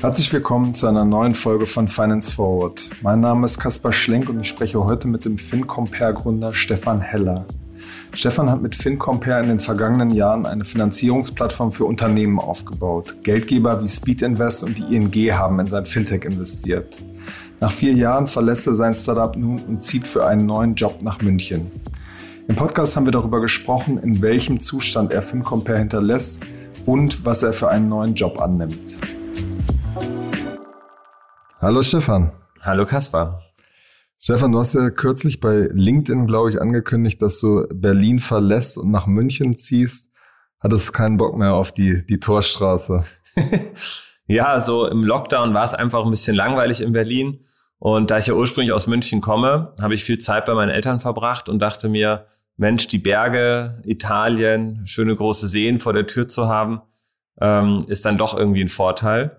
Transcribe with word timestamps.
Herzlich 0.00 0.32
willkommen 0.32 0.74
zu 0.74 0.86
einer 0.86 1.04
neuen 1.04 1.34
Folge 1.34 1.66
von 1.66 1.88
Finance 1.88 2.32
Forward. 2.32 2.88
Mein 3.02 3.18
Name 3.18 3.44
ist 3.44 3.58
Kaspar 3.58 3.92
Schlenk 3.92 4.28
und 4.28 4.38
ich 4.40 4.46
spreche 4.46 4.84
heute 4.84 5.08
mit 5.08 5.24
dem 5.24 5.36
FinCompare-Gründer 5.36 6.52
Stefan 6.52 7.00
Heller. 7.00 7.44
Stefan 8.12 8.48
hat 8.48 8.62
mit 8.62 8.76
FinCompare 8.76 9.42
in 9.42 9.48
den 9.48 9.58
vergangenen 9.58 10.10
Jahren 10.10 10.46
eine 10.46 10.64
Finanzierungsplattform 10.64 11.72
für 11.72 11.84
Unternehmen 11.84 12.38
aufgebaut. 12.38 13.16
Geldgeber 13.24 13.82
wie 13.82 13.88
Speed 13.88 14.22
Invest 14.22 14.62
und 14.62 14.78
die 14.78 14.94
ING 14.94 15.12
haben 15.36 15.58
in 15.58 15.66
sein 15.66 15.84
Fintech 15.84 16.24
investiert. 16.24 16.96
Nach 17.58 17.72
vier 17.72 17.92
Jahren 17.92 18.28
verlässt 18.28 18.68
er 18.68 18.74
sein 18.74 18.94
Startup 18.94 19.34
nun 19.34 19.58
und 19.62 19.82
zieht 19.82 20.06
für 20.06 20.24
einen 20.24 20.46
neuen 20.46 20.76
Job 20.76 21.02
nach 21.02 21.20
München. 21.20 21.72
Im 22.46 22.54
Podcast 22.54 22.96
haben 22.96 23.04
wir 23.04 23.12
darüber 23.12 23.40
gesprochen, 23.40 23.98
in 23.98 24.22
welchem 24.22 24.60
Zustand 24.60 25.12
er 25.12 25.22
FinCompare 25.22 25.78
hinterlässt 25.80 26.46
und 26.86 27.24
was 27.26 27.42
er 27.42 27.52
für 27.52 27.68
einen 27.68 27.88
neuen 27.88 28.14
Job 28.14 28.40
annimmt. 28.40 28.97
Hallo 31.60 31.82
Stefan. 31.82 32.30
Hallo 32.60 32.86
Kaspar. 32.86 33.42
Stefan, 34.20 34.52
du 34.52 34.60
hast 34.60 34.76
ja 34.76 34.90
kürzlich 34.90 35.40
bei 35.40 35.68
LinkedIn, 35.72 36.28
glaube 36.28 36.50
ich, 36.50 36.62
angekündigt, 36.62 37.20
dass 37.20 37.40
du 37.40 37.66
Berlin 37.74 38.20
verlässt 38.20 38.78
und 38.78 38.92
nach 38.92 39.08
München 39.08 39.56
ziehst. 39.56 40.12
Hattest 40.60 40.92
keinen 40.92 41.16
Bock 41.16 41.36
mehr 41.36 41.54
auf 41.54 41.72
die, 41.72 42.06
die 42.06 42.20
Torstraße? 42.20 43.02
ja, 44.28 44.60
so 44.60 44.86
im 44.86 45.02
Lockdown 45.02 45.52
war 45.52 45.64
es 45.64 45.74
einfach 45.74 46.04
ein 46.04 46.12
bisschen 46.12 46.36
langweilig 46.36 46.80
in 46.80 46.92
Berlin. 46.92 47.44
Und 47.80 48.12
da 48.12 48.18
ich 48.18 48.28
ja 48.28 48.34
ursprünglich 48.34 48.72
aus 48.72 48.86
München 48.86 49.20
komme, 49.20 49.74
habe 49.82 49.94
ich 49.94 50.04
viel 50.04 50.18
Zeit 50.18 50.46
bei 50.46 50.54
meinen 50.54 50.70
Eltern 50.70 51.00
verbracht 51.00 51.48
und 51.48 51.58
dachte 51.58 51.88
mir, 51.88 52.26
Mensch, 52.56 52.86
die 52.86 52.98
Berge, 52.98 53.82
Italien, 53.84 54.86
schöne 54.86 55.16
große 55.16 55.48
Seen 55.48 55.80
vor 55.80 55.92
der 55.92 56.06
Tür 56.06 56.28
zu 56.28 56.46
haben, 56.46 56.82
ähm, 57.40 57.84
ist 57.88 58.04
dann 58.04 58.16
doch 58.16 58.38
irgendwie 58.38 58.62
ein 58.62 58.68
Vorteil. 58.68 59.38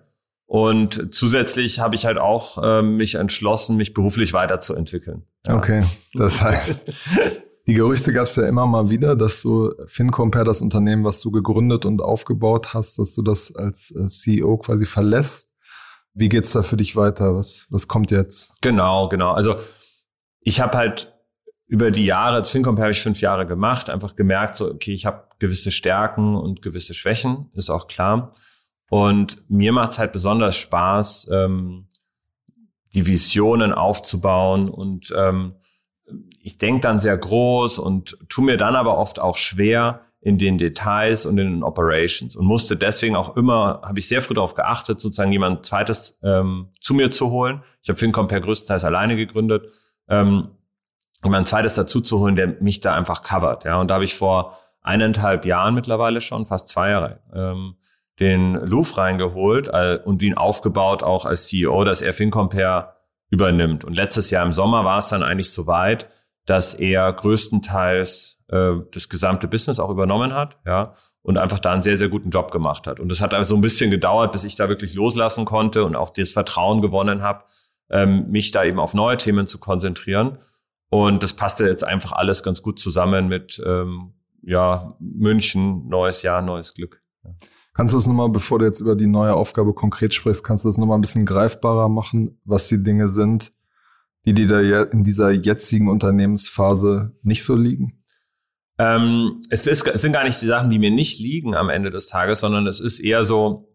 Und 0.50 1.14
zusätzlich 1.14 1.80
habe 1.80 1.94
ich 1.94 2.08
halt 2.08 2.17
auch 2.17 2.58
äh, 2.64 2.81
mich 2.81 3.14
entschlossen, 3.14 3.78
mich 3.78 3.94
beruflich 3.94 4.33
weiterzuentwickeln. 4.33 5.28
Ja. 5.45 5.55
Okay, 5.55 5.83
das 6.16 6.42
heißt, 6.42 6.92
die 7.67 7.73
Gerüchte 7.75 8.11
gab 8.11 8.23
es 8.23 8.36
ja 8.36 8.47
immer 8.47 8.66
mal 8.66 8.89
wieder, 8.89 9.16
dass 9.16 9.44
du 9.44 9.72
FinCompare, 9.86 10.45
das 10.45 10.64
Unternehmen, 10.64 11.03
was 11.03 11.22
du 11.22 11.30
gegründet 11.30 11.86
und 11.86 12.02
aufgebaut 12.02 12.73
hast, 12.73 12.97
dass 12.97 13.14
du 13.14 13.22
das 13.22 13.55
als 13.55 13.92
äh, 13.92 14.08
CEO 14.08 14.58
quasi 14.58 14.88
verlässt. 14.88 15.53
Wie 16.16 16.30
geht's 16.30 16.52
da 16.53 16.64
für 16.64 16.77
dich 16.77 16.95
weiter? 16.95 17.36
Was, 17.36 17.67
was 17.70 17.88
kommt 17.88 18.09
jetzt? 18.09 18.59
Genau, 18.64 19.08
genau. 19.08 19.33
Also 19.33 19.58
ich 20.39 20.61
habe 20.61 20.75
halt 20.75 21.14
über 21.67 21.92
die 21.92 22.05
Jahre, 22.05 22.38
als 22.38 22.50
FinCompare 22.50 22.86
habe 22.86 22.94
ich 22.94 23.03
fünf 23.03 23.22
Jahre 23.22 23.45
gemacht, 23.45 23.92
einfach 23.92 24.16
gemerkt, 24.16 24.58
so, 24.58 24.72
okay, 24.72 24.95
ich 24.95 25.05
habe 25.05 25.27
gewisse 25.38 25.70
Stärken 25.70 26.36
und 26.36 26.64
gewisse 26.64 26.95
Schwächen, 26.95 27.52
ist 27.53 27.70
auch 27.70 27.88
klar. 27.88 28.31
Und 28.90 29.44
mir 29.50 29.72
macht 29.72 29.92
es 29.92 30.00
halt 30.00 30.12
besonders 30.12 30.56
Spaß, 30.56 31.30
ähm, 31.32 31.88
die 32.94 33.06
Visionen 33.06 33.72
aufzubauen 33.72 34.68
und 34.70 35.14
ähm, 35.16 35.56
ich 36.42 36.58
denke 36.58 36.82
dann 36.82 37.00
sehr 37.00 37.16
groß 37.16 37.78
und 37.78 38.17
tu 38.30 38.42
mir 38.42 38.58
dann 38.58 38.76
aber 38.76 38.98
oft 38.98 39.20
auch 39.20 39.38
schwer 39.38 40.02
in 40.22 40.38
den 40.38 40.58
Details 40.58 41.26
und 41.26 41.38
in 41.38 41.54
den 41.54 41.64
Operations 41.64 42.36
und 42.36 42.45
musste 42.45 42.76
deswegen 42.76 43.16
auch 43.16 43.38
immer, 43.38 43.82
habe 43.84 44.00
ich 44.00 44.08
sehr 44.08 44.22
früh 44.22 44.34
darauf 44.34 44.54
geachtet, 44.54 45.00
sozusagen 45.00 45.32
jemand 45.32 45.66
zweites 45.66 46.20
ähm, 46.23 46.70
zu 46.82 46.94
mir 46.94 47.10
zu 47.12 47.30
holen. 47.32 47.64
Ich 47.82 47.90
habe 47.90 47.98
FinCompare 47.98 48.42
größtenteils 48.42 48.84
alleine 48.84 49.16
gegründet, 49.16 49.72
ähm, 50.10 50.50
jemand 51.23 51.48
zweites 51.48 51.76
dazu 51.76 52.02
zu 52.02 52.20
holen, 52.20 52.36
der 52.36 52.48
mich 52.60 52.82
da 52.82 52.95
einfach 52.95 53.22
covert. 53.22 53.64
Ja, 53.64 53.80
und 53.80 53.90
da 53.90 53.95
habe 53.95 54.04
ich 54.04 54.16
vor 54.16 54.58
eineinhalb 54.82 55.45
Jahren 55.45 55.76
mittlerweile 55.76 56.20
schon, 56.20 56.45
fast 56.45 56.67
zwei 56.67 56.90
Jahre, 56.90 57.22
ähm, 57.34 57.76
den 58.20 58.53
Louvre 58.53 59.02
reingeholt 59.02 59.70
und 60.06 60.22
ihn 60.22 60.36
aufgebaut 60.36 61.03
auch 61.03 61.25
als 61.25 61.48
CEO, 61.48 61.84
dass 61.84 62.02
er 62.02 62.14
FinCompare 62.14 62.94
übernimmt. 63.30 63.86
Und 63.86 63.94
letztes 63.95 64.30
Jahr 64.30 64.45
im 64.45 64.54
Sommer 64.54 64.83
war 64.83 64.98
es 64.98 65.08
dann 65.08 65.23
eigentlich 65.23 65.52
so 65.52 65.67
weit, 65.67 66.10
dass 66.45 66.73
er 66.73 67.11
größtenteils 67.14 68.39
äh, 68.49 68.71
das 68.92 69.10
gesamte 69.10 69.48
Business 69.48 69.80
auch 69.80 69.89
übernommen 69.89 70.33
hat, 70.33 70.58
ja, 70.66 70.94
und 71.21 71.38
einfach 71.38 71.60
da 71.60 71.73
einen 71.73 71.83
sehr, 71.83 71.98
sehr 71.98 72.10
guten 72.10 72.32
Job 72.32 72.52
gemacht 72.52 72.88
hat. 72.88 72.99
Und 72.99 73.11
es 73.11 73.21
hat 73.21 73.33
also 73.33 73.55
ein 73.55 73.61
bisschen 73.61 73.92
gedauert, 73.92 74.32
bis 74.32 74.44
ich 74.44 74.55
da 74.55 74.67
wirklich 74.67 74.95
loslassen 74.95 75.45
konnte 75.45 75.83
und 75.83 75.95
auch 75.95 76.10
das 76.10 76.32
Vertrauen 76.32 76.82
gewonnen 76.82 77.21
habe, 77.21 77.44
ähm, 77.92 78.30
mich 78.30 78.52
da 78.52 78.64
eben 78.64 78.80
auf 78.80 78.94
neue 78.94 79.17
Themen 79.17 79.45
zu 79.45 79.60
konzentrieren. 79.60 80.39
Und 80.89 81.21
das 81.21 81.33
passte 81.33 81.67
jetzt 81.67 81.83
einfach 81.83 82.14
alles 82.14 82.42
ganz 82.42 82.64
gut 82.64 82.80
zusammen 82.80 83.27
mit 83.27 83.61
ähm, 83.64 84.14
ja, 84.42 84.95
München, 84.99 85.88
neues 85.88 86.23
Jahr, 86.23 86.42
neues 86.42 86.73
Glück. 86.73 87.02
Ja. 87.23 87.32
Kannst 87.80 87.94
du 87.94 87.98
das 87.98 88.08
nochmal, 88.08 88.28
bevor 88.28 88.60
du 88.60 88.66
jetzt 88.66 88.82
über 88.82 88.94
die 88.94 89.08
neue 89.08 89.34
Aufgabe 89.34 89.73
konkret 89.73 90.14
sprichst, 90.14 90.44
kannst 90.44 90.66
du 90.66 90.67
das 90.67 90.78
nochmal 90.78 90.98
ein 90.98 91.02
bisschen 91.02 91.26
greifbarer 91.26 91.88
machen, 91.88 92.38
was 92.44 92.67
die 92.67 92.84
Dinge 92.84 93.08
sind, 93.08 93.54
die 94.26 94.34
dir 94.34 94.92
in 94.92 95.06
dieser 95.06 95.32
jetzigen 95.32 95.88
Unternehmensphase 95.88 97.14
nicht 97.23 97.45
so 97.45 97.56
liegen? 97.56 98.04
Ähm, 98.80 99.39
es, 99.50 99.66
ist, 99.66 99.88
es 99.88 100.02
sind 100.02 100.12
gar 100.12 100.26
nicht 100.26 100.42
die 100.42 100.45
Sachen, 100.45 100.70
die 100.70 100.78
mir 100.78 100.92
nicht 100.92 101.22
liegen 101.22 101.56
am 101.56 101.70
Ende 101.70 101.89
des 101.89 102.08
Tages, 102.08 102.42
sondern 102.42 102.68
es 102.68 102.82
ist 102.82 103.00
eher 103.00 103.23
so, 103.23 103.70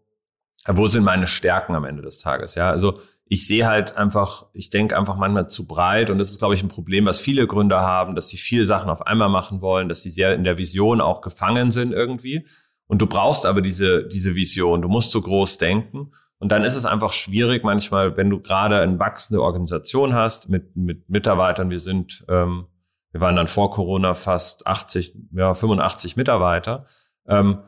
wo 0.67 0.85
sind 0.85 1.03
meine 1.03 1.25
Stärken 1.25 1.73
am 1.73 1.85
Ende 1.85 2.03
des 2.03 2.19
Tages? 2.19 2.53
Ja, 2.53 2.69
also 2.69 2.99
ich 3.25 3.47
sehe 3.47 3.65
halt 3.65 3.97
einfach, 3.97 4.45
ich 4.53 4.69
denke 4.69 4.95
einfach 4.95 5.15
manchmal 5.15 5.49
zu 5.49 5.65
breit 5.65 6.11
und 6.11 6.19
das 6.19 6.29
ist, 6.29 6.37
glaube 6.37 6.53
ich, 6.53 6.61
ein 6.61 6.69
Problem, 6.69 7.07
was 7.07 7.19
viele 7.19 7.47
Gründer 7.47 7.81
haben, 7.81 8.13
dass 8.13 8.29
sie 8.29 8.37
viele 8.37 8.65
Sachen 8.65 8.91
auf 8.91 9.07
einmal 9.07 9.29
machen 9.29 9.61
wollen, 9.61 9.89
dass 9.89 10.03
sie 10.03 10.11
sehr 10.11 10.35
in 10.35 10.43
der 10.43 10.59
Vision 10.59 11.01
auch 11.01 11.21
gefangen 11.21 11.71
sind 11.71 11.91
irgendwie 11.91 12.45
und 12.87 13.01
du 13.01 13.07
brauchst 13.07 13.45
aber 13.45 13.61
diese, 13.61 14.07
diese 14.07 14.35
Vision. 14.35 14.81
Du 14.81 14.87
musst 14.87 15.11
so 15.11 15.21
groß 15.21 15.57
denken. 15.57 16.11
Und 16.37 16.51
dann 16.51 16.63
ist 16.63 16.75
es 16.75 16.85
einfach 16.85 17.13
schwierig 17.13 17.63
manchmal, 17.63 18.17
wenn 18.17 18.29
du 18.29 18.39
gerade 18.39 18.79
eine 18.79 18.99
wachsende 18.99 19.41
Organisation 19.41 20.13
hast 20.13 20.49
mit, 20.49 20.75
mit 20.75 21.09
Mitarbeitern. 21.09 21.69
Wir 21.69 21.79
sind, 21.79 22.25
ähm, 22.29 22.67
wir 23.11 23.21
waren 23.21 23.35
dann 23.35 23.47
vor 23.47 23.71
Corona 23.71 24.13
fast 24.13 24.67
80, 24.67 25.15
ja, 25.31 25.53
85 25.53 26.17
Mitarbeiter. 26.17 26.85
Ähm, 27.27 27.59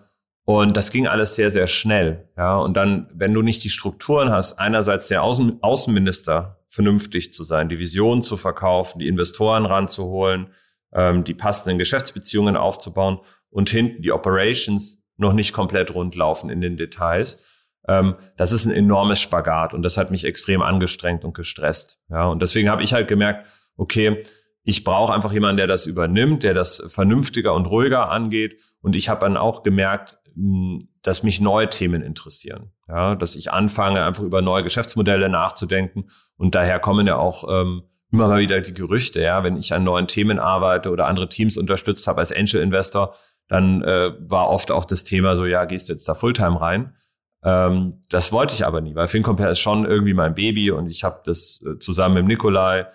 und 0.44 0.78
das 0.78 0.92
ging 0.92 1.08
alles 1.08 1.36
sehr, 1.36 1.52
sehr 1.52 1.68
schnell. 1.68 2.30
Ja, 2.38 2.58
und 2.58 2.78
dann, 2.78 3.10
wenn 3.14 3.34
du 3.34 3.42
nicht 3.42 3.64
die 3.64 3.70
Strukturen 3.70 4.32
hast, 4.32 4.60
einerseits 4.60 5.08
der 5.08 5.24
Außen, 5.24 5.62
Außenminister 5.62 6.60
vernünftig 6.68 7.34
zu 7.34 7.44
sein, 7.44 7.70
die 7.70 7.80
Vision 7.80 8.22
zu 8.22 8.38
verkaufen, 8.38 9.00
die 9.00 9.08
Investoren 9.08 9.66
ranzuholen, 9.66 10.52
ähm, 10.94 11.24
die 11.24 11.34
passenden 11.34 11.80
Geschäftsbeziehungen 11.80 12.56
aufzubauen 12.56 13.20
und 13.50 13.70
hinten 13.70 14.02
die 14.02 14.12
Operations 14.12 15.02
noch 15.18 15.34
nicht 15.34 15.54
komplett 15.54 15.94
rund 15.94 16.16
laufen 16.16 16.50
in 16.50 16.62
den 16.62 16.78
Details. 16.78 17.42
Ähm, 17.88 18.16
das 18.36 18.52
ist 18.52 18.66
ein 18.66 18.74
enormes 18.74 19.20
Spagat 19.20 19.74
und 19.74 19.82
das 19.82 19.98
hat 19.98 20.12
mich 20.12 20.26
extrem 20.26 20.62
angestrengt 20.62 21.24
und 21.24 21.34
gestresst. 21.34 22.00
Ja, 22.10 22.28
und 22.28 22.42
deswegen 22.42 22.70
habe 22.70 22.84
ich 22.84 22.94
halt 22.94 23.08
gemerkt, 23.08 23.48
okay, 23.76 24.24
ich 24.64 24.84
brauche 24.84 25.14
einfach 25.14 25.32
jemanden, 25.32 25.58
der 25.58 25.68
das 25.68 25.86
übernimmt, 25.86 26.44
der 26.44 26.54
das 26.54 26.84
vernünftiger 26.88 27.54
und 27.54 27.68
ruhiger 27.68 28.12
angeht. 28.12 28.60
Und 28.82 28.96
ich 28.96 29.08
habe 29.08 29.22
dann 29.22 29.38
auch 29.38 29.64
gemerkt, 29.64 30.18
hm, 30.36 30.90
dass 31.02 31.24
mich 31.24 31.40
neue 31.40 31.70
Themen 31.70 32.02
interessieren. 32.02 32.74
Ja, 32.88 33.16
dass 33.16 33.36
ich 33.36 33.52
anfange, 33.52 34.04
einfach 34.04 34.24
über 34.24 34.42
neue 34.42 34.64
Geschäftsmodelle 34.64 35.30
nachzudenken. 35.30 36.10
Und 36.36 36.54
daher 36.54 36.80
kommen 36.80 37.08
ja 37.08 37.16
auch 37.16 37.46
ähm, 37.50 37.84
immer 38.12 38.28
mal 38.28 38.40
wieder 38.40 38.60
die 38.62 38.74
Gerüchte, 38.74 39.22
ja, 39.22 39.44
wenn 39.44 39.58
ich 39.58 39.74
an 39.74 39.84
neuen 39.84 40.08
Themen 40.08 40.40
arbeite 40.40 40.92
oder 40.92 41.08
andere 41.08 41.30
Teams 41.30 41.58
unterstützt 41.58 42.08
habe 42.08 42.20
als 42.20 42.32
Angel 42.32 42.62
Investor, 42.62 43.16
dann 43.48 43.82
äh, 43.84 44.12
war 44.20 44.50
oft 44.50 44.72
auch 44.72 44.86
das 44.86 45.04
Thema 45.04 45.36
so, 45.36 45.46
ja, 45.46 45.66
gehst 45.66 45.90
jetzt 45.90 46.08
da 46.08 46.14
Fulltime 46.14 46.60
rein? 46.60 46.96
Ähm, 47.44 48.02
das 48.10 48.32
wollte 48.32 48.54
ich 48.54 48.66
aber 48.66 48.82
nie, 48.82 48.96
weil 48.96 49.08
FinCompare 49.08 49.52
ist 49.52 49.60
schon 49.60 49.86
irgendwie 49.86 50.14
mein 50.14 50.36
Baby 50.36 50.72
und 50.72 50.88
ich 50.88 51.04
habe 51.04 51.22
das 51.26 51.64
äh, 51.66 51.80
zusammen 51.80 52.16
mit 52.16 52.26
Nikolai 52.26 52.88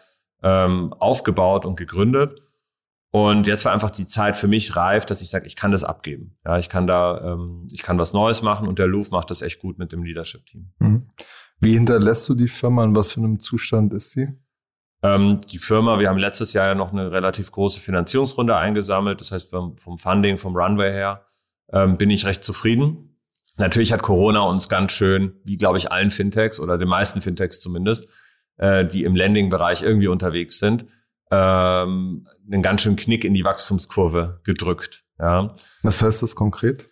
ähm, 0.42 0.92
aufgebaut 0.94 1.64
und 1.64 1.78
gegründet. 1.78 2.40
Und 3.14 3.46
jetzt 3.46 3.66
war 3.66 3.72
einfach 3.72 3.90
die 3.90 4.06
Zeit 4.06 4.38
für 4.38 4.48
mich 4.48 4.74
reif, 4.74 5.04
dass 5.04 5.20
ich 5.20 5.28
sage, 5.28 5.46
ich 5.46 5.54
kann 5.54 5.70
das 5.70 5.84
abgeben. 5.84 6.38
Ja, 6.46 6.58
ich 6.58 6.70
kann 6.70 6.86
da, 6.86 7.34
ähm, 7.34 7.66
ich 7.70 7.82
kann 7.82 7.98
was 7.98 8.14
Neues 8.14 8.40
machen 8.40 8.66
und 8.66 8.78
der 8.78 8.86
Louvre 8.86 9.10
macht 9.10 9.30
das 9.30 9.42
echt 9.42 9.60
gut 9.60 9.78
mit 9.78 9.92
dem 9.92 10.02
Leadership-Team. 10.02 10.72
Mhm. 10.78 11.10
Wie 11.60 11.74
hinterlässt 11.74 12.28
du 12.28 12.34
die 12.34 12.48
Firma? 12.48 12.84
In 12.84 12.96
was 12.96 13.12
für 13.12 13.20
einem 13.20 13.38
Zustand 13.38 13.92
ist 13.92 14.10
sie? 14.12 14.28
Ähm, 15.02 15.40
die 15.50 15.58
Firma, 15.58 15.98
wir 15.98 16.08
haben 16.08 16.18
letztes 16.18 16.52
Jahr 16.52 16.68
ja 16.68 16.74
noch 16.74 16.92
eine 16.92 17.10
relativ 17.10 17.50
große 17.50 17.80
Finanzierungsrunde 17.80 18.56
eingesammelt. 18.56 19.20
Das 19.20 19.32
heißt, 19.32 19.50
vom, 19.50 19.76
vom 19.76 19.98
Funding, 19.98 20.38
vom 20.38 20.56
Runway 20.56 20.92
her, 20.92 21.26
ähm, 21.72 21.96
bin 21.96 22.10
ich 22.10 22.24
recht 22.24 22.44
zufrieden. 22.44 23.18
Natürlich 23.58 23.92
hat 23.92 24.02
Corona 24.02 24.42
uns 24.42 24.68
ganz 24.68 24.92
schön, 24.92 25.34
wie 25.44 25.58
glaube 25.58 25.78
ich 25.78 25.90
allen 25.92 26.10
Fintechs 26.10 26.60
oder 26.60 26.78
den 26.78 26.88
meisten 26.88 27.20
Fintechs 27.20 27.60
zumindest, 27.60 28.08
äh, 28.56 28.84
die 28.84 29.04
im 29.04 29.14
Lending-Bereich 29.14 29.82
irgendwie 29.82 30.08
unterwegs 30.08 30.58
sind, 30.58 30.86
ähm, 31.30 32.26
einen 32.50 32.62
ganz 32.62 32.82
schönen 32.82 32.96
Knick 32.96 33.24
in 33.24 33.34
die 33.34 33.44
Wachstumskurve 33.44 34.40
gedrückt. 34.44 35.04
Ja. 35.18 35.54
Was 35.82 36.02
heißt 36.02 36.22
das 36.22 36.34
konkret? 36.34 36.88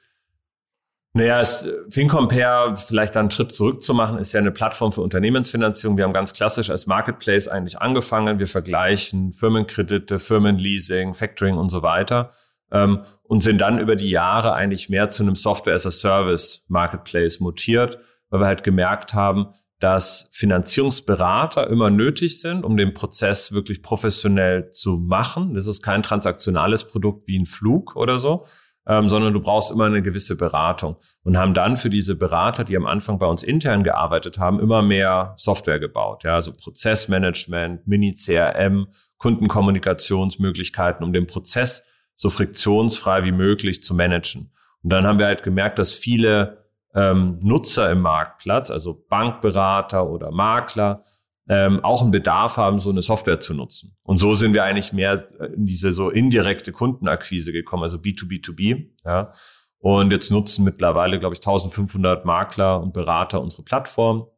Naja, 1.13 1.41
es, 1.41 1.67
FinCompare, 1.89 2.77
vielleicht 2.77 3.17
dann 3.17 3.23
einen 3.23 3.31
Schritt 3.33 3.53
zurück 3.53 3.83
zu 3.83 3.95
machen, 3.95 4.19
ist 4.19 4.33
ja 4.33 4.39
eine 4.39 4.53
Plattform 4.53 4.93
für 4.93 5.01
Unternehmensfinanzierung. 5.01 5.97
Wir 5.97 6.05
haben 6.05 6.13
ganz 6.13 6.33
klassisch 6.33 6.71
als 6.71 6.87
Marketplace 6.87 7.49
eigentlich 7.49 7.81
angefangen. 7.81 8.39
Wir 8.39 8.47
vergleichen 8.47 9.33
Firmenkredite, 9.33 10.21
Firmenleasing, 10.21 11.15
Factoring 11.15 11.57
und 11.57 11.69
so 11.69 11.83
weiter. 11.83 12.33
Ähm, 12.71 13.01
und 13.25 13.43
sind 13.43 13.61
dann 13.61 13.81
über 13.81 13.97
die 13.97 14.11
Jahre 14.11 14.55
eigentlich 14.55 14.89
mehr 14.89 15.11
zu 15.11 15.25
einem 15.25 15.35
Software 15.35 15.75
as 15.75 15.85
a 15.85 15.91
Service 15.91 16.65
Marketplace 16.69 17.41
mutiert, 17.41 17.99
weil 18.29 18.41
wir 18.41 18.47
halt 18.47 18.63
gemerkt 18.63 19.13
haben, 19.13 19.49
dass 19.81 20.31
Finanzierungsberater 20.33 21.69
immer 21.69 21.91
nötig 21.91 22.41
sind, 22.41 22.65
um 22.65 22.77
den 22.77 22.95
Prozess 22.95 23.51
wirklich 23.51 23.83
professionell 23.83 24.71
zu 24.71 24.99
machen. 24.99 25.55
Das 25.55 25.67
ist 25.67 25.83
kein 25.83 26.05
transaktionales 26.05 26.87
Produkt 26.87 27.27
wie 27.27 27.39
ein 27.39 27.47
Flug 27.47 27.97
oder 27.97 28.19
so, 28.21 28.47
ähm, 28.87 29.09
sondern 29.09 29.33
du 29.33 29.41
brauchst 29.41 29.71
immer 29.71 29.85
eine 29.85 30.03
gewisse 30.03 30.37
Beratung 30.37 30.97
und 31.23 31.39
haben 31.39 31.55
dann 31.55 31.77
für 31.77 31.91
diese 31.91 32.17
Berater, 32.17 32.65
die 32.65 32.77
am 32.77 32.87
Anfang 32.87 33.19
bei 33.19 33.27
uns 33.27 33.43
intern 33.43 33.85
gearbeitet 33.85 34.39
haben, 34.39 34.59
immer 34.59 34.83
mehr 34.83 35.35
Software 35.37 35.79
gebaut, 35.79 36.25
ja, 36.25 36.35
also 36.35 36.53
Prozessmanagement, 36.53 37.87
Mini-CRM, 37.87 38.89
Kundenkommunikationsmöglichkeiten, 39.19 41.05
um 41.05 41.13
den 41.13 41.27
Prozess 41.27 41.87
so 42.15 42.31
friktionsfrei 42.31 43.25
wie 43.25 43.33
möglich 43.33 43.83
zu 43.83 43.95
managen. 43.95 44.53
Und 44.83 44.91
dann 44.91 45.07
haben 45.07 45.19
wir 45.19 45.27
halt 45.27 45.43
gemerkt, 45.43 45.79
dass 45.79 45.93
viele 45.95 46.65
ähm, 46.95 47.39
Nutzer 47.43 47.91
im 47.91 48.01
Marktplatz, 48.01 48.71
also 48.71 49.05
Bankberater 49.09 50.09
oder 50.09 50.31
Makler, 50.31 51.05
ähm, 51.51 51.83
auch 51.83 52.01
einen 52.01 52.13
Bedarf 52.13 52.59
haben, 52.59 52.79
so 52.79 52.91
eine 52.91 53.03
Software 53.03 53.41
zu 53.41 53.55
nutzen. 53.55 53.97
Und 54.05 54.19
so 54.19 54.37
sind 54.37 54.55
wir 54.55 54.63
eigentlich 54.63 54.93
mehr 54.93 55.27
in 55.53 55.67
diese 55.67 55.91
so 55.91 56.09
indirekte 56.09 56.71
Kundenakquise 56.71 57.51
gekommen, 57.51 57.83
also 57.83 57.99
B2B2B. 57.99 58.91
Ja. 59.05 59.33
Und 59.79 60.13
jetzt 60.13 60.31
nutzen 60.31 60.65
mittlerweile, 60.65 61.19
glaube 61.19 61.35
ich, 61.35 61.41
1500 61.41 62.25
Makler 62.25 62.81
und 62.81 62.93
Berater 62.93 63.43
unsere 63.43 63.65
Plattform 63.65 64.29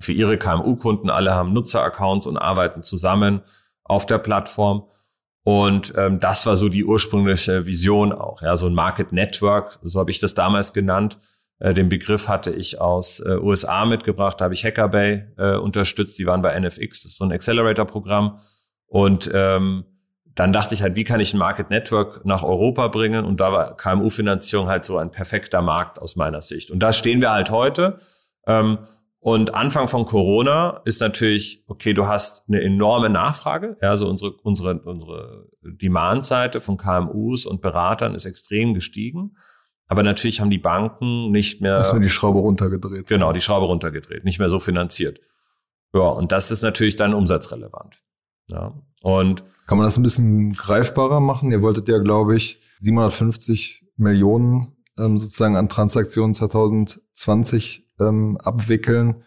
für 0.00 0.12
ihre 0.12 0.38
KMU-Kunden. 0.38 1.10
Alle 1.10 1.34
haben 1.34 1.52
Nutzeraccounts 1.52 2.26
und 2.26 2.38
arbeiten 2.38 2.82
zusammen 2.82 3.42
auf 3.84 4.06
der 4.06 4.18
Plattform. 4.18 4.84
Und 5.44 5.92
ähm, 5.98 6.20
das 6.20 6.46
war 6.46 6.56
so 6.56 6.70
die 6.70 6.86
ursprüngliche 6.86 7.66
Vision 7.66 8.12
auch. 8.12 8.40
Ja, 8.40 8.56
so 8.56 8.66
ein 8.66 8.74
Market 8.74 9.12
Network, 9.12 9.78
so 9.82 10.00
habe 10.00 10.10
ich 10.10 10.20
das 10.20 10.32
damals 10.32 10.72
genannt 10.72 11.18
äh, 11.18 11.35
den 11.58 11.88
Begriff 11.88 12.28
hatte 12.28 12.50
ich 12.50 12.80
aus 12.80 13.20
äh, 13.20 13.38
USA 13.38 13.84
mitgebracht, 13.86 14.40
da 14.40 14.44
habe 14.44 14.54
ich 14.54 14.64
Hackerbay 14.64 15.26
äh, 15.38 15.56
unterstützt, 15.56 16.18
die 16.18 16.26
waren 16.26 16.42
bei 16.42 16.58
NFX, 16.58 17.02
das 17.02 17.12
ist 17.12 17.18
so 17.18 17.24
ein 17.24 17.32
Accelerator-Programm. 17.32 18.40
Und 18.86 19.30
ähm, 19.32 19.84
dann 20.36 20.52
dachte 20.52 20.74
ich 20.74 20.82
halt, 20.82 20.96
wie 20.96 21.04
kann 21.04 21.18
ich 21.18 21.32
ein 21.32 21.38
Market 21.38 21.70
Network 21.70 22.24
nach 22.26 22.42
Europa 22.42 22.88
bringen? 22.88 23.24
Und 23.24 23.40
da 23.40 23.52
war 23.52 23.76
KMU-Finanzierung 23.76 24.68
halt 24.68 24.84
so 24.84 24.98
ein 24.98 25.10
perfekter 25.10 25.62
Markt 25.62 25.98
aus 25.98 26.14
meiner 26.14 26.42
Sicht. 26.42 26.70
Und 26.70 26.80
da 26.80 26.92
stehen 26.92 27.22
wir 27.22 27.30
halt 27.30 27.50
heute. 27.50 27.98
Ähm, 28.46 28.78
und 29.18 29.54
Anfang 29.54 29.88
von 29.88 30.04
Corona 30.04 30.82
ist 30.84 31.00
natürlich, 31.00 31.64
okay, 31.66 31.94
du 31.94 32.06
hast 32.06 32.44
eine 32.48 32.60
enorme 32.60 33.08
Nachfrage. 33.08 33.78
Ja, 33.80 33.90
also 33.90 34.08
unsere, 34.08 34.32
unsere, 34.42 34.78
unsere 34.82 35.48
Demand-Seite 35.62 36.60
von 36.60 36.76
KMUs 36.76 37.46
und 37.46 37.62
Beratern 37.62 38.14
ist 38.14 38.26
extrem 38.26 38.74
gestiegen. 38.74 39.36
Aber 39.88 40.02
natürlich 40.02 40.40
haben 40.40 40.50
die 40.50 40.58
Banken 40.58 41.30
nicht 41.30 41.60
mehr. 41.60 41.78
Hast 41.78 41.92
mir 41.92 42.00
die 42.00 42.10
Schraube 42.10 42.40
runtergedreht. 42.40 43.06
Genau, 43.06 43.32
die 43.32 43.40
Schraube 43.40 43.66
runtergedreht, 43.66 44.24
nicht 44.24 44.38
mehr 44.38 44.48
so 44.48 44.58
finanziert. 44.58 45.20
Ja, 45.94 46.08
und 46.08 46.32
das 46.32 46.50
ist 46.50 46.62
natürlich 46.62 46.96
dann 46.96 47.14
umsatzrelevant. 47.14 48.02
Ja, 48.48 48.74
und. 49.02 49.44
Kann 49.66 49.78
man 49.78 49.84
das 49.84 49.96
ein 49.96 50.02
bisschen 50.02 50.52
greifbarer 50.52 51.20
machen? 51.20 51.50
Ihr 51.50 51.62
wolltet 51.62 51.88
ja, 51.88 51.98
glaube 51.98 52.36
ich, 52.36 52.60
750 52.78 53.84
Millionen 53.96 54.76
ähm, 54.98 55.18
sozusagen 55.18 55.56
an 55.56 55.68
Transaktionen 55.68 56.34
2020 56.34 57.86
ähm, 58.00 58.38
abwickeln. 58.38 59.24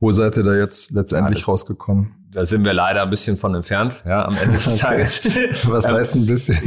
Wo 0.00 0.10
seid 0.10 0.36
ihr 0.36 0.42
da 0.42 0.54
jetzt 0.54 0.90
letztendlich 0.90 1.40
ja, 1.40 1.46
rausgekommen? 1.46 2.23
Da 2.34 2.44
sind 2.44 2.64
wir 2.64 2.72
leider 2.72 3.02
ein 3.02 3.10
bisschen 3.10 3.36
von 3.36 3.54
entfernt, 3.54 4.02
ja, 4.04 4.24
am 4.24 4.36
Ende 4.36 4.54
des. 4.54 4.76
Tages. 4.78 5.24
Was 5.68 5.88
heißt 5.88 6.16
ein 6.16 6.26
bisschen? 6.26 6.58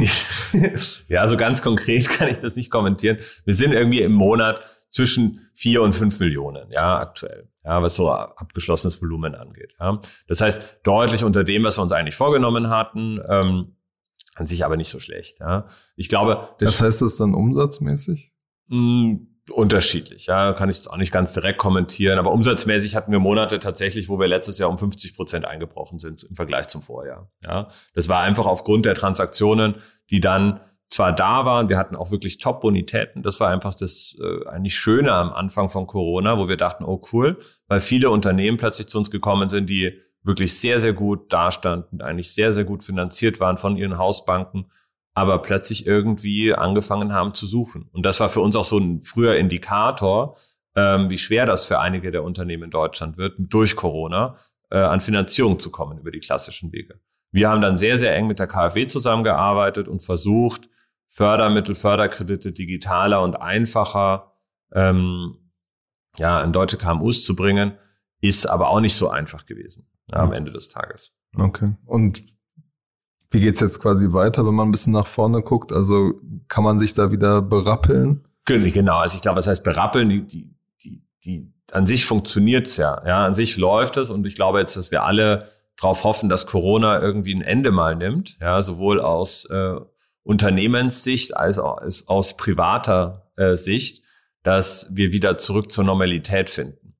ja, 1.08 1.26
so 1.28 1.36
ganz 1.36 1.62
konkret 1.62 2.08
kann 2.18 2.28
ich 2.28 2.38
das 2.38 2.56
nicht 2.56 2.70
kommentieren. 2.70 3.18
Wir 3.44 3.54
sind 3.54 3.72
irgendwie 3.72 4.00
im 4.00 4.12
Monat 4.12 4.60
zwischen 4.90 5.50
vier 5.52 5.82
und 5.82 5.94
fünf 5.94 6.18
Millionen, 6.20 6.70
ja, 6.70 6.98
aktuell, 6.98 7.48
ja, 7.64 7.82
was 7.82 7.96
so 7.96 8.10
abgeschlossenes 8.10 9.00
Volumen 9.02 9.34
angeht. 9.34 9.74
Ja. 9.78 10.00
Das 10.26 10.40
heißt, 10.40 10.80
deutlich 10.82 11.22
unter 11.22 11.44
dem, 11.44 11.64
was 11.64 11.78
wir 11.78 11.82
uns 11.82 11.92
eigentlich 11.92 12.16
vorgenommen 12.16 12.70
hatten, 12.70 13.20
ähm, 13.28 13.76
an 14.34 14.46
sich 14.46 14.64
aber 14.64 14.76
nicht 14.76 14.88
so 14.88 14.98
schlecht. 14.98 15.40
Ja. 15.40 15.68
Ich 15.96 16.08
glaube, 16.08 16.48
das 16.60 16.68
was 16.68 16.80
heißt 16.80 17.02
das 17.02 17.16
dann 17.18 17.34
umsatzmäßig? 17.34 18.32
Mh, 18.68 18.76
hm, 18.76 19.27
unterschiedlich. 19.50 20.26
Ja, 20.26 20.52
kann 20.52 20.68
ich 20.68 20.76
jetzt 20.76 20.90
auch 20.90 20.96
nicht 20.96 21.12
ganz 21.12 21.32
direkt 21.32 21.58
kommentieren. 21.58 22.18
Aber 22.18 22.32
umsatzmäßig 22.32 22.96
hatten 22.96 23.12
wir 23.12 23.18
Monate 23.18 23.58
tatsächlich, 23.58 24.08
wo 24.08 24.18
wir 24.18 24.28
letztes 24.28 24.58
Jahr 24.58 24.70
um 24.70 24.78
50 24.78 25.14
Prozent 25.14 25.44
eingebrochen 25.44 25.98
sind 25.98 26.24
im 26.24 26.36
Vergleich 26.36 26.68
zum 26.68 26.82
Vorjahr. 26.82 27.30
Ja, 27.44 27.68
das 27.94 28.08
war 28.08 28.22
einfach 28.22 28.46
aufgrund 28.46 28.86
der 28.86 28.94
Transaktionen, 28.94 29.76
die 30.10 30.20
dann 30.20 30.60
zwar 30.90 31.12
da 31.12 31.44
waren, 31.44 31.68
wir 31.68 31.76
hatten 31.76 31.96
auch 31.96 32.10
wirklich 32.10 32.38
Top-Bonitäten. 32.38 33.22
Das 33.22 33.40
war 33.40 33.50
einfach 33.50 33.74
das 33.74 34.16
äh, 34.20 34.48
eigentlich 34.48 34.74
Schöne 34.74 35.12
am 35.12 35.32
Anfang 35.32 35.68
von 35.68 35.86
Corona, 35.86 36.38
wo 36.38 36.48
wir 36.48 36.56
dachten, 36.56 36.84
oh 36.84 37.02
cool, 37.12 37.38
weil 37.66 37.80
viele 37.80 38.10
Unternehmen 38.10 38.56
plötzlich 38.56 38.88
zu 38.88 38.98
uns 38.98 39.10
gekommen 39.10 39.48
sind, 39.48 39.68
die 39.68 40.00
wirklich 40.22 40.58
sehr, 40.58 40.80
sehr 40.80 40.92
gut 40.92 41.32
dastanden, 41.32 42.00
eigentlich 42.00 42.32
sehr, 42.32 42.52
sehr 42.52 42.64
gut 42.64 42.84
finanziert 42.84 43.38
waren 43.38 43.58
von 43.58 43.76
ihren 43.76 43.98
Hausbanken 43.98 44.70
aber 45.18 45.38
plötzlich 45.38 45.84
irgendwie 45.86 46.54
angefangen 46.54 47.12
haben 47.12 47.34
zu 47.34 47.46
suchen. 47.46 47.88
Und 47.92 48.06
das 48.06 48.20
war 48.20 48.28
für 48.28 48.40
uns 48.40 48.54
auch 48.54 48.64
so 48.64 48.78
ein 48.78 49.02
früher 49.02 49.36
Indikator, 49.36 50.36
ähm, 50.76 51.10
wie 51.10 51.18
schwer 51.18 51.44
das 51.44 51.64
für 51.64 51.80
einige 51.80 52.12
der 52.12 52.22
Unternehmen 52.22 52.64
in 52.64 52.70
Deutschland 52.70 53.16
wird, 53.16 53.34
durch 53.36 53.74
Corona 53.74 54.36
äh, 54.70 54.78
an 54.78 55.00
Finanzierung 55.00 55.58
zu 55.58 55.70
kommen 55.70 55.98
über 55.98 56.12
die 56.12 56.20
klassischen 56.20 56.72
Wege. 56.72 57.00
Wir 57.32 57.50
haben 57.50 57.60
dann 57.60 57.76
sehr, 57.76 57.98
sehr 57.98 58.14
eng 58.14 58.28
mit 58.28 58.38
der 58.38 58.46
KfW 58.46 58.86
zusammengearbeitet 58.86 59.88
und 59.88 60.04
versucht, 60.04 60.70
Fördermittel, 61.08 61.74
Förderkredite 61.74 62.52
digitaler 62.52 63.20
und 63.20 63.34
einfacher 63.34 64.34
ähm, 64.72 65.50
ja, 66.16 66.40
in 66.42 66.52
deutsche 66.52 66.76
KMUs 66.76 67.24
zu 67.24 67.34
bringen, 67.34 67.76
ist 68.20 68.46
aber 68.46 68.68
auch 68.68 68.80
nicht 68.80 68.94
so 68.94 69.08
einfach 69.08 69.46
gewesen 69.46 69.90
ja, 70.12 70.18
am 70.18 70.32
Ende 70.32 70.52
des 70.52 70.68
Tages. 70.68 71.12
Okay. 71.36 71.74
Und 71.86 72.22
wie 73.30 73.40
geht's 73.40 73.60
jetzt 73.60 73.80
quasi 73.80 74.12
weiter, 74.12 74.46
wenn 74.46 74.54
man 74.54 74.68
ein 74.68 74.72
bisschen 74.72 74.92
nach 74.92 75.06
vorne 75.06 75.42
guckt? 75.42 75.72
Also 75.72 76.14
kann 76.48 76.64
man 76.64 76.78
sich 76.78 76.94
da 76.94 77.10
wieder 77.10 77.42
berappeln? 77.42 78.24
Genau, 78.46 78.98
also 78.98 79.16
ich 79.16 79.22
glaube, 79.22 79.36
das 79.36 79.46
heißt 79.46 79.62
berappeln, 79.62 80.08
die, 80.08 80.26
die, 80.26 80.54
die, 80.82 81.02
die 81.24 81.52
an 81.70 81.86
sich 81.86 82.06
funktioniert's 82.06 82.78
ja. 82.78 83.02
Ja, 83.06 83.26
an 83.26 83.34
sich 83.34 83.58
läuft 83.58 83.98
es 83.98 84.10
und 84.10 84.26
ich 84.26 84.36
glaube 84.36 84.60
jetzt, 84.60 84.76
dass 84.76 84.90
wir 84.90 85.04
alle 85.04 85.48
darauf 85.76 86.04
hoffen, 86.04 86.30
dass 86.30 86.46
Corona 86.46 87.00
irgendwie 87.00 87.34
ein 87.34 87.42
Ende 87.42 87.70
mal 87.70 87.94
nimmt, 87.94 88.38
ja, 88.40 88.62
sowohl 88.62 89.00
aus 89.00 89.44
äh, 89.46 89.74
Unternehmenssicht 90.22 91.36
als 91.36 91.58
auch 91.58 91.78
als 91.78 92.08
aus 92.08 92.36
privater 92.36 93.30
äh, 93.36 93.56
Sicht, 93.56 94.02
dass 94.42 94.88
wir 94.96 95.12
wieder 95.12 95.36
zurück 95.36 95.70
zur 95.70 95.84
Normalität 95.84 96.48
finden. 96.48 96.94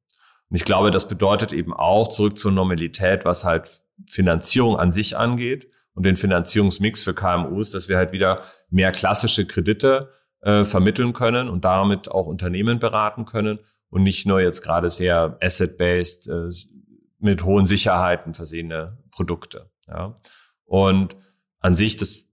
Und 0.51 0.57
ich 0.57 0.65
glaube, 0.67 0.91
das 0.91 1.09
bedeutet 1.09 1.55
eben 1.55 1.73
auch 1.73 2.09
zurück 2.09 2.39
zur 2.39 2.53
Normalität, 2.53 3.25
was 3.25 3.45
halt 3.45 3.71
Finanzierung 4.07 4.79
an 4.79 4.93
sich 4.93 5.17
angeht 5.17 5.69
und 5.99 6.05
den 6.05 6.17
Finanzierungsmix 6.17 7.03
für 7.03 7.13
KMUs, 7.13 7.73
dass 7.73 7.89
wir 7.89 7.97
halt 7.97 8.13
wieder 8.13 8.43
mehr 8.71 8.93
klassische 8.93 9.47
Kredite 9.47 10.13
äh, 10.43 10.63
vermitteln 10.63 11.13
können 11.13 11.49
und 11.49 11.65
damit 11.65 12.09
auch 12.09 12.27
Unternehmen 12.27 12.79
beraten 12.79 13.25
können 13.25 13.59
und 13.91 14.05
nicht 14.05 14.25
nur 14.25 14.41
jetzt 14.41 14.63
gerade 14.63 14.91
sehr 14.91 15.37
asset-based 15.43 16.29
äh, 16.29 16.51
mit 17.19 17.43
hohen 17.43 17.67
Sicherheiten 17.67 18.33
versehene 18.33 18.97
Produkte. 19.11 19.73
Ja. 19.89 20.15
Und 20.67 21.17
an 21.59 21.75
sich, 21.75 21.97
das 21.97 22.27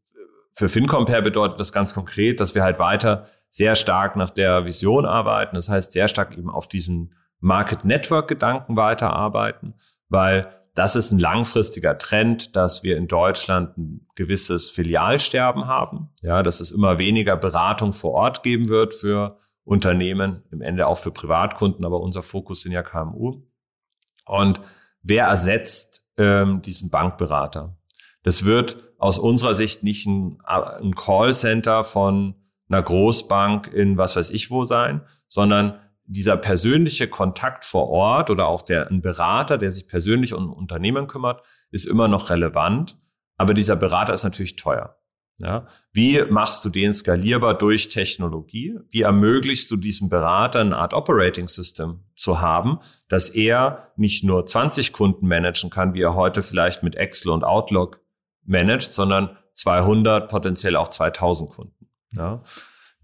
für 0.54 0.70
FinCompare 0.70 1.24
bedeutet 1.24 1.60
das 1.60 1.74
ganz 1.74 1.96
konkret, 1.96 2.40
dass 2.40 2.54
wir 2.54 2.62
halt 2.62 2.78
weiter 2.78 3.30
sehr 3.50 3.74
stark 3.74 4.16
nach 4.16 4.30
der 4.30 4.66
Vision 4.66 5.08
arbeiten. 5.08 5.56
Das 5.56 5.70
heißt, 5.70 5.92
sehr 5.92 6.08
stark 6.08 6.38
eben 6.38 6.52
auf 6.52 6.68
diesem 6.68 7.14
Market 7.40 7.84
Network 7.84 8.28
Gedanken 8.28 8.78
weiterarbeiten, 8.78 9.74
weil 10.08 10.54
das 10.76 10.98
ist 10.98 11.12
ein 11.12 11.20
langfristiger 11.20 11.98
Trend, 11.98 12.56
dass 12.56 12.84
wir 12.84 12.98
in 12.98 13.08
Deutschland 13.08 13.78
ein 13.78 14.02
gewisses 14.16 14.70
Filialsterben 14.70 15.68
haben. 15.68 16.10
Ja, 16.22 16.44
dass 16.44 16.60
es 16.60 16.70
immer 16.70 16.98
weniger 16.98 17.38
Beratung 17.38 17.94
vor 17.94 18.12
Ort 18.12 18.44
geben 18.44 18.68
wird 18.68 18.94
für 18.94 19.40
Unternehmen, 19.64 20.44
im 20.52 20.62
Ende 20.62 20.88
auch 20.88 20.98
für 20.98 21.12
Privatkunden, 21.12 21.86
aber 21.86 22.02
unser 22.02 22.24
Fokus 22.24 22.62
sind 22.62 22.74
ja 22.74 22.84
KMU. 22.84 23.42
Und 24.26 24.60
wer 25.02 25.28
ersetzt 25.28 26.04
ähm, 26.18 26.62
diesen 26.62 26.90
Bankberater? 26.90 27.78
Das 28.24 28.44
wird 28.44 28.78
aus 28.98 29.18
unserer 29.18 29.54
Sicht 29.54 29.82
nicht 29.82 30.06
ein, 30.06 30.40
ein 30.46 30.94
Callcenter 30.94 31.86
von 31.86 32.36
einer 32.68 32.82
Großbank 32.82 33.72
in 33.72 33.98
was 33.98 34.16
weiß 34.16 34.30
ich 34.32 34.52
wo 34.52 34.66
sein, 34.66 35.02
sondern 35.28 35.80
dieser 36.08 36.38
persönliche 36.38 37.08
Kontakt 37.08 37.66
vor 37.66 37.90
Ort 37.90 38.30
oder 38.30 38.48
auch 38.48 38.62
der, 38.62 38.90
ein 38.90 39.02
Berater, 39.02 39.58
der 39.58 39.72
sich 39.72 39.88
persönlich 39.88 40.34
um 40.34 40.52
Unternehmen 40.54 41.08
kümmert, 41.08 41.44
ist 41.72 41.86
immer 41.86 42.08
noch 42.08 42.30
relevant. 42.30 42.98
Aber 43.38 43.54
dieser 43.54 43.76
Berater 43.76 44.14
ist 44.14 44.24
natürlich 44.24 44.56
teuer. 44.56 44.98
Ja? 45.40 45.68
Wie 45.92 46.24
machst 46.24 46.64
du 46.64 46.70
den 46.70 46.94
skalierbar 46.94 47.58
durch 47.58 47.90
Technologie? 47.90 48.78
Wie 48.90 49.02
ermöglichst 49.02 49.70
du 49.70 49.76
diesem 49.76 50.10
Berater 50.10 50.62
eine 50.62 50.78
Art 50.78 50.94
Operating 50.94 51.48
System 51.48 52.06
zu 52.16 52.40
haben, 52.40 52.80
dass 53.10 53.30
er 53.30 53.88
nicht 53.98 54.24
nur 54.24 54.46
20 54.46 54.94
Kunden 54.94 55.28
managen 55.28 55.70
kann, 55.70 55.94
wie 55.94 56.02
er 56.02 56.16
heute 56.16 56.42
vielleicht 56.42 56.84
mit 56.84 56.96
Excel 56.96 57.32
und 57.32 57.44
Outlook 57.44 58.00
managt, 58.46 58.94
sondern 58.94 59.38
200, 59.54 60.30
potenziell 60.30 60.76
auch 60.76 60.88
2000 60.88 61.50
Kunden. 61.50 61.90
Ja? 62.12 62.44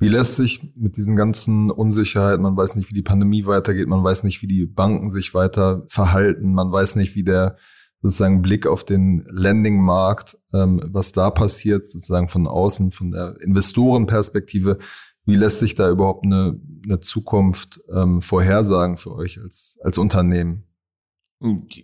Wie 0.01 0.07
lässt 0.07 0.35
sich 0.35 0.73
mit 0.75 0.97
diesen 0.97 1.15
ganzen 1.15 1.69
Unsicherheiten, 1.69 2.41
man 2.41 2.57
weiß 2.57 2.75
nicht, 2.75 2.89
wie 2.89 2.95
die 2.95 3.03
Pandemie 3.03 3.45
weitergeht, 3.45 3.87
man 3.87 4.03
weiß 4.03 4.23
nicht, 4.23 4.41
wie 4.41 4.47
die 4.47 4.65
Banken 4.65 5.11
sich 5.11 5.35
weiter 5.35 5.83
verhalten, 5.89 6.55
man 6.55 6.71
weiß 6.71 6.95
nicht, 6.95 7.13
wie 7.13 7.23
der 7.23 7.55
sozusagen 8.01 8.41
Blick 8.41 8.65
auf 8.65 8.83
den 8.83 9.27
Lending-Markt, 9.29 10.39
ähm, 10.55 10.81
was 10.87 11.11
da 11.11 11.29
passiert, 11.29 11.85
sozusagen 11.85 12.29
von 12.29 12.47
außen, 12.47 12.91
von 12.91 13.11
der 13.11 13.35
Investorenperspektive. 13.41 14.79
Wie 15.25 15.35
lässt 15.35 15.59
sich 15.59 15.75
da 15.75 15.87
überhaupt 15.87 16.25
eine, 16.25 16.59
eine 16.83 16.99
Zukunft 16.99 17.79
ähm, 17.93 18.23
vorhersagen 18.23 18.97
für 18.97 19.13
euch 19.13 19.39
als, 19.39 19.77
als 19.83 19.99
Unternehmen? 19.99 20.63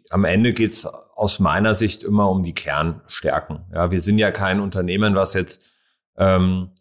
Am 0.09 0.25
Ende 0.25 0.53
geht's 0.53 0.87
aus 0.87 1.37
meiner 1.37 1.75
Sicht 1.75 2.01
immer 2.01 2.31
um 2.31 2.41
die 2.41 2.55
Kernstärken. 2.55 3.59
Ja, 3.71 3.91
wir 3.91 4.01
sind 4.01 4.17
ja 4.17 4.31
kein 4.31 4.59
Unternehmen, 4.59 5.13
was 5.13 5.35
jetzt 5.35 5.63
ähm, 6.17 6.71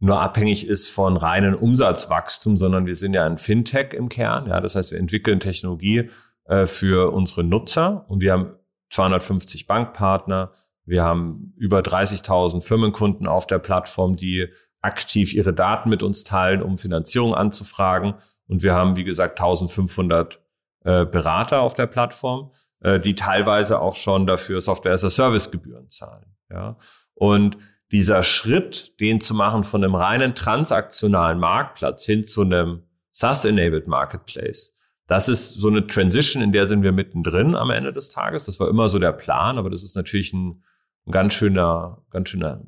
nur 0.00 0.20
abhängig 0.20 0.66
ist 0.66 0.88
von 0.88 1.18
reinen 1.18 1.54
Umsatzwachstum, 1.54 2.56
sondern 2.56 2.86
wir 2.86 2.96
sind 2.96 3.12
ja 3.12 3.26
ein 3.26 3.36
Fintech 3.36 3.92
im 3.92 4.08
Kern. 4.08 4.48
Ja, 4.48 4.60
das 4.60 4.74
heißt, 4.74 4.90
wir 4.90 4.98
entwickeln 4.98 5.40
Technologie 5.40 6.10
äh, 6.46 6.64
für 6.64 7.12
unsere 7.12 7.44
Nutzer 7.44 8.06
und 8.08 8.22
wir 8.22 8.32
haben 8.32 8.52
250 8.88 9.66
Bankpartner. 9.66 10.52
Wir 10.86 11.04
haben 11.04 11.52
über 11.56 11.80
30.000 11.80 12.62
Firmenkunden 12.62 13.26
auf 13.26 13.46
der 13.46 13.58
Plattform, 13.58 14.16
die 14.16 14.48
aktiv 14.80 15.34
ihre 15.34 15.52
Daten 15.52 15.90
mit 15.90 16.02
uns 16.02 16.24
teilen, 16.24 16.62
um 16.62 16.78
Finanzierung 16.78 17.34
anzufragen. 17.34 18.14
Und 18.48 18.62
wir 18.62 18.74
haben, 18.74 18.96
wie 18.96 19.04
gesagt, 19.04 19.38
1500 19.38 20.40
äh, 20.84 21.04
Berater 21.04 21.60
auf 21.60 21.74
der 21.74 21.86
Plattform, 21.86 22.52
äh, 22.80 22.98
die 22.98 23.14
teilweise 23.14 23.80
auch 23.80 23.94
schon 23.94 24.26
dafür 24.26 24.62
Software-as-a-Service-Gebühren 24.62 25.90
zahlen. 25.90 26.34
Ja? 26.50 26.78
Und 27.14 27.58
dieser 27.92 28.22
Schritt, 28.22 28.98
den 29.00 29.20
zu 29.20 29.34
machen 29.34 29.64
von 29.64 29.82
einem 29.82 29.94
reinen 29.94 30.34
transaktionalen 30.34 31.38
Marktplatz 31.38 32.04
hin 32.04 32.24
zu 32.24 32.42
einem 32.42 32.82
SaaS-enabled 33.10 33.88
Marketplace, 33.88 34.72
das 35.10 35.28
ist 35.28 35.54
so 35.54 35.66
eine 35.66 35.88
Transition, 35.88 36.40
in 36.40 36.52
der 36.52 36.66
sind 36.66 36.84
wir 36.84 36.92
mittendrin 36.92 37.56
am 37.56 37.70
Ende 37.70 37.92
des 37.92 38.10
Tages. 38.10 38.44
Das 38.44 38.60
war 38.60 38.68
immer 38.68 38.88
so 38.88 39.00
der 39.00 39.10
Plan, 39.10 39.58
aber 39.58 39.68
das 39.68 39.82
ist 39.82 39.96
natürlich 39.96 40.32
ein, 40.32 40.62
ein 41.04 41.10
ganz 41.10 41.34
schöner, 41.34 41.98
ganz 42.10 42.28
schöner, 42.28 42.62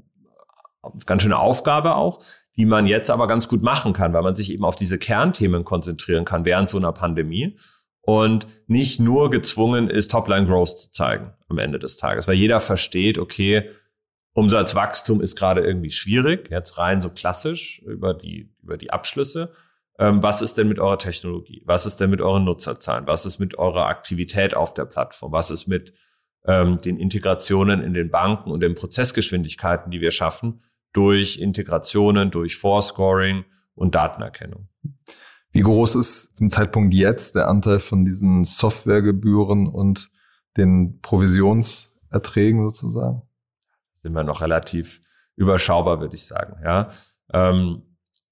ganz 1.06 1.22
schöne 1.22 1.38
Aufgabe 1.38 1.94
auch, 1.94 2.20
die 2.56 2.66
man 2.66 2.86
jetzt 2.86 3.12
aber 3.12 3.28
ganz 3.28 3.46
gut 3.46 3.62
machen 3.62 3.92
kann, 3.92 4.12
weil 4.12 4.22
man 4.22 4.34
sich 4.34 4.52
eben 4.52 4.64
auf 4.64 4.74
diese 4.74 4.98
Kernthemen 4.98 5.64
konzentrieren 5.64 6.24
kann 6.24 6.44
während 6.44 6.68
so 6.68 6.78
einer 6.78 6.90
Pandemie 6.90 7.56
und 8.00 8.48
nicht 8.66 8.98
nur 8.98 9.30
gezwungen 9.30 9.88
ist, 9.88 10.10
Topline 10.10 10.48
Growth 10.48 10.80
zu 10.80 10.90
zeigen 10.90 11.34
am 11.48 11.58
Ende 11.58 11.78
des 11.78 11.96
Tages, 11.96 12.26
weil 12.26 12.34
jeder 12.34 12.58
versteht, 12.58 13.18
okay, 13.18 13.70
Umsatzwachstum 14.34 15.20
ist 15.20 15.36
gerade 15.36 15.60
irgendwie 15.60 15.90
schwierig, 15.90 16.50
jetzt 16.50 16.78
rein 16.78 17.02
so 17.02 17.10
klassisch 17.10 17.82
über 17.86 18.14
die, 18.14 18.50
über 18.62 18.78
die 18.78 18.90
Abschlüsse. 18.90 19.52
Ähm, 19.98 20.22
was 20.22 20.40
ist 20.40 20.56
denn 20.56 20.68
mit 20.68 20.78
eurer 20.78 20.98
Technologie? 20.98 21.62
Was 21.66 21.84
ist 21.84 21.96
denn 22.00 22.10
mit 22.10 22.22
euren 22.22 22.44
Nutzerzahlen? 22.44 23.06
Was 23.06 23.26
ist 23.26 23.38
mit 23.38 23.58
eurer 23.58 23.86
Aktivität 23.86 24.56
auf 24.56 24.72
der 24.72 24.86
Plattform? 24.86 25.32
Was 25.32 25.50
ist 25.50 25.66
mit 25.66 25.92
ähm, 26.46 26.78
den 26.78 26.96
Integrationen 26.98 27.82
in 27.82 27.92
den 27.92 28.10
Banken 28.10 28.50
und 28.50 28.60
den 28.60 28.74
Prozessgeschwindigkeiten, 28.74 29.90
die 29.90 30.00
wir 30.00 30.10
schaffen 30.10 30.64
durch 30.94 31.38
Integrationen, 31.38 32.30
durch 32.30 32.56
Forescoring 32.56 33.44
und 33.74 33.94
Datenerkennung? 33.94 34.68
Wie 35.50 35.60
groß 35.60 35.96
ist 35.96 36.34
zum 36.36 36.48
Zeitpunkt 36.48 36.94
jetzt 36.94 37.34
der 37.34 37.48
Anteil 37.48 37.78
von 37.78 38.06
diesen 38.06 38.44
Softwaregebühren 38.44 39.66
und 39.66 40.10
den 40.56 41.00
Provisionserträgen 41.00 42.66
sozusagen? 42.70 43.22
Sind 44.02 44.12
wir 44.12 44.24
noch 44.24 44.40
relativ 44.40 45.00
überschaubar, 45.36 46.00
würde 46.00 46.14
ich 46.14 46.26
sagen. 46.26 46.56
Ja. 46.64 46.90
Ähm, 47.32 47.82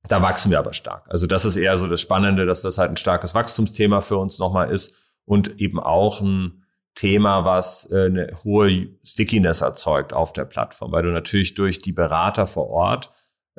da 0.08 0.22
wachsen 0.22 0.50
wir 0.50 0.58
aber 0.58 0.72
stark. 0.72 1.04
Also 1.08 1.26
das 1.26 1.44
ist 1.44 1.56
eher 1.56 1.78
so 1.78 1.86
das 1.86 2.00
Spannende, 2.00 2.46
dass 2.46 2.62
das 2.62 2.78
halt 2.78 2.90
ein 2.90 2.96
starkes 2.96 3.34
Wachstumsthema 3.34 4.00
für 4.00 4.16
uns 4.16 4.38
nochmal 4.38 4.70
ist 4.70 4.96
und 5.24 5.60
eben 5.60 5.78
auch 5.78 6.20
ein 6.20 6.64
Thema, 6.94 7.44
was 7.44 7.90
äh, 7.90 8.06
eine 8.06 8.36
hohe 8.42 8.88
Stickiness 9.04 9.60
erzeugt 9.60 10.12
auf 10.12 10.32
der 10.32 10.44
Plattform, 10.44 10.92
weil 10.92 11.02
du 11.02 11.10
natürlich 11.10 11.54
durch 11.54 11.78
die 11.78 11.92
Berater 11.92 12.46
vor 12.46 12.68
Ort 12.68 13.10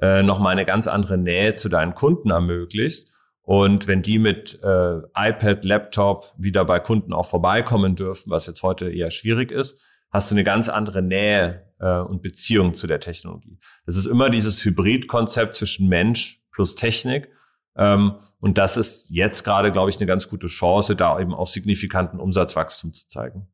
äh, 0.01 0.24
nochmal 0.24 0.53
eine 0.53 0.65
ganz 0.65 0.88
andere 0.88 1.18
Nähe 1.18 1.56
zu 1.56 1.70
deinen 1.70 1.96
Kunden 1.96 2.32
ermöglicht. 2.32 3.10
Und 3.44 3.88
wenn 3.88 4.01
die 4.01 4.20
mit 4.20 4.60
äh, 4.63 4.98
iPad, 5.15 5.63
Laptop 5.63 6.34
wieder 6.38 6.65
bei 6.65 6.80
Kunden 6.80 7.13
auch 7.13 7.25
vorbeikommen 7.25 7.96
dürfen, 7.96 8.30
was 8.30 8.48
jetzt 8.48 8.63
heute 8.63 8.89
eher 8.89 9.12
schwierig 9.12 9.51
ist, 9.51 9.82
hast 10.12 10.30
du 10.30 10.36
eine 10.36 10.44
ganz 10.44 10.70
andere 10.70 11.01
Nähe 11.01 11.65
äh, 11.80 12.00
und 12.00 12.22
Beziehung 12.22 12.74
zu 12.74 12.88
der 12.88 13.00
Technologie. 13.00 13.58
Das 13.86 13.96
ist 13.96 14.06
immer 14.06 14.30
dieses 14.30 14.63
Hybridkonzept 14.63 15.56
zwischen 15.56 15.88
Mensch 15.88 16.41
plus 16.51 16.75
Technik. 16.75 17.30
Ähm, 17.75 18.13
und 18.39 18.58
das 18.58 18.77
ist 18.77 19.10
jetzt 19.10 19.44
gerade, 19.44 19.72
glaube 19.72 19.89
ich, 19.89 19.98
eine 19.98 20.08
ganz 20.08 20.30
gute 20.30 20.48
Chance, 20.48 20.96
da 20.96 21.20
eben 21.20 21.34
auch 21.34 21.48
signifikanten 21.48 22.20
Umsatzwachstum 22.20 22.94
zu 22.94 23.08
zeigen. 23.08 23.48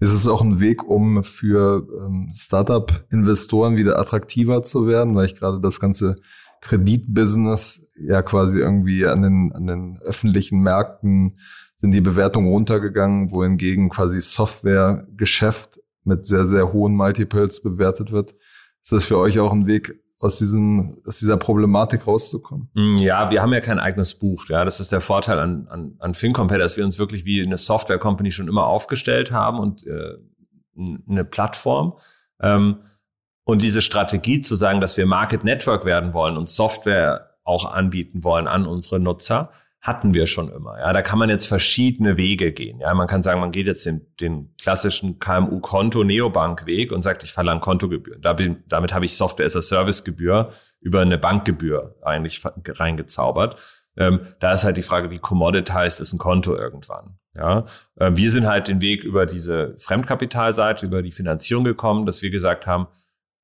Ist 0.00 0.12
es 0.12 0.28
auch 0.28 0.42
ein 0.42 0.60
Weg, 0.60 0.84
um 0.84 1.24
für 1.24 1.86
ähm, 2.04 2.32
Startup-Investoren 2.34 3.76
wieder 3.76 3.98
attraktiver 3.98 4.62
zu 4.62 4.86
werden, 4.86 5.16
weil 5.16 5.26
ich 5.26 5.34
gerade 5.34 5.60
das 5.60 5.80
ganze 5.80 6.16
Kreditbusiness 6.60 7.84
ja 7.96 8.22
quasi 8.22 8.60
irgendwie 8.60 9.06
an 9.06 9.22
den, 9.22 9.52
an 9.52 9.66
den 9.66 9.98
öffentlichen 10.02 10.60
Märkten 10.60 11.34
sind 11.78 11.92
die 11.92 12.00
Bewertungen 12.00 12.48
runtergegangen, 12.48 13.30
wohingegen 13.30 13.88
quasi 13.88 14.20
Softwaregeschäft 14.20 15.80
mit 16.04 16.26
sehr, 16.26 16.44
sehr 16.44 16.72
hohen 16.72 16.94
Multiples 16.94 17.62
bewertet 17.62 18.12
wird. 18.12 18.34
Ist 18.82 18.92
das 18.92 19.04
für 19.04 19.18
euch 19.18 19.38
auch 19.38 19.52
ein 19.52 19.66
Weg, 19.66 20.02
aus 20.20 20.38
diesem, 20.38 21.00
aus 21.06 21.18
dieser 21.18 21.36
Problematik 21.36 22.06
rauszukommen? 22.06 22.68
Mm, 22.74 22.96
ja, 22.96 23.30
wir 23.30 23.40
haben 23.40 23.52
ja 23.52 23.60
kein 23.60 23.78
eigenes 23.78 24.16
Buch. 24.16 24.46
Ja, 24.48 24.64
das 24.64 24.80
ist 24.80 24.90
der 24.90 25.00
Vorteil 25.00 25.38
an, 25.38 25.68
an, 25.68 25.94
an 26.00 26.14
FinCompare, 26.14 26.58
dass 26.58 26.76
wir 26.76 26.84
uns 26.84 26.98
wirklich 26.98 27.24
wie 27.24 27.44
eine 27.44 27.58
Software 27.58 27.98
Company 27.98 28.32
schon 28.32 28.48
immer 28.48 28.66
aufgestellt 28.66 29.30
haben 29.30 29.60
und 29.60 29.86
äh, 29.86 30.14
eine 31.08 31.24
Plattform. 31.24 31.98
Ähm, 32.40 32.78
und 33.44 33.62
diese 33.62 33.80
Strategie 33.80 34.40
zu 34.40 34.56
sagen, 34.56 34.80
dass 34.80 34.96
wir 34.96 35.06
Market 35.06 35.44
Network 35.44 35.84
werden 35.84 36.12
wollen 36.12 36.36
und 36.36 36.48
Software 36.48 37.36
auch 37.44 37.72
anbieten 37.72 38.24
wollen 38.24 38.46
an 38.46 38.66
unsere 38.66 39.00
Nutzer, 39.00 39.52
hatten 39.80 40.12
wir 40.12 40.26
schon 40.26 40.50
immer. 40.50 40.78
Ja, 40.78 40.92
da 40.92 41.02
kann 41.02 41.18
man 41.18 41.30
jetzt 41.30 41.46
verschiedene 41.46 42.16
Wege 42.16 42.52
gehen. 42.52 42.80
Ja, 42.80 42.92
man 42.94 43.06
kann 43.06 43.22
sagen, 43.22 43.40
man 43.40 43.52
geht 43.52 43.66
jetzt 43.66 43.86
den, 43.86 44.06
den 44.20 44.54
klassischen 44.60 45.18
KMU-Konto-Neobank-Weg 45.18 46.92
und 46.92 47.02
sagt, 47.02 47.22
ich 47.22 47.32
verlange 47.32 47.60
Kontogebühren. 47.60 48.20
Da 48.20 48.32
bin, 48.32 48.64
damit 48.66 48.92
habe 48.92 49.04
ich 49.04 49.16
Software-as-a-Service-Gebühr 49.16 50.52
über 50.80 51.00
eine 51.00 51.18
Bankgebühr 51.18 51.96
eigentlich 52.02 52.42
reingezaubert. 52.66 53.56
Ähm, 53.96 54.20
da 54.40 54.52
ist 54.52 54.64
halt 54.64 54.76
die 54.76 54.82
Frage, 54.82 55.10
wie 55.10 55.18
commoditized 55.18 56.00
ist 56.00 56.12
ein 56.12 56.18
Konto 56.18 56.56
irgendwann. 56.56 57.18
Ja, 57.34 57.66
äh, 57.96 58.12
wir 58.14 58.30
sind 58.30 58.46
halt 58.46 58.68
den 58.68 58.80
Weg 58.80 59.04
über 59.04 59.26
diese 59.26 59.76
Fremdkapitalseite, 59.78 60.86
über 60.86 61.02
die 61.02 61.12
Finanzierung 61.12 61.64
gekommen, 61.64 62.04
dass 62.04 62.22
wir 62.22 62.30
gesagt 62.30 62.66
haben, 62.66 62.88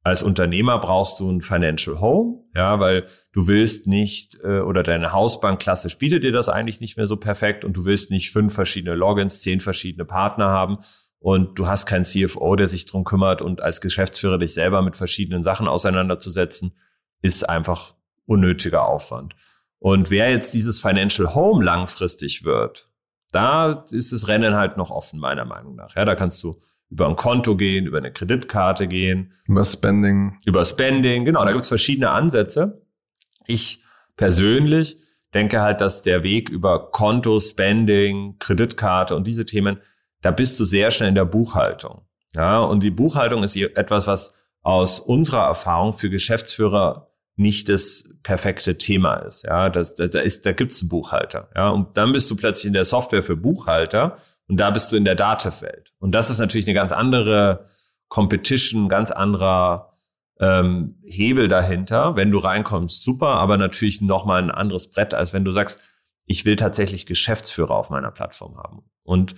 als 0.04 0.22
Unternehmer 0.22 0.78
brauchst 0.78 1.18
du 1.18 1.30
ein 1.30 1.40
Financial 1.40 1.98
Home, 1.98 2.44
ja, 2.54 2.78
weil 2.78 3.06
du 3.32 3.48
willst 3.48 3.86
nicht 3.86 4.38
äh, 4.44 4.60
oder 4.60 4.82
deine 4.82 5.12
Hausbank 5.12 5.60
klassisch 5.60 5.96
bietet 5.96 6.22
dir 6.22 6.30
das 6.30 6.50
eigentlich 6.50 6.78
nicht 6.78 6.98
mehr 6.98 7.06
so 7.06 7.16
perfekt 7.16 7.64
und 7.64 7.74
du 7.74 7.86
willst 7.86 8.10
nicht 8.10 8.30
fünf 8.30 8.54
verschiedene 8.54 8.94
Logins, 8.94 9.40
zehn 9.40 9.60
verschiedene 9.60 10.04
Partner 10.04 10.50
haben 10.50 10.78
und 11.20 11.58
du 11.58 11.66
hast 11.66 11.86
keinen 11.86 12.04
CFO, 12.04 12.54
der 12.54 12.68
sich 12.68 12.84
drum 12.84 13.04
kümmert 13.04 13.40
und 13.40 13.62
als 13.62 13.80
Geschäftsführer 13.80 14.36
dich 14.36 14.52
selber 14.52 14.82
mit 14.82 14.94
verschiedenen 14.94 15.42
Sachen 15.42 15.66
auseinanderzusetzen, 15.66 16.76
ist 17.22 17.48
einfach 17.48 17.94
unnötiger 18.26 18.86
Aufwand. 18.86 19.34
Und 19.78 20.10
wer 20.10 20.30
jetzt 20.30 20.52
dieses 20.52 20.82
Financial 20.82 21.34
Home 21.34 21.64
langfristig 21.64 22.44
wird, 22.44 22.90
da 23.32 23.84
ist 23.90 24.12
das 24.12 24.28
Rennen 24.28 24.54
halt 24.54 24.76
noch 24.76 24.90
offen, 24.90 25.18
meiner 25.18 25.46
Meinung 25.46 25.76
nach. 25.76 25.96
Ja, 25.96 26.04
da 26.04 26.14
kannst 26.14 26.42
du 26.42 26.60
über 26.90 27.08
ein 27.08 27.16
Konto 27.16 27.56
gehen, 27.56 27.86
über 27.86 27.98
eine 27.98 28.12
Kreditkarte 28.12 28.86
gehen. 28.86 29.32
Über 29.46 29.64
Spending. 29.64 30.38
Über 30.44 30.64
Spending, 30.64 31.24
genau, 31.24 31.44
da 31.44 31.52
gibt 31.52 31.62
es 31.62 31.68
verschiedene 31.68 32.10
Ansätze. 32.10 32.82
Ich 33.46 33.82
persönlich 34.16 34.98
denke 35.34 35.60
halt, 35.60 35.80
dass 35.80 36.02
der 36.02 36.22
Weg 36.22 36.48
über 36.48 36.90
Konto, 36.90 37.40
Spending, 37.40 38.38
Kreditkarte 38.38 39.16
und 39.16 39.26
diese 39.26 39.44
Themen, 39.44 39.80
da 40.22 40.30
bist 40.30 40.58
du 40.60 40.64
sehr 40.64 40.90
schnell 40.90 41.08
in 41.08 41.14
der 41.14 41.24
Buchhaltung. 41.24 42.02
Ja, 42.34 42.60
und 42.60 42.82
die 42.82 42.90
Buchhaltung 42.90 43.42
ist 43.42 43.56
etwas, 43.56 44.06
was 44.06 44.36
aus 44.62 44.98
unserer 45.00 45.46
Erfahrung 45.46 45.92
für 45.92 46.10
Geschäftsführer 46.10 47.08
nicht 47.36 47.68
das 47.68 48.08
perfekte 48.22 48.78
Thema 48.78 49.16
ist. 49.16 49.44
Ja, 49.44 49.68
das, 49.68 49.94
da, 49.94 50.06
da 50.06 50.20
ist, 50.20 50.46
da 50.46 50.52
gibt's 50.52 50.80
einen 50.82 50.88
Buchhalter. 50.88 51.50
Ja, 51.54 51.70
und 51.70 51.96
dann 51.96 52.12
bist 52.12 52.30
du 52.30 52.36
plötzlich 52.36 52.66
in 52.66 52.72
der 52.72 52.84
Software 52.84 53.22
für 53.22 53.36
Buchhalter 53.36 54.16
und 54.48 54.58
da 54.58 54.70
bist 54.70 54.92
du 54.92 54.96
in 54.96 55.04
der 55.04 55.14
Datenwelt. 55.14 55.92
Und 55.98 56.12
das 56.12 56.30
ist 56.30 56.38
natürlich 56.38 56.66
eine 56.66 56.74
ganz 56.74 56.92
andere 56.92 57.66
Competition, 58.08 58.88
ganz 58.88 59.10
anderer 59.10 59.98
ähm, 60.38 61.00
Hebel 61.04 61.48
dahinter. 61.48 62.16
Wenn 62.16 62.30
du 62.30 62.38
reinkommst, 62.38 63.02
super, 63.02 63.28
aber 63.28 63.56
natürlich 63.56 64.00
nochmal 64.00 64.42
ein 64.42 64.50
anderes 64.50 64.90
Brett, 64.90 65.14
als 65.14 65.32
wenn 65.32 65.44
du 65.44 65.50
sagst, 65.50 65.82
ich 66.26 66.44
will 66.44 66.56
tatsächlich 66.56 67.06
Geschäftsführer 67.06 67.72
auf 67.72 67.90
meiner 67.90 68.10
Plattform 68.10 68.56
haben. 68.56 68.82
Und 69.02 69.34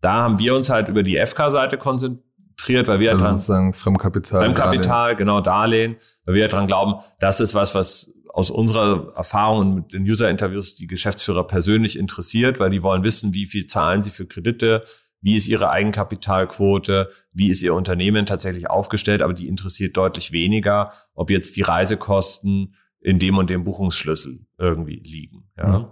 da 0.00 0.22
haben 0.22 0.38
wir 0.38 0.54
uns 0.54 0.70
halt 0.70 0.88
über 0.88 1.02
die 1.02 1.16
FK-Seite 1.24 1.78
konzentriert, 1.78 2.27
weil 2.66 3.00
wir 3.00 3.12
also 3.12 3.24
dran, 3.24 3.36
sozusagen 3.36 3.72
Fremdkapital. 3.72 4.42
Fremdkapital, 4.42 4.90
Darlehen. 4.90 5.18
genau, 5.18 5.40
Darlehen, 5.40 5.96
weil 6.24 6.34
wir 6.34 6.48
daran 6.48 6.66
glauben, 6.66 6.96
das 7.20 7.40
ist 7.40 7.54
was, 7.54 7.74
was 7.74 8.12
aus 8.32 8.50
unserer 8.50 9.12
Erfahrung 9.16 9.74
mit 9.74 9.92
den 9.92 10.02
User-Interviews 10.02 10.74
die 10.74 10.86
Geschäftsführer 10.86 11.46
persönlich 11.46 11.98
interessiert, 11.98 12.60
weil 12.60 12.70
die 12.70 12.82
wollen 12.82 13.02
wissen, 13.02 13.32
wie 13.32 13.46
viel 13.46 13.66
zahlen 13.66 14.02
sie 14.02 14.10
für 14.10 14.26
Kredite, 14.26 14.84
wie 15.20 15.36
ist 15.36 15.48
ihre 15.48 15.70
Eigenkapitalquote, 15.70 17.10
wie 17.32 17.48
ist 17.48 17.62
ihr 17.62 17.74
Unternehmen 17.74 18.26
tatsächlich 18.26 18.70
aufgestellt, 18.70 19.22
aber 19.22 19.34
die 19.34 19.48
interessiert 19.48 19.96
deutlich 19.96 20.32
weniger, 20.32 20.92
ob 21.14 21.30
jetzt 21.30 21.56
die 21.56 21.62
Reisekosten 21.62 22.74
in 23.00 23.18
dem 23.18 23.38
und 23.38 23.50
dem 23.50 23.64
Buchungsschlüssel 23.64 24.46
irgendwie 24.58 25.00
liegen. 25.04 25.50
Ja. 25.56 25.78
Mhm. 25.78 25.86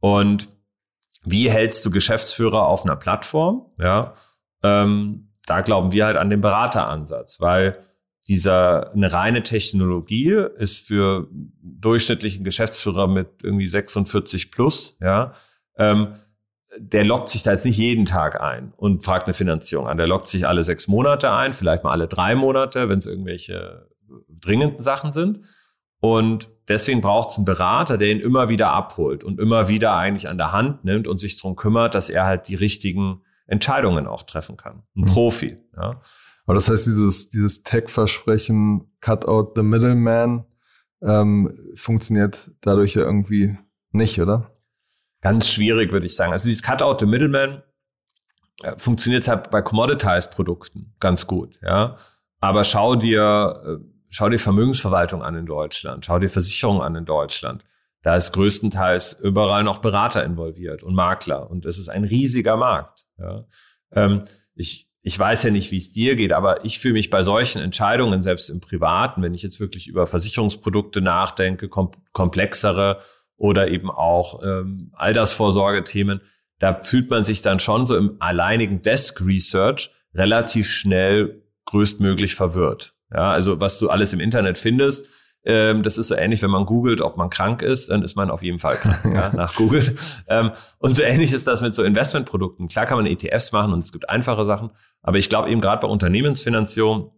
Und 0.00 0.48
wie 1.24 1.50
hältst 1.50 1.84
du 1.84 1.90
Geschäftsführer 1.90 2.66
auf 2.66 2.84
einer 2.84 2.96
Plattform? 2.96 3.66
Ja, 3.78 4.14
ähm, 4.64 5.31
da 5.46 5.60
glauben 5.60 5.92
wir 5.92 6.06
halt 6.06 6.16
an 6.16 6.30
den 6.30 6.40
Berateransatz, 6.40 7.40
weil 7.40 7.78
dieser 8.28 8.92
eine 8.92 9.12
reine 9.12 9.42
Technologie 9.42 10.44
ist 10.56 10.86
für 10.86 11.28
durchschnittlichen 11.62 12.44
Geschäftsführer 12.44 13.08
mit 13.08 13.28
irgendwie 13.42 13.66
46 13.66 14.52
plus, 14.52 14.96
ja, 15.00 15.34
ähm, 15.76 16.14
der 16.78 17.04
lockt 17.04 17.28
sich 17.28 17.42
da 17.42 17.52
jetzt 17.52 17.64
nicht 17.64 17.76
jeden 17.76 18.06
Tag 18.06 18.40
ein 18.40 18.72
und 18.76 19.04
fragt 19.04 19.26
eine 19.26 19.34
Finanzierung 19.34 19.86
an. 19.86 19.98
Der 19.98 20.06
lockt 20.06 20.26
sich 20.26 20.46
alle 20.46 20.64
sechs 20.64 20.88
Monate 20.88 21.30
ein, 21.30 21.52
vielleicht 21.52 21.84
mal 21.84 21.90
alle 21.90 22.08
drei 22.08 22.34
Monate, 22.34 22.88
wenn 22.88 22.98
es 22.98 23.06
irgendwelche 23.06 23.88
dringenden 24.28 24.80
Sachen 24.80 25.12
sind. 25.12 25.40
Und 26.00 26.48
deswegen 26.68 27.00
braucht 27.00 27.30
es 27.30 27.36
einen 27.36 27.44
Berater, 27.44 27.98
der 27.98 28.10
ihn 28.10 28.20
immer 28.20 28.48
wieder 28.48 28.72
abholt 28.72 29.22
und 29.22 29.38
immer 29.38 29.68
wieder 29.68 29.94
eigentlich 29.94 30.28
an 30.28 30.38
der 30.38 30.52
Hand 30.52 30.84
nimmt 30.84 31.06
und 31.06 31.18
sich 31.18 31.36
darum 31.36 31.56
kümmert, 31.56 31.94
dass 31.94 32.08
er 32.08 32.24
halt 32.24 32.48
die 32.48 32.54
richtigen 32.54 33.22
Entscheidungen 33.52 34.06
auch 34.06 34.22
treffen 34.22 34.56
kann. 34.56 34.82
Ein 34.96 35.02
mhm. 35.02 35.06
Profi. 35.06 35.58
Ja. 35.76 36.00
Aber 36.46 36.54
das 36.54 36.68
heißt, 36.68 36.86
dieses, 36.86 37.28
dieses 37.28 37.62
Tech-Versprechen, 37.62 38.90
cut 39.00 39.26
out 39.26 39.52
the 39.54 39.62
middleman, 39.62 40.46
ähm, 41.02 41.54
funktioniert 41.76 42.50
dadurch 42.62 42.94
ja 42.94 43.02
irgendwie 43.02 43.58
nicht, 43.92 44.20
oder? 44.20 44.50
Ganz 45.20 45.48
schwierig, 45.48 45.92
würde 45.92 46.06
ich 46.06 46.16
sagen. 46.16 46.32
Also 46.32 46.48
dieses 46.48 46.62
cut 46.62 46.80
out 46.80 46.98
the 46.98 47.06
middleman 47.06 47.62
äh, 48.62 48.76
funktioniert 48.78 49.28
halt 49.28 49.50
bei 49.50 49.60
Commoditized-Produkten 49.60 50.94
ganz 50.98 51.26
gut, 51.26 51.60
ja. 51.62 51.96
Aber 52.40 52.64
schau 52.64 52.96
dir, 52.96 53.62
äh, 53.64 53.84
schau 54.08 54.28
dir 54.30 54.38
Vermögensverwaltung 54.38 55.22
an 55.22 55.36
in 55.36 55.46
Deutschland, 55.46 56.06
schau 56.06 56.18
dir 56.18 56.30
Versicherung 56.30 56.82
an 56.82 56.96
in 56.96 57.04
Deutschland. 57.04 57.64
Da 58.02 58.16
ist 58.16 58.32
größtenteils 58.32 59.20
überall 59.20 59.62
noch 59.62 59.78
Berater 59.78 60.24
involviert 60.24 60.82
und 60.82 60.94
Makler. 60.94 61.48
Und 61.48 61.66
es 61.66 61.78
ist 61.78 61.88
ein 61.88 62.02
riesiger 62.02 62.56
Markt. 62.56 63.06
Ja. 63.22 63.44
Ähm, 63.92 64.24
ich, 64.54 64.88
ich 65.02 65.18
weiß 65.18 65.42
ja 65.44 65.50
nicht, 65.50 65.70
wie 65.70 65.78
es 65.78 65.92
dir 65.92 66.16
geht, 66.16 66.32
aber 66.32 66.64
ich 66.64 66.78
fühle 66.78 66.94
mich 66.94 67.10
bei 67.10 67.22
solchen 67.22 67.60
Entscheidungen, 67.60 68.22
selbst 68.22 68.50
im 68.50 68.60
Privaten, 68.60 69.22
wenn 69.22 69.34
ich 69.34 69.42
jetzt 69.42 69.60
wirklich 69.60 69.88
über 69.88 70.06
Versicherungsprodukte 70.06 71.00
nachdenke, 71.00 71.68
kom 71.68 71.90
komplexere 72.12 73.00
oder 73.36 73.68
eben 73.68 73.90
auch 73.90 74.42
ähm, 74.44 74.92
Altersvorsorgethemen, 74.92 76.20
da 76.58 76.82
fühlt 76.82 77.10
man 77.10 77.24
sich 77.24 77.42
dann 77.42 77.58
schon 77.58 77.86
so 77.86 77.96
im 77.96 78.16
alleinigen 78.20 78.82
Desk 78.82 79.20
Research 79.20 79.90
relativ 80.14 80.70
schnell 80.70 81.42
größtmöglich 81.64 82.34
verwirrt. 82.34 82.94
Ja, 83.12 83.32
also 83.32 83.60
was 83.60 83.78
du 83.78 83.90
alles 83.90 84.12
im 84.12 84.20
Internet 84.20 84.58
findest, 84.58 85.06
ähm, 85.44 85.82
das 85.82 85.98
ist 85.98 86.08
so 86.08 86.14
ähnlich, 86.14 86.42
wenn 86.42 86.50
man 86.50 86.66
googelt, 86.66 87.00
ob 87.00 87.16
man 87.16 87.28
krank 87.28 87.62
ist, 87.62 87.90
dann 87.90 88.02
ist 88.02 88.16
man 88.16 88.30
auf 88.30 88.42
jeden 88.42 88.58
Fall 88.58 88.76
krank, 88.76 89.04
ja, 89.14 89.32
nach 89.34 89.56
Google. 89.56 89.96
Ähm, 90.28 90.52
und 90.78 90.94
so 90.94 91.02
ähnlich 91.02 91.32
ist 91.32 91.46
das 91.46 91.62
mit 91.62 91.74
so 91.74 91.82
Investmentprodukten. 91.82 92.68
Klar 92.68 92.86
kann 92.86 92.98
man 92.98 93.06
ETFs 93.06 93.52
machen 93.52 93.72
und 93.72 93.82
es 93.82 93.92
gibt 93.92 94.08
einfache 94.08 94.44
Sachen, 94.44 94.70
aber 95.02 95.18
ich 95.18 95.28
glaube 95.28 95.50
eben 95.50 95.60
gerade 95.60 95.80
bei 95.80 95.88
Unternehmensfinanzierung, 95.88 97.12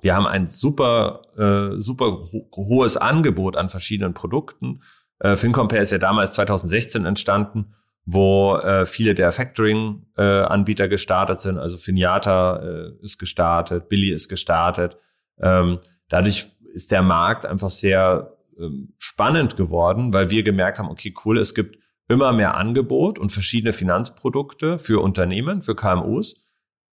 wir 0.00 0.14
haben 0.14 0.26
ein 0.26 0.48
super, 0.48 1.22
äh, 1.36 1.80
super 1.80 2.24
ho 2.30 2.50
hohes 2.56 2.96
Angebot 2.98 3.56
an 3.56 3.70
verschiedenen 3.70 4.12
Produkten. 4.12 4.82
Äh, 5.18 5.36
FinCompare 5.36 5.80
ist 5.80 5.92
ja 5.92 5.98
damals 5.98 6.32
2016 6.32 7.06
entstanden, 7.06 7.74
wo 8.04 8.56
äh, 8.56 8.84
viele 8.84 9.14
der 9.14 9.32
Factoring-Anbieter 9.32 10.84
äh, 10.84 10.88
gestartet 10.88 11.40
sind. 11.40 11.56
Also 11.56 11.78
Finiata 11.78 12.56
äh, 12.56 12.92
ist 13.00 13.16
gestartet, 13.18 13.88
Billy 13.88 14.10
ist 14.10 14.28
gestartet. 14.28 14.98
Ähm, 15.40 15.78
dadurch 16.08 16.53
ist 16.74 16.90
der 16.90 17.02
Markt 17.02 17.46
einfach 17.46 17.70
sehr 17.70 18.36
ähm, 18.58 18.94
spannend 18.98 19.56
geworden, 19.56 20.12
weil 20.12 20.30
wir 20.30 20.42
gemerkt 20.42 20.78
haben, 20.78 20.88
okay, 20.88 21.14
cool, 21.24 21.38
es 21.38 21.54
gibt 21.54 21.78
immer 22.08 22.32
mehr 22.32 22.56
Angebot 22.56 23.18
und 23.18 23.32
verschiedene 23.32 23.72
Finanzprodukte 23.72 24.78
für 24.78 25.02
Unternehmen, 25.02 25.62
für 25.62 25.74
KMUs. 25.74 26.44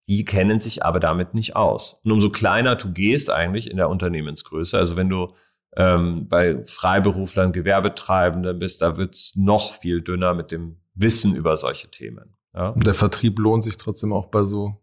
Die 0.08 0.24
kennen 0.24 0.60
sich 0.60 0.84
aber 0.84 1.00
damit 1.00 1.34
nicht 1.34 1.56
aus. 1.56 2.00
Und 2.04 2.12
umso 2.12 2.30
kleiner 2.30 2.76
du 2.76 2.92
gehst 2.92 3.30
eigentlich 3.30 3.70
in 3.70 3.76
der 3.76 3.88
Unternehmensgröße, 3.88 4.76
also 4.76 4.96
wenn 4.96 5.08
du 5.08 5.34
ähm, 5.76 6.28
bei 6.28 6.64
Freiberuflern, 6.64 7.52
Gewerbetreibenden 7.52 8.58
bist, 8.58 8.82
da 8.82 8.96
wird's 8.96 9.32
noch 9.36 9.74
viel 9.74 10.02
dünner 10.02 10.34
mit 10.34 10.50
dem 10.50 10.78
Wissen 10.94 11.36
über 11.36 11.56
solche 11.56 11.90
Themen. 11.90 12.36
Ja? 12.54 12.72
Der 12.72 12.94
Vertrieb 12.94 13.38
lohnt 13.38 13.64
sich 13.64 13.76
trotzdem 13.76 14.12
auch 14.12 14.26
bei 14.26 14.44
so 14.44 14.76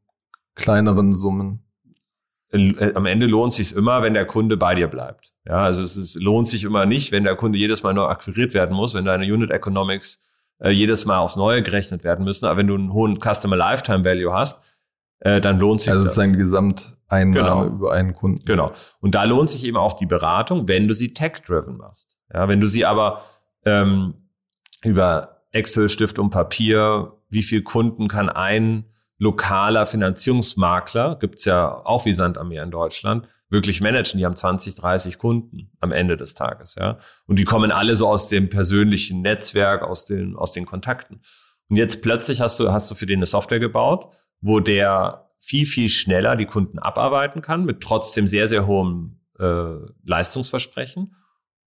kleineren 0.56 1.14
Summen. 1.14 1.65
Äh, 2.56 2.94
am 2.96 3.06
Ende 3.06 3.28
lohnt 3.28 3.54
sich 3.54 3.76
immer, 3.76 4.02
wenn 4.02 4.14
der 4.14 4.26
Kunde 4.26 4.58
bei 4.58 4.76
dir 4.76 4.88
bleibt. 4.88 5.34
Ja, 5.46 5.58
also 5.58 5.84
es 5.84 5.98
ist, 5.98 6.16
lohnt 6.22 6.48
sich 6.48 6.64
immer 6.64 6.86
nicht, 6.86 7.12
wenn 7.12 7.24
der 7.24 7.36
Kunde 7.36 7.58
jedes 7.58 7.84
Mal 7.84 7.94
neu 7.94 8.06
akquiriert 8.06 8.54
werden 8.54 8.76
muss, 8.76 8.94
wenn 8.94 9.06
deine 9.06 9.26
Unit 9.26 9.52
Economics 9.52 10.28
äh, 10.60 10.70
jedes 10.70 11.06
Mal 11.06 11.20
aufs 11.20 11.36
Neue 11.36 11.62
gerechnet 11.62 12.04
werden 12.04 12.26
müssen. 12.26 12.46
Aber 12.46 12.58
wenn 12.58 12.68
du 12.68 12.76
einen 12.76 12.94
hohen 12.94 13.20
Customer 13.20 13.56
Lifetime 13.56 14.04
Value 14.04 14.34
hast, 14.34 14.62
äh, 15.20 15.42
dann 15.42 15.60
lohnt 15.60 15.82
sich 15.82 15.90
also 15.90 16.04
das. 16.04 16.18
Also 16.18 16.22
sozusagen 16.22 16.40
Gesamteinnahme 16.40 17.66
genau. 17.66 17.66
über 17.66 17.92
einen 17.94 18.14
Kunden. 18.14 18.44
Genau. 18.46 18.72
Und 19.02 19.16
da 19.16 19.24
lohnt 19.24 19.50
sich 19.50 19.66
eben 19.66 19.78
auch 19.78 19.94
die 19.94 20.06
Beratung, 20.06 20.68
wenn 20.68 20.88
du 20.88 20.94
sie 20.94 21.14
tech-driven 21.14 21.78
machst. 21.78 22.18
Ja, 22.34 22.48
wenn 22.48 22.60
du 22.60 22.68
sie 22.68 22.86
aber 22.86 23.22
ähm, 23.66 24.16
über 24.84 25.42
Excel, 25.52 25.90
Stift 25.90 26.20
und 26.20 26.30
Papier, 26.32 27.14
wie 27.30 27.44
viel 27.44 27.62
Kunden 27.64 28.08
kann 28.08 28.30
ein 28.30 28.86
lokaler 29.18 29.86
Finanzierungsmakler, 29.86 31.18
gibt's 31.20 31.46
ja 31.46 31.86
auch 31.86 32.06
wie 32.06 32.14
Sand 32.14 32.38
am 32.38 32.50
Meer 32.50 32.64
in 32.64 32.72
Deutschland, 32.72 33.28
wirklich 33.50 33.82
managen. 33.82 34.18
Die 34.18 34.26
haben 34.26 34.36
20, 34.36 34.76
30 34.76 35.18
Kunden 35.18 35.72
am 35.80 35.92
Ende 35.92 36.18
des 36.18 36.34
Tages, 36.34 36.76
ja. 36.76 37.00
Und 37.28 37.40
die 37.40 37.46
kommen 37.46 37.72
alle 37.72 37.96
so 37.96 38.08
aus 38.08 38.28
dem 38.28 38.50
persönlichen 38.50 39.22
Netzwerk, 39.22 39.84
aus 39.84 40.06
den, 40.06 40.36
aus 40.36 40.52
den 40.52 40.66
Kontakten. 40.66 41.22
Und 41.70 41.78
jetzt 41.78 42.02
plötzlich 42.02 42.42
hast 42.42 42.60
du, 42.60 42.72
hast 42.72 42.92
du 42.92 42.96
für 42.96 43.06
den 43.06 43.20
eine 43.20 43.26
Software 43.26 43.60
gebaut, 43.60 44.14
wo 44.42 44.60
der 44.60 45.30
viel, 45.40 45.66
viel 45.66 45.90
schneller 45.90 46.36
die 46.36 46.46
Kunden 46.46 46.80
abarbeiten 46.80 47.42
kann, 47.42 47.66
mit 47.66 47.82
trotzdem 47.82 48.28
sehr, 48.28 48.48
sehr 48.48 48.68
hohem 48.68 49.20
äh, 49.40 49.78
Leistungsversprechen 50.06 51.16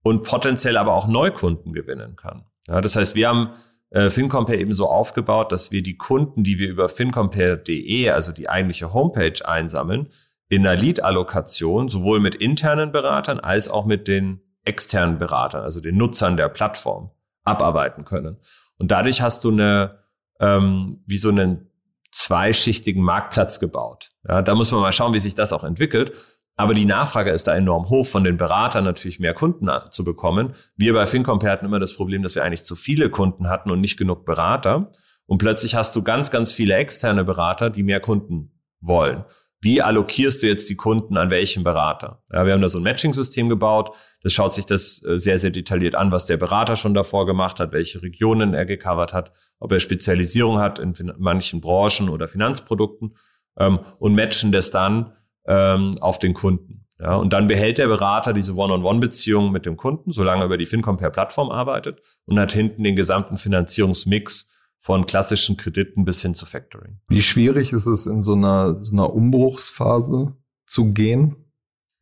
und 0.03 0.23
potenziell 0.23 0.77
aber 0.77 0.95
auch 0.95 1.07
Neukunden 1.07 1.73
gewinnen 1.73 2.17
kann. 2.17 2.45
Ja, 2.67 2.81
das 2.81 2.97
heißt, 2.97 3.15
wir 3.15 3.29
haben 3.29 3.51
äh, 3.91 4.11
FinCompare 4.11 4.59
eben 4.59 4.73
so 4.73 4.87
aufgebaut, 4.87 5.53
dass 5.53 5.73
wir 5.73 5.83
die 5.83 5.97
Kunden, 5.97 6.45
die 6.45 6.59
wir 6.59 6.69
über 6.69 6.89
fincompare.de, 6.89 8.11
also 8.11 8.33
die 8.33 8.49
eigentliche 8.49 8.93
Homepage 8.93 9.47
einsammeln, 9.47 10.09
in 10.49 10.67
einer 10.67 10.81
Lead-Allokation 10.81 11.89
sowohl 11.89 12.21
mit 12.21 12.35
internen 12.35 12.93
Beratern 12.93 13.41
als 13.41 13.69
auch 13.69 13.87
mit 13.87 14.09
den 14.09 14.41
externen 14.65 15.19
Beratern, 15.19 15.63
also 15.63 15.81
den 15.81 15.97
Nutzern 15.97 16.37
der 16.37 16.49
Plattform, 16.49 17.11
abarbeiten 17.45 18.05
können. 18.05 18.39
Und 18.79 18.91
dadurch 18.91 19.23
hast 19.23 19.45
du 19.45 19.51
eine, 19.51 19.99
ähm, 20.41 21.03
wie 21.07 21.19
so 21.19 21.31
einen 21.31 21.71
zweischichtigen 22.13 23.03
Marktplatz 23.03 23.61
gebaut. 23.61 24.11
Ja, 24.27 24.43
da 24.43 24.55
muss 24.55 24.73
man 24.73 24.81
mal 24.81 24.93
schauen, 24.93 25.13
wie 25.13 25.19
sich 25.19 25.35
das 25.35 25.53
auch 25.53 25.65
entwickelt. 25.65 26.13
Aber 26.59 26.75
die 26.75 26.87
Nachfrage 26.87 27.31
ist 27.31 27.47
da 27.47 27.55
enorm 27.55 27.89
hoch, 27.89 28.05
von 28.05 28.25
den 28.25 28.37
Beratern 28.37 28.83
natürlich 28.83 29.21
mehr 29.21 29.33
Kunden 29.33 29.71
zu 29.93 30.03
bekommen. 30.03 30.55
Wir 30.77 30.93
bei 30.93 31.07
FinCompare 31.07 31.53
hatten 31.53 31.65
immer 31.65 31.79
das 31.79 31.95
Problem, 31.95 32.25
dass 32.25 32.35
wir 32.35 32.43
eigentlich 32.43 32.65
zu 32.65 32.75
viele 32.75 33.11
Kunden 33.11 33.49
hatten 33.49 33.71
und 33.71 33.81
nicht 33.81 33.97
genug 33.97 34.25
Berater. 34.25 34.91
Und 35.27 35.39
plötzlich 35.39 35.77
hast 35.77 35.95
du 35.95 36.03
ganz, 36.03 36.33
ganz 36.33 36.51
viele 36.51 36.75
externe 36.75 37.25
Berater, 37.25 37.71
die 37.71 37.85
mehr 37.85 38.01
Kunden 38.01 38.51
wollen. 38.81 39.25
Wie 39.61 39.83
allokierst 39.83 40.43
du 40.43 40.49
jetzt 40.49 40.69
die 40.69 40.75
Kunden 40.75 41.17
an 41.17 41.31
welchen 41.31 41.63
Berater? 41.63 42.25
Ja, 42.33 42.45
wir 42.45 42.55
haben 42.55 42.61
da 42.61 42.69
so 42.69 42.79
ein 42.79 42.85
Matching-System 42.85 43.49
gebaut. 43.49 43.95
Das 44.23 44.33
schaut 44.33 44.53
sich 44.53 44.67
das 44.67 45.01
äh, 45.05 45.21
sehr, 45.21 45.39
sehr 45.39 45.51
detailliert 45.51 45.95
an, 45.95 46.11
was 46.11 46.27
der 46.27 46.39
Berater 46.39 46.75
schon 46.75 46.93
davor 46.93 47.25
gemacht 47.25 47.61
hat, 47.61 47.73
welche 47.73 48.03
Regionen 48.03 48.53
er 48.53 48.67
gecovert 48.67 49.13
hat, 49.13 49.33
ob 49.61 49.71
er 49.71 49.79
Spezialisierung 49.79 50.59
hat 50.59 50.81
in 50.81 50.93
manchen 51.19 51.61
Branchen 51.61 52.09
oder 52.09 52.27
Finanzprodukten 52.27 53.17
ähm, 53.59 53.79
und 54.01 54.17
matchen 54.17 54.51
das 54.51 54.73
dann 54.73 55.13
ähm, 55.49 55.97
auf 56.01 56.19
den 56.21 56.35
Kunden. 56.35 56.85
Ja, 57.01 57.15
und 57.17 57.33
dann 57.33 57.47
behält 57.47 57.79
der 57.79 57.87
Berater 57.87 58.33
diese 58.33 58.55
One-on-One-Beziehung 58.57 59.53
mit 59.53 59.67
dem 59.67 59.77
Kunden, 59.77 60.11
solange 60.11 60.43
er 60.43 60.47
über 60.47 60.59
die 60.59 60.67
FinCompare-Plattform 60.67 61.51
arbeitet 61.51 62.03
und 62.27 62.39
hat 62.39 62.53
hinten 62.53 62.83
den 62.83 62.97
gesamten 62.97 63.37
Finanzierungsmix 63.37 64.51
von 64.81 65.07
klassischen 65.07 65.57
Krediten 65.57 66.05
bis 66.05 66.23
hin 66.23 66.35
zu 66.35 66.45
Factoring. 66.45 66.99
Wie 67.09 67.23
schwierig 67.23 67.73
ist 67.73 67.87
es 67.87 68.07
in 68.07 68.23
so 68.23 68.33
einer, 68.33 68.83
so 68.83 68.95
einer 68.95 69.13
Umbruchsphase 69.13 70.37
zu 70.67 70.93
gehen? 70.93 71.37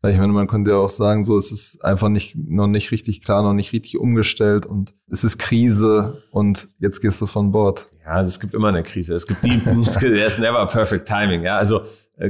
Weil 0.01 0.13
ich 0.13 0.19
meine, 0.19 0.33
man 0.33 0.47
könnte 0.47 0.73
ja 0.73 0.77
auch 0.77 0.91
sagen, 0.91 1.25
so 1.25 1.37
es 1.37 1.53
ist 1.53 1.85
einfach 1.85 2.09
nicht 2.09 2.37
noch 2.37 2.67
nicht 2.67 2.93
richtig 2.93 3.23
klar, 3.23 3.43
noch 3.43 3.55
nicht 3.55 3.73
richtig 3.73 3.99
umgestellt 3.99 4.65
und 4.65 4.95
es 5.11 5.25
ist 5.25 5.39
Krise 5.39 6.23
und 6.31 6.69
jetzt 6.79 7.01
gehst 7.01 7.21
du 7.21 7.27
von 7.27 7.51
Bord. 7.51 7.89
Ja, 8.05 8.23
es 8.23 8.39
gibt 8.39 8.55
immer 8.55 8.69
eine 8.69 8.83
Krise. 8.83 9.15
Es 9.15 9.27
gibt 9.27 9.43
nie, 9.43 9.59
there's 10.01 10.39
never 10.39 10.65
perfect 10.67 11.09
timing. 11.09 11.43
Ja, 11.43 11.57
also 11.57 11.83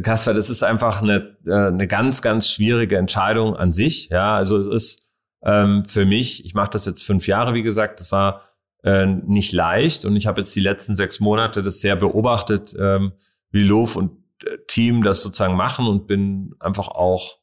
Kasper, 0.03 0.35
das 0.35 0.51
ist 0.51 0.65
einfach 0.65 1.01
eine, 1.01 1.37
äh, 1.47 1.69
eine 1.69 1.87
ganz, 1.87 2.23
ganz 2.23 2.51
schwierige 2.51 2.97
Entscheidung 2.97 3.57
an 3.57 3.73
sich. 3.73 4.09
Ja, 4.09 4.37
also 4.37 4.59
es 4.59 4.67
ist 4.67 5.03
ähm, 5.43 5.85
für 5.87 6.05
mich, 6.05 6.45
ich 6.45 6.55
mache 6.55 6.71
das 6.71 6.87
jetzt 6.87 7.05
fünf 7.05 7.27
Jahre, 7.29 7.55
wie 7.55 7.63
gesagt, 7.63 8.01
das 8.01 8.11
war 8.11 8.43
äh, 8.83 9.07
nicht 9.07 9.53
leicht 9.53 10.05
und 10.05 10.17
ich 10.17 10.27
habe 10.27 10.41
jetzt 10.41 10.55
die 10.57 10.61
letzten 10.61 10.97
sechs 10.97 11.21
Monate 11.21 11.63
das 11.63 11.81
sehr 11.81 11.97
beobachtet, 11.97 12.75
ähm, 12.79 13.13
wie 13.51 13.63
Lof 13.63 13.97
und 13.97 14.13
äh, 14.45 14.59
Team 14.67 15.03
das 15.03 15.23
sozusagen 15.23 15.57
machen 15.57 15.87
und 15.87 16.07
bin 16.09 16.55
einfach 16.59 16.89
auch 16.89 17.39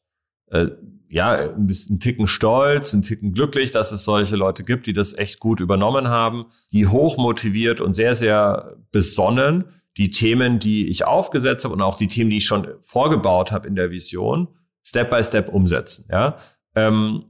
äh, 0.51 0.67
ja, 1.09 1.33
ein 1.53 1.67
bisschen 1.67 1.99
Ticken 1.99 2.27
stolz, 2.27 2.91
ein 2.93 3.03
Ticken 3.03 3.33
glücklich, 3.33 3.71
dass 3.71 3.91
es 3.91 4.03
solche 4.03 4.35
Leute 4.35 4.63
gibt, 4.63 4.87
die 4.87 4.93
das 4.93 5.13
echt 5.13 5.39
gut 5.39 5.61
übernommen 5.61 6.07
haben, 6.07 6.47
die 6.71 6.87
hoch 6.87 7.17
motiviert 7.17 7.81
und 7.81 7.93
sehr, 7.93 8.15
sehr 8.15 8.75
besonnen 8.91 9.65
die 9.97 10.09
Themen, 10.09 10.59
die 10.59 10.89
ich 10.89 11.05
aufgesetzt 11.05 11.65
habe 11.65 11.73
und 11.73 11.81
auch 11.81 11.97
die 11.97 12.07
Themen, 12.07 12.29
die 12.29 12.37
ich 12.37 12.45
schon 12.45 12.67
vorgebaut 12.81 13.51
habe 13.51 13.67
in 13.67 13.75
der 13.75 13.91
Vision, 13.91 14.47
Step 14.83 15.09
by 15.09 15.23
Step 15.23 15.49
umsetzen. 15.49 16.05
Ja, 16.11 16.37
ähm, 16.75 17.25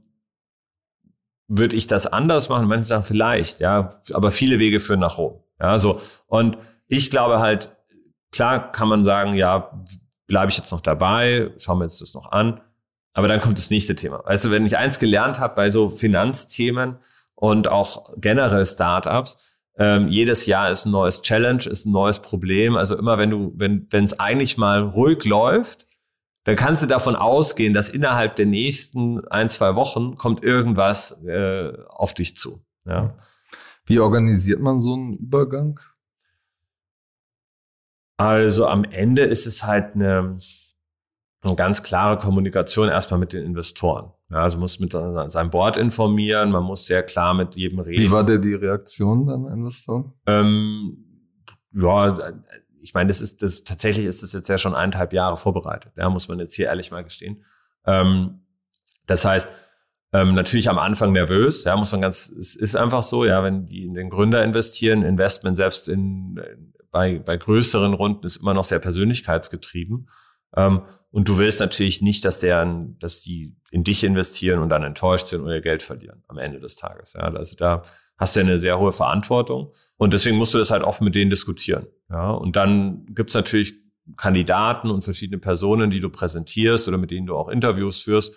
würde 1.46 1.76
ich 1.76 1.86
das 1.86 2.06
anders 2.06 2.48
machen? 2.48 2.66
Manche 2.66 2.86
sagen 2.86 3.04
vielleicht, 3.04 3.60
ja, 3.60 4.00
aber 4.12 4.30
viele 4.30 4.58
Wege 4.58 4.80
führen 4.80 5.00
nach 5.00 5.18
Rom. 5.18 5.42
Ja, 5.60 5.78
so 5.78 6.00
und 6.26 6.56
ich 6.88 7.10
glaube 7.10 7.40
halt, 7.40 7.76
klar 8.32 8.72
kann 8.72 8.88
man 8.88 9.04
sagen, 9.04 9.34
ja, 9.34 9.70
bleibe 10.26 10.50
ich 10.50 10.56
jetzt 10.56 10.72
noch 10.72 10.80
dabei, 10.80 11.52
schauen 11.58 11.78
wir 11.78 11.84
uns 11.84 11.98
das 11.98 12.14
noch 12.14 12.32
an. 12.32 12.60
Aber 13.12 13.28
dann 13.28 13.40
kommt 13.40 13.58
das 13.58 13.70
nächste 13.70 13.94
Thema. 13.94 14.22
Also 14.26 14.50
wenn 14.50 14.66
ich 14.66 14.76
eins 14.76 14.98
gelernt 14.98 15.38
habe 15.38 15.54
bei 15.54 15.70
so 15.70 15.88
Finanzthemen 15.88 16.98
und 17.34 17.68
auch 17.68 18.12
generell 18.16 18.66
Startups, 18.66 19.53
ähm, 19.76 20.08
jedes 20.08 20.46
Jahr 20.46 20.70
ist 20.70 20.86
ein 20.86 20.92
neues 20.92 21.22
Challenge, 21.22 21.64
ist 21.64 21.86
ein 21.86 21.92
neues 21.92 22.20
Problem. 22.20 22.76
Also 22.76 22.96
immer 22.96 23.18
wenn 23.18 23.30
du, 23.30 23.52
wenn 23.56 23.86
wenn 23.90 24.04
es 24.04 24.18
eigentlich 24.18 24.56
mal 24.56 24.82
ruhig 24.82 25.24
läuft, 25.24 25.86
dann 26.44 26.56
kannst 26.56 26.82
du 26.82 26.86
davon 26.86 27.16
ausgehen, 27.16 27.74
dass 27.74 27.88
innerhalb 27.88 28.36
der 28.36 28.46
nächsten 28.46 29.26
ein 29.28 29.50
zwei 29.50 29.74
Wochen 29.74 30.16
kommt 30.16 30.44
irgendwas 30.44 31.12
äh, 31.24 31.72
auf 31.88 32.14
dich 32.14 32.36
zu. 32.36 32.64
Ja. 32.84 33.16
Wie 33.86 33.98
organisiert 33.98 34.60
man 34.60 34.80
so 34.80 34.94
einen 34.94 35.14
Übergang? 35.14 35.80
Also 38.16 38.66
am 38.66 38.84
Ende 38.84 39.22
ist 39.22 39.46
es 39.46 39.64
halt 39.64 39.94
eine 39.94 40.38
eine 41.44 41.56
ganz 41.56 41.82
klare 41.82 42.18
Kommunikation 42.18 42.88
erstmal 42.88 43.20
mit 43.20 43.32
den 43.32 43.44
Investoren. 43.44 44.13
Ja, 44.30 44.38
also 44.38 44.58
muss 44.58 44.80
mit 44.80 44.92
seinem 44.92 45.50
Board 45.50 45.76
informieren, 45.76 46.50
man 46.50 46.64
muss 46.64 46.86
sehr 46.86 47.02
klar 47.02 47.34
mit 47.34 47.56
jedem 47.56 47.80
reden. 47.80 48.02
Wie 48.02 48.10
war 48.10 48.24
der 48.24 48.38
die 48.38 48.54
Reaktion 48.54 49.26
dann 49.26 49.46
Investoren? 49.46 50.12
Ähm, 50.26 50.96
ja, 51.72 52.32
ich 52.80 52.94
meine, 52.94 53.08
das 53.08 53.20
ist 53.20 53.42
das 53.42 53.64
tatsächlich 53.64 54.06
ist 54.06 54.22
das 54.22 54.32
jetzt 54.32 54.48
ja 54.48 54.58
schon 54.58 54.74
eineinhalb 54.74 55.12
Jahre 55.12 55.36
vorbereitet. 55.36 55.92
Ja, 55.96 56.08
muss 56.08 56.28
man 56.28 56.38
jetzt 56.38 56.54
hier 56.54 56.66
ehrlich 56.66 56.90
mal 56.90 57.04
gestehen. 57.04 57.44
Ähm, 57.86 58.40
das 59.06 59.24
heißt, 59.24 59.48
ähm, 60.12 60.32
natürlich 60.32 60.70
am 60.70 60.78
Anfang 60.78 61.12
nervös, 61.12 61.64
ja, 61.64 61.76
muss 61.76 61.92
man 61.92 62.00
ganz, 62.00 62.28
es 62.28 62.54
ist 62.54 62.76
einfach 62.76 63.02
so, 63.02 63.24
ja, 63.24 63.42
wenn 63.42 63.66
die 63.66 63.84
in 63.84 63.94
den 63.94 64.10
Gründer 64.10 64.44
investieren, 64.44 65.02
Investment 65.02 65.56
selbst 65.56 65.88
in, 65.88 66.40
bei, 66.90 67.18
bei 67.18 67.36
größeren 67.36 67.94
Runden 67.94 68.24
ist 68.24 68.36
immer 68.36 68.54
noch 68.54 68.64
sehr 68.64 68.78
persönlichkeitsgetrieben. 68.78 70.08
Ähm, 70.56 70.82
und 71.14 71.28
du 71.28 71.38
willst 71.38 71.60
natürlich 71.60 72.02
nicht, 72.02 72.24
dass 72.24 72.40
deren, 72.40 72.98
dass 72.98 73.20
die 73.20 73.54
in 73.70 73.84
dich 73.84 74.02
investieren 74.02 74.58
und 74.58 74.68
dann 74.68 74.82
enttäuscht 74.82 75.28
sind 75.28 75.42
oder 75.42 75.60
Geld 75.60 75.84
verlieren 75.84 76.24
am 76.26 76.38
Ende 76.38 76.58
des 76.58 76.74
Tages. 76.74 77.12
Ja, 77.12 77.20
also 77.20 77.54
da 77.54 77.84
hast 78.18 78.34
du 78.34 78.40
eine 78.40 78.58
sehr 78.58 78.80
hohe 78.80 78.90
Verantwortung. 78.90 79.72
Und 79.96 80.12
deswegen 80.12 80.36
musst 80.36 80.54
du 80.54 80.58
das 80.58 80.72
halt 80.72 80.82
offen 80.82 81.04
mit 81.04 81.14
denen 81.14 81.30
diskutieren. 81.30 81.86
Ja, 82.10 82.32
und 82.32 82.56
dann 82.56 83.06
gibt's 83.14 83.34
natürlich 83.34 83.74
Kandidaten 84.16 84.90
und 84.90 85.04
verschiedene 85.04 85.38
Personen, 85.38 85.88
die 85.88 86.00
du 86.00 86.10
präsentierst 86.10 86.88
oder 86.88 86.98
mit 86.98 87.12
denen 87.12 87.28
du 87.28 87.36
auch 87.36 87.48
Interviews 87.48 88.00
führst. 88.00 88.34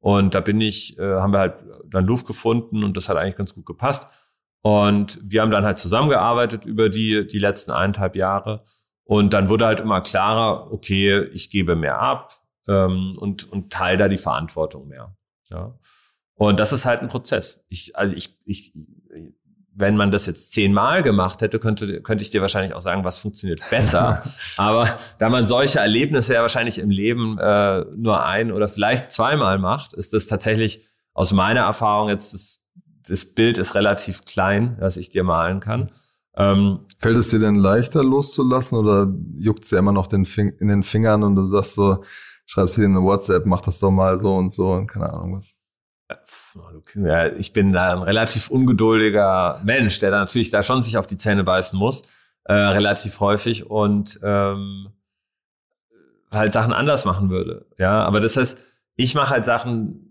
Und 0.00 0.34
da 0.34 0.40
bin 0.40 0.60
ich, 0.60 0.98
äh, 0.98 1.02
haben 1.02 1.32
wir 1.32 1.38
halt 1.38 1.54
dann 1.88 2.06
Luft 2.06 2.26
gefunden 2.26 2.82
und 2.82 2.96
das 2.96 3.08
hat 3.08 3.16
eigentlich 3.18 3.36
ganz 3.36 3.54
gut 3.54 3.66
gepasst. 3.66 4.08
Und 4.62 5.20
wir 5.22 5.42
haben 5.42 5.52
dann 5.52 5.64
halt 5.64 5.78
zusammengearbeitet 5.78 6.66
über 6.66 6.88
die, 6.88 7.24
die 7.24 7.38
letzten 7.38 7.70
eineinhalb 7.70 8.16
Jahre 8.16 8.64
und 9.06 9.32
dann 9.32 9.48
wurde 9.48 9.66
halt 9.66 9.80
immer 9.80 10.00
klarer, 10.00 10.72
okay, 10.72 11.22
ich 11.32 11.48
gebe 11.50 11.76
mehr 11.76 12.00
ab 12.00 12.40
ähm, 12.66 13.16
und, 13.16 13.50
und 13.50 13.72
teile 13.72 13.98
da 13.98 14.08
die 14.08 14.18
Verantwortung 14.18 14.88
mehr. 14.88 15.16
Ja. 15.48 15.78
Und 16.34 16.58
das 16.58 16.72
ist 16.72 16.84
halt 16.84 17.02
ein 17.02 17.08
Prozess. 17.08 17.64
Ich, 17.68 17.96
also 17.96 18.16
ich, 18.16 18.36
ich, 18.44 18.74
wenn 19.72 19.96
man 19.96 20.10
das 20.10 20.26
jetzt 20.26 20.50
zehnmal 20.50 21.02
gemacht 21.02 21.40
hätte, 21.40 21.60
könnte, 21.60 22.02
könnte 22.02 22.22
ich 22.22 22.30
dir 22.30 22.42
wahrscheinlich 22.42 22.74
auch 22.74 22.80
sagen, 22.80 23.04
was 23.04 23.18
funktioniert 23.18 23.62
besser. 23.70 24.24
Aber 24.56 24.98
da 25.20 25.28
man 25.28 25.46
solche 25.46 25.78
Erlebnisse 25.78 26.34
ja 26.34 26.42
wahrscheinlich 26.42 26.78
im 26.80 26.90
Leben 26.90 27.38
äh, 27.38 27.84
nur 27.94 28.26
ein 28.26 28.50
oder 28.50 28.68
vielleicht 28.68 29.12
zweimal 29.12 29.58
macht, 29.58 29.94
ist 29.94 30.14
das 30.14 30.26
tatsächlich 30.26 30.84
aus 31.14 31.32
meiner 31.32 31.60
Erfahrung 31.60 32.08
jetzt 32.08 32.34
das, 32.34 32.60
das 33.06 33.24
Bild 33.24 33.56
ist 33.56 33.76
relativ 33.76 34.24
klein, 34.24 34.76
das 34.80 34.96
ich 34.96 35.10
dir 35.10 35.22
malen 35.22 35.60
kann. 35.60 35.92
Ähm, 36.36 36.80
Fällt 36.98 37.16
es 37.16 37.30
dir 37.30 37.38
denn 37.38 37.56
leichter 37.56 38.02
loszulassen 38.04 38.78
oder 38.78 39.12
juckt 39.38 39.64
es 39.64 39.70
dir 39.70 39.78
immer 39.78 39.92
noch 39.92 40.06
den 40.06 40.24
in 40.24 40.68
den 40.68 40.82
Fingern 40.82 41.22
und 41.22 41.36
du 41.36 41.46
sagst 41.46 41.74
so, 41.74 42.04
schreibst 42.46 42.76
dir 42.76 42.84
eine 42.84 43.02
WhatsApp, 43.02 43.46
mach 43.46 43.60
das 43.60 43.78
doch 43.80 43.90
mal 43.90 44.20
so 44.20 44.34
und 44.34 44.52
so 44.52 44.72
und 44.72 44.86
keine 44.86 45.12
Ahnung 45.12 45.38
was. 45.38 45.58
Ja, 46.94 47.26
ich 47.26 47.52
bin 47.52 47.72
da 47.72 47.92
ein 47.92 48.02
relativ 48.02 48.48
ungeduldiger 48.50 49.60
Mensch, 49.64 49.98
der 49.98 50.10
da 50.10 50.20
natürlich 50.20 50.50
da 50.50 50.62
schon 50.62 50.82
sich 50.82 50.96
auf 50.96 51.06
die 51.06 51.16
Zähne 51.16 51.44
beißen 51.44 51.78
muss, 51.78 52.02
äh, 52.44 52.52
relativ 52.54 53.20
häufig 53.20 53.68
und 53.68 54.20
ähm, 54.22 54.88
halt 56.32 56.52
Sachen 56.52 56.72
anders 56.72 57.04
machen 57.04 57.30
würde. 57.30 57.66
Ja, 57.78 58.04
aber 58.04 58.20
das 58.20 58.36
heißt, 58.36 58.58
ich 58.94 59.14
mache 59.14 59.30
halt 59.30 59.44
Sachen 59.44 60.05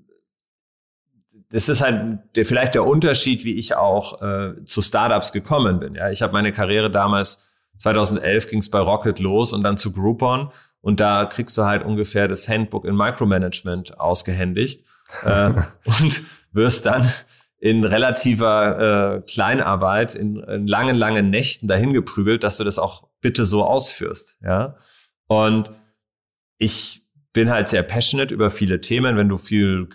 das 1.55 1.69
ist 1.69 1.79
halt 1.79 2.19
der, 2.35 2.43
vielleicht 2.45 2.75
der 2.75 2.85
Unterschied, 2.85 3.45
wie 3.45 3.53
ich 3.53 3.77
auch 3.77 4.21
äh, 4.21 4.65
zu 4.65 4.81
Startups 4.81 5.31
gekommen 5.31 5.79
bin. 5.79 5.95
Ja, 5.95 6.11
ich 6.11 6.21
habe 6.21 6.33
meine 6.33 6.51
Karriere 6.51 6.91
damals 6.91 7.49
2011 7.79 8.49
ging 8.49 8.59
es 8.59 8.69
bei 8.69 8.79
Rocket 8.79 9.19
los 9.19 9.53
und 9.53 9.63
dann 9.63 9.77
zu 9.77 9.93
Groupon 9.93 10.51
und 10.81 10.99
da 10.99 11.23
kriegst 11.23 11.57
du 11.57 11.63
halt 11.63 11.85
ungefähr 11.85 12.27
das 12.27 12.49
Handbook 12.49 12.83
in 12.83 12.93
Micromanagement 12.97 14.01
ausgehändigt 14.01 14.83
äh, 15.23 15.53
und 15.85 16.23
wirst 16.51 16.87
dann 16.87 17.09
in 17.57 17.85
relativer 17.85 19.15
äh, 19.15 19.21
Kleinarbeit 19.21 20.13
in, 20.13 20.43
in 20.43 20.67
langen, 20.67 20.97
langen 20.97 21.29
Nächten 21.29 21.69
dahin 21.69 21.93
geprügelt, 21.93 22.43
dass 22.43 22.57
du 22.57 22.65
das 22.65 22.77
auch 22.77 23.07
bitte 23.21 23.45
so 23.45 23.63
ausführst. 23.63 24.35
Ja, 24.43 24.75
und 25.27 25.71
ich 26.57 27.01
bin 27.31 27.49
halt 27.49 27.69
sehr 27.69 27.83
passionate 27.83 28.33
über 28.33 28.51
viele 28.51 28.81
Themen. 28.81 29.15
Wenn 29.15 29.29
du 29.29 29.37
viel 29.37 29.87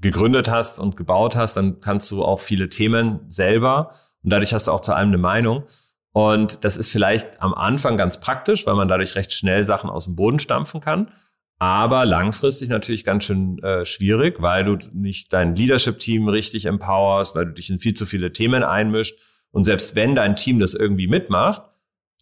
gegründet 0.00 0.48
hast 0.48 0.78
und 0.78 0.96
gebaut 0.96 1.36
hast, 1.36 1.56
dann 1.56 1.80
kannst 1.80 2.10
du 2.10 2.24
auch 2.24 2.40
viele 2.40 2.68
Themen 2.68 3.20
selber 3.28 3.92
und 4.22 4.32
dadurch 4.32 4.52
hast 4.52 4.68
du 4.68 4.72
auch 4.72 4.80
zu 4.80 4.92
allem 4.92 5.08
eine 5.08 5.18
Meinung. 5.18 5.64
Und 6.12 6.64
das 6.64 6.76
ist 6.76 6.90
vielleicht 6.90 7.40
am 7.40 7.54
Anfang 7.54 7.96
ganz 7.96 8.18
praktisch, 8.20 8.66
weil 8.66 8.74
man 8.74 8.88
dadurch 8.88 9.14
recht 9.14 9.32
schnell 9.32 9.62
Sachen 9.62 9.90
aus 9.90 10.06
dem 10.06 10.16
Boden 10.16 10.38
stampfen 10.38 10.80
kann. 10.80 11.12
Aber 11.60 12.04
langfristig 12.04 12.68
natürlich 12.68 13.04
ganz 13.04 13.24
schön 13.24 13.58
äh, 13.62 13.84
schwierig, 13.84 14.40
weil 14.40 14.64
du 14.64 14.78
nicht 14.92 15.32
dein 15.32 15.56
Leadership-Team 15.56 16.28
richtig 16.28 16.66
empowerst, 16.66 17.34
weil 17.34 17.46
du 17.46 17.52
dich 17.52 17.68
in 17.70 17.78
viel 17.78 17.94
zu 17.94 18.06
viele 18.06 18.32
Themen 18.32 18.62
einmischt. 18.62 19.18
Und 19.50 19.64
selbst 19.64 19.96
wenn 19.96 20.14
dein 20.14 20.36
Team 20.36 20.60
das 20.60 20.74
irgendwie 20.74 21.08
mitmacht, 21.08 21.62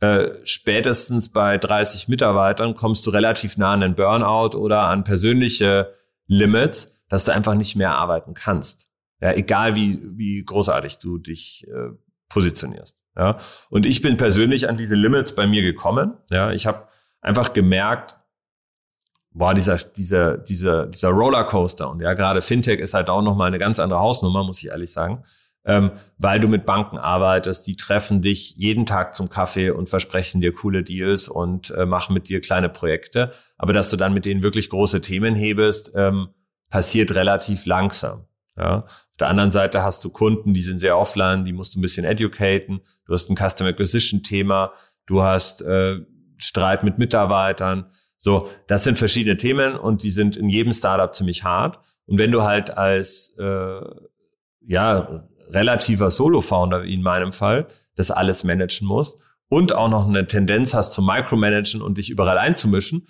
äh, 0.00 0.28
spätestens 0.44 1.30
bei 1.30 1.58
30 1.58 2.08
Mitarbeitern 2.08 2.74
kommst 2.74 3.06
du 3.06 3.10
relativ 3.10 3.56
nah 3.56 3.72
an 3.72 3.80
den 3.80 3.94
Burnout 3.94 4.56
oder 4.56 4.82
an 4.82 5.04
persönliche 5.04 5.92
Limits 6.26 6.95
dass 7.08 7.24
du 7.24 7.32
einfach 7.32 7.54
nicht 7.54 7.76
mehr 7.76 7.94
arbeiten 7.94 8.34
kannst. 8.34 8.88
Ja, 9.20 9.32
egal 9.32 9.74
wie, 9.74 10.00
wie 10.02 10.44
großartig 10.44 10.98
du 10.98 11.18
dich 11.18 11.66
äh, 11.68 11.90
positionierst. 12.28 12.98
Ja, 13.16 13.38
und 13.70 13.86
ich 13.86 14.02
bin 14.02 14.18
persönlich 14.18 14.68
an 14.68 14.76
diese 14.76 14.94
Limits 14.94 15.34
bei 15.34 15.46
mir 15.46 15.62
gekommen. 15.62 16.14
Ja, 16.30 16.52
ich 16.52 16.66
habe 16.66 16.88
einfach 17.22 17.54
gemerkt, 17.54 18.16
boah, 19.30 19.54
dieser, 19.54 19.76
dieser, 19.76 20.36
dieser, 20.36 20.86
dieser 20.86 21.10
Rollercoaster 21.10 21.90
und 21.90 22.00
ja, 22.00 22.14
gerade 22.14 22.40
Fintech 22.42 22.78
ist 22.78 22.94
halt 22.94 23.08
auch 23.08 23.22
nochmal 23.22 23.48
eine 23.48 23.58
ganz 23.58 23.78
andere 23.78 24.00
Hausnummer, 24.00 24.44
muss 24.44 24.58
ich 24.58 24.68
ehrlich 24.68 24.92
sagen. 24.92 25.24
Ähm, 25.68 25.92
weil 26.16 26.38
du 26.38 26.46
mit 26.46 26.64
Banken 26.64 26.96
arbeitest, 26.96 27.66
die 27.66 27.74
treffen 27.74 28.22
dich 28.22 28.54
jeden 28.56 28.86
Tag 28.86 29.16
zum 29.16 29.28
Kaffee 29.28 29.70
und 29.70 29.90
versprechen 29.90 30.40
dir 30.40 30.52
coole 30.52 30.84
Deals 30.84 31.28
und 31.28 31.70
äh, 31.70 31.86
machen 31.86 32.14
mit 32.14 32.28
dir 32.28 32.40
kleine 32.40 32.68
Projekte. 32.68 33.32
Aber 33.58 33.72
dass 33.72 33.90
du 33.90 33.96
dann 33.96 34.14
mit 34.14 34.26
denen 34.26 34.42
wirklich 34.42 34.70
große 34.70 35.00
Themen 35.00 35.34
hebest, 35.34 35.90
ähm, 35.96 36.28
passiert 36.70 37.14
relativ 37.14 37.66
langsam. 37.66 38.26
Ja. 38.56 38.84
Auf 38.84 39.16
der 39.18 39.28
anderen 39.28 39.50
Seite 39.50 39.82
hast 39.82 40.04
du 40.04 40.10
Kunden, 40.10 40.54
die 40.54 40.62
sind 40.62 40.78
sehr 40.78 40.98
offline, 40.98 41.44
die 41.44 41.52
musst 41.52 41.74
du 41.74 41.78
ein 41.78 41.82
bisschen 41.82 42.04
educaten. 42.04 42.80
Du 43.06 43.12
hast 43.12 43.30
ein 43.30 43.36
Customer 43.36 43.70
Acquisition 43.70 44.22
Thema, 44.22 44.72
du 45.06 45.22
hast 45.22 45.62
äh, 45.62 46.00
Streit 46.38 46.84
mit 46.84 46.98
Mitarbeitern. 46.98 47.86
So, 48.18 48.48
das 48.66 48.84
sind 48.84 48.98
verschiedene 48.98 49.36
Themen 49.36 49.76
und 49.76 50.02
die 50.02 50.10
sind 50.10 50.36
in 50.36 50.48
jedem 50.48 50.72
Startup 50.72 51.14
ziemlich 51.14 51.44
hart. 51.44 51.78
Und 52.06 52.18
wenn 52.18 52.32
du 52.32 52.42
halt 52.42 52.76
als 52.76 53.34
äh, 53.38 53.80
ja 54.66 55.24
relativer 55.50 56.10
Solo-Founder, 56.10 56.84
wie 56.84 56.94
in 56.94 57.02
meinem 57.02 57.32
Fall, 57.32 57.66
das 57.94 58.10
alles 58.10 58.44
managen 58.44 58.86
musst 58.86 59.22
und 59.48 59.74
auch 59.74 59.88
noch 59.88 60.06
eine 60.06 60.26
Tendenz 60.26 60.74
hast 60.74 60.92
zum 60.92 61.06
Micromanagen 61.06 61.82
und 61.82 61.98
dich 61.98 62.10
überall 62.10 62.38
einzumischen, 62.38 63.06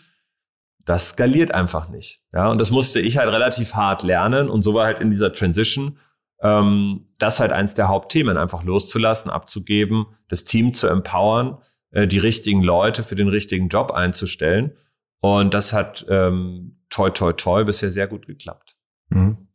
das 0.87 1.11
skaliert 1.11 1.53
einfach 1.53 1.89
nicht. 1.91 2.21
Ja, 2.33 2.49
und 2.49 2.59
das 2.59 2.71
musste 2.71 3.01
ich 3.01 3.19
halt 3.19 3.29
relativ 3.29 3.75
hart 3.75 4.03
lernen 4.03 4.49
und 4.49 4.63
so 4.63 4.73
war 4.73 4.87
halt 4.87 5.01
in 5.01 5.11
dieser 5.11 5.33
Transition 5.33 5.99
ähm, 6.41 7.07
das 7.19 7.41
halt 7.41 7.53
eins 7.53 7.75
der 7.75 7.89
Hauptthemen, 7.89 8.37
einfach 8.37 8.63
loszulassen, 8.63 9.31
abzugeben, 9.31 10.07
das 10.29 10.45
Team 10.45 10.75
zu 10.75 10.87
empowern, 10.87 11.59
äh, 11.91 12.07
die 12.07 12.19
richtigen 12.19 12.63
Leute 12.63 13.03
für 13.03 13.15
den 13.15 13.29
richtigen 13.29 13.69
Job 13.69 13.91
einzustellen. 13.91 14.73
Und 15.21 15.55
das 15.55 15.73
hat 15.73 16.05
ähm, 16.09 16.73
toi 16.91 17.11
toi 17.11 17.33
toi 17.33 17.65
bisher 17.65 17.91
sehr 17.91 18.07
gut 18.07 18.27
geklappt. 18.27 18.77
Mhm. 19.09 19.49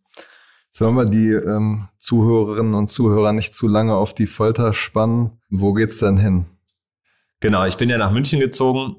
Sollen 0.69 0.95
wir 0.95 1.05
die 1.05 1.31
ähm, 1.31 1.89
Zuhörerinnen 1.97 2.73
und 2.73 2.89
Zuhörer 2.89 3.33
nicht 3.33 3.53
zu 3.53 3.67
lange 3.67 3.95
auf 3.95 4.13
die 4.13 4.27
Folter 4.27 4.73
spannen? 4.73 5.39
Wo 5.49 5.73
geht's 5.73 5.99
denn 5.99 6.17
hin? 6.17 6.45
Genau, 7.41 7.65
ich 7.65 7.77
bin 7.77 7.89
ja 7.89 7.97
nach 7.97 8.11
München 8.11 8.39
gezogen 8.39 8.95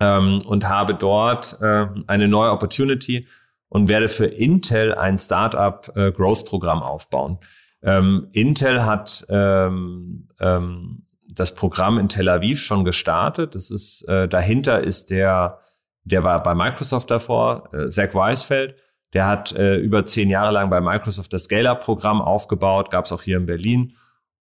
ähm, 0.00 0.42
und 0.46 0.68
habe 0.68 0.94
dort 0.94 1.58
äh, 1.60 1.86
eine 2.06 2.26
neue 2.26 2.50
Opportunity 2.50 3.26
und 3.68 3.88
werde 3.88 4.08
für 4.08 4.26
Intel 4.26 4.94
ein 4.94 5.18
Startup 5.18 5.90
äh, 5.94 6.10
Growth 6.10 6.44
Programm 6.44 6.82
aufbauen. 6.82 7.38
Ähm, 7.82 8.28
Intel 8.32 8.84
hat 8.84 9.24
ähm, 9.28 10.28
ähm, 10.40 11.06
das 11.28 11.54
Programm 11.54 11.98
in 11.98 12.08
Tel 12.08 12.28
Aviv 12.28 12.60
schon 12.60 12.84
gestartet. 12.84 13.54
Das 13.54 13.70
ist 13.70 14.02
äh, 14.08 14.28
dahinter 14.28 14.82
ist 14.82 15.10
der, 15.10 15.60
der 16.04 16.24
war 16.24 16.42
bei 16.42 16.54
Microsoft 16.54 17.10
davor, 17.10 17.72
äh, 17.72 17.88
Zach 17.88 18.12
Weisfeld. 18.14 18.74
Der 19.12 19.26
hat 19.26 19.52
äh, 19.52 19.76
über 19.76 20.06
zehn 20.06 20.30
Jahre 20.30 20.52
lang 20.52 20.70
bei 20.70 20.80
Microsoft 20.80 21.32
das 21.32 21.44
Scale-Up-Programm 21.44 22.20
aufgebaut, 22.20 22.90
gab 22.90 23.06
es 23.06 23.12
auch 23.12 23.22
hier 23.22 23.38
in 23.38 23.46
Berlin 23.46 23.94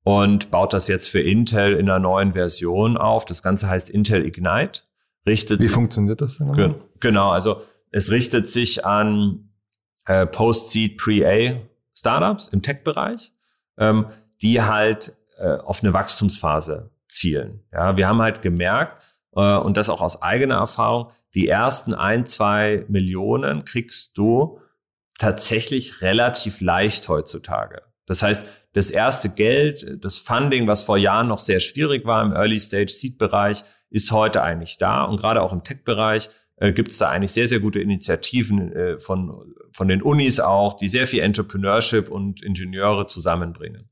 und 0.04 0.52
baut 0.52 0.74
das 0.74 0.88
jetzt 0.88 1.08
für 1.08 1.22
Intel 1.22 1.74
in 1.74 1.90
einer 1.90 2.00
neuen 2.00 2.34
Version 2.34 2.98
auf. 2.98 3.26
Das 3.26 3.42
Ganze 3.42 3.70
heißt 3.70 3.90
Intel 3.90 4.26
Ignite. 4.26 4.82
Richtet 5.26 5.60
Wie 5.60 5.68
funktioniert 5.68 6.22
das 6.22 6.38
denn? 6.38 6.54
Ge 6.54 6.74
genau, 7.00 7.30
also 7.32 7.62
es 7.92 8.12
richtet 8.12 8.50
sich 8.50 8.86
an 8.86 9.52
äh, 10.06 10.26
Post-Seed 10.26 10.98
Pre-A 10.98 11.60
Startups 11.94 12.48
im 12.48 12.62
Tech-Bereich, 12.62 13.32
ähm, 13.78 14.08
die 14.42 14.62
halt 14.62 15.16
äh, 15.38 15.58
auf 15.58 15.84
eine 15.84 15.94
Wachstumsphase 15.94 16.92
zielen. 17.08 17.64
Ja, 17.74 17.98
wir 17.98 18.08
haben 18.08 18.22
halt 18.22 18.42
gemerkt, 18.42 19.04
äh, 19.36 19.58
und 19.58 19.78
das 19.78 19.90
auch 19.90 20.02
aus 20.02 20.22
eigener 20.22 20.56
Erfahrung, 20.56 21.12
die 21.34 21.48
ersten 21.48 21.94
ein, 21.94 22.26
zwei 22.26 22.86
Millionen 22.88 23.66
kriegst 23.66 24.18
du 24.18 24.60
tatsächlich 25.18 26.02
relativ 26.02 26.62
leicht 26.62 27.08
heutzutage. 27.10 27.82
Das 28.06 28.22
heißt, 28.24 28.46
das 28.74 28.92
erste 28.92 29.30
Geld, 29.30 30.04
das 30.04 30.18
Funding, 30.18 30.68
was 30.68 30.84
vor 30.84 30.98
Jahren 30.98 31.28
noch 31.28 31.40
sehr 31.40 31.60
schwierig 31.60 32.06
war 32.06 32.24
im 32.24 32.34
Early 32.34 32.60
Stage 32.60 32.90
Seed 32.90 33.18
Bereich, 33.18 33.64
ist 33.90 34.12
heute 34.12 34.42
eigentlich 34.44 34.78
da. 34.78 35.04
Und 35.04 35.18
gerade 35.18 35.42
auch 35.42 35.54
im 35.54 35.64
Tech-Bereich 35.64 36.30
äh, 36.58 36.72
gibt 36.72 36.92
es 36.92 36.98
da 36.98 37.10
eigentlich 37.10 37.32
sehr, 37.32 37.48
sehr 37.48 37.60
gute 37.60 37.80
Initiativen 37.80 38.72
äh, 38.74 39.00
von, 39.00 39.54
von 39.72 39.88
den 39.88 40.02
Unis 40.02 40.40
auch, 40.40 40.76
die 40.76 40.90
sehr 40.90 41.08
viel 41.08 41.22
Entrepreneurship 41.22 42.10
und 42.10 42.44
Ingenieure 42.44 43.08
zusammenbringen. 43.08 43.90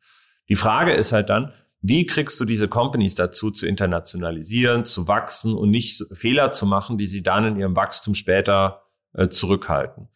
Die 0.50 0.56
Frage 0.56 0.94
ist 0.94 1.12
halt 1.12 1.30
dann, 1.30 1.54
wie 1.82 2.06
kriegst 2.06 2.40
du 2.40 2.46
diese 2.46 2.68
Companies 2.68 3.16
dazu 3.16 3.52
zu 3.52 3.68
internationalisieren, 3.68 4.86
zu 4.86 5.08
wachsen 5.08 5.54
und 5.54 5.70
nicht 5.70 6.04
Fehler 6.12 6.52
zu 6.52 6.66
machen, 6.66 6.98
die 6.98 7.08
sie 7.08 7.24
dann 7.24 7.46
in 7.46 7.56
ihrem 7.58 7.76
Wachstum 7.76 8.16
später 8.16 8.84
äh, 9.14 9.30
zurückhalten? 9.30 10.10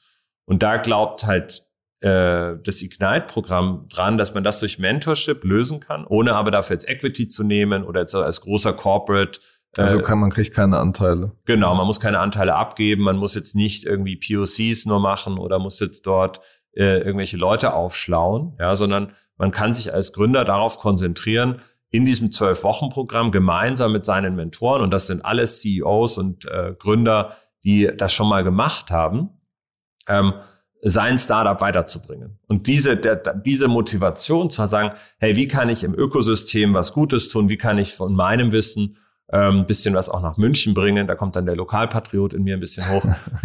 Und 0.46 0.64
da 0.64 0.78
glaubt 0.78 1.26
halt 1.26 1.66
äh, 2.02 2.58
das 2.64 2.82
Ignite-Programm 2.82 3.88
dran, 3.90 4.18
dass 4.18 4.34
man 4.34 4.44
das 4.44 4.60
durch 4.60 4.80
Mentorship 4.80 5.44
lösen 5.44 5.80
kann, 5.80 6.06
ohne 6.06 6.36
aber 6.36 6.50
dafür 6.52 6.76
jetzt 6.76 6.90
Equity 6.90 7.28
zu 7.28 7.44
nehmen 7.44 7.84
oder 7.84 8.02
jetzt 8.02 8.16
als 8.16 8.42
großer 8.42 8.74
Corporate 8.74 9.40
also 9.78 10.00
äh, 10.00 10.02
kann, 10.02 10.20
man 10.20 10.32
kriegt 10.32 10.54
keine 10.54 10.78
Anteile. 10.78 11.32
Genau, 11.46 11.74
man 11.76 11.88
muss 11.88 12.00
keine 12.00 12.20
Anteile 12.20 12.56
abgeben, 12.56 13.04
man 13.04 13.18
muss 13.18 13.36
jetzt 13.36 13.56
nicht 13.56 13.86
irgendwie 13.86 14.18
POCs 14.18 14.86
nur 14.86 15.00
machen 15.00 15.38
oder 15.38 15.60
muss 15.60 15.80
jetzt 15.80 16.06
dort 16.06 16.42
äh, 16.74 17.00
irgendwelche 17.00 17.38
Leute 17.38 17.74
aufschlauen, 17.74 18.56
ja, 18.60 18.76
sondern 18.76 19.14
man 19.38 19.52
kann 19.52 19.74
sich 19.74 19.94
als 19.94 20.14
Gründer 20.14 20.46
darauf 20.46 20.78
konzentrieren, 20.78 21.62
in 21.90 22.06
diesem 22.06 22.32
Zwölf-Wochen-Programm 22.32 23.32
gemeinsam 23.32 23.92
mit 23.92 24.06
seinen 24.06 24.36
Mentoren, 24.36 24.82
und 24.82 24.92
das 24.92 25.08
sind 25.08 25.26
alles 25.26 25.60
CEOs 25.62 26.18
und 26.18 26.46
äh, 26.46 26.74
Gründer, 26.78 27.36
die 27.64 27.92
das 27.96 28.14
schon 28.14 28.30
mal 28.30 28.44
gemacht 28.44 28.92
haben, 28.92 29.42
ähm, 30.08 30.34
sein 30.84 31.18
Startup 31.18 31.62
weiterzubringen. 31.62 32.40
Und 32.48 32.68
diese, 32.68 32.98
der, 32.98 33.16
diese 33.36 33.68
Motivation 33.68 34.50
zu 34.50 34.66
sagen, 34.68 34.96
hey, 35.20 35.36
wie 35.36 35.48
kann 35.48 35.70
ich 35.70 35.84
im 35.84 35.94
Ökosystem 35.94 36.74
was 36.74 36.94
Gutes 36.94 37.30
tun? 37.30 37.50
Wie 37.50 37.58
kann 37.58 37.78
ich 37.78 37.94
von 37.94 38.16
meinem 38.16 38.52
Wissen 38.52 38.98
ähm, 39.32 39.66
bisschen 39.66 39.94
was 39.94 40.10
auch 40.10 40.22
nach 40.22 40.38
München 40.38 40.74
bringen. 40.74 41.08
Da 41.08 41.16
kommt 41.16 41.36
dann 41.36 41.46
der 41.46 41.56
Lokalpatriot 41.56 42.34
in 42.34 42.44
mir 42.44 42.56
ein 42.56 42.60
bisschen 42.60 42.90
hoch. 42.90 43.04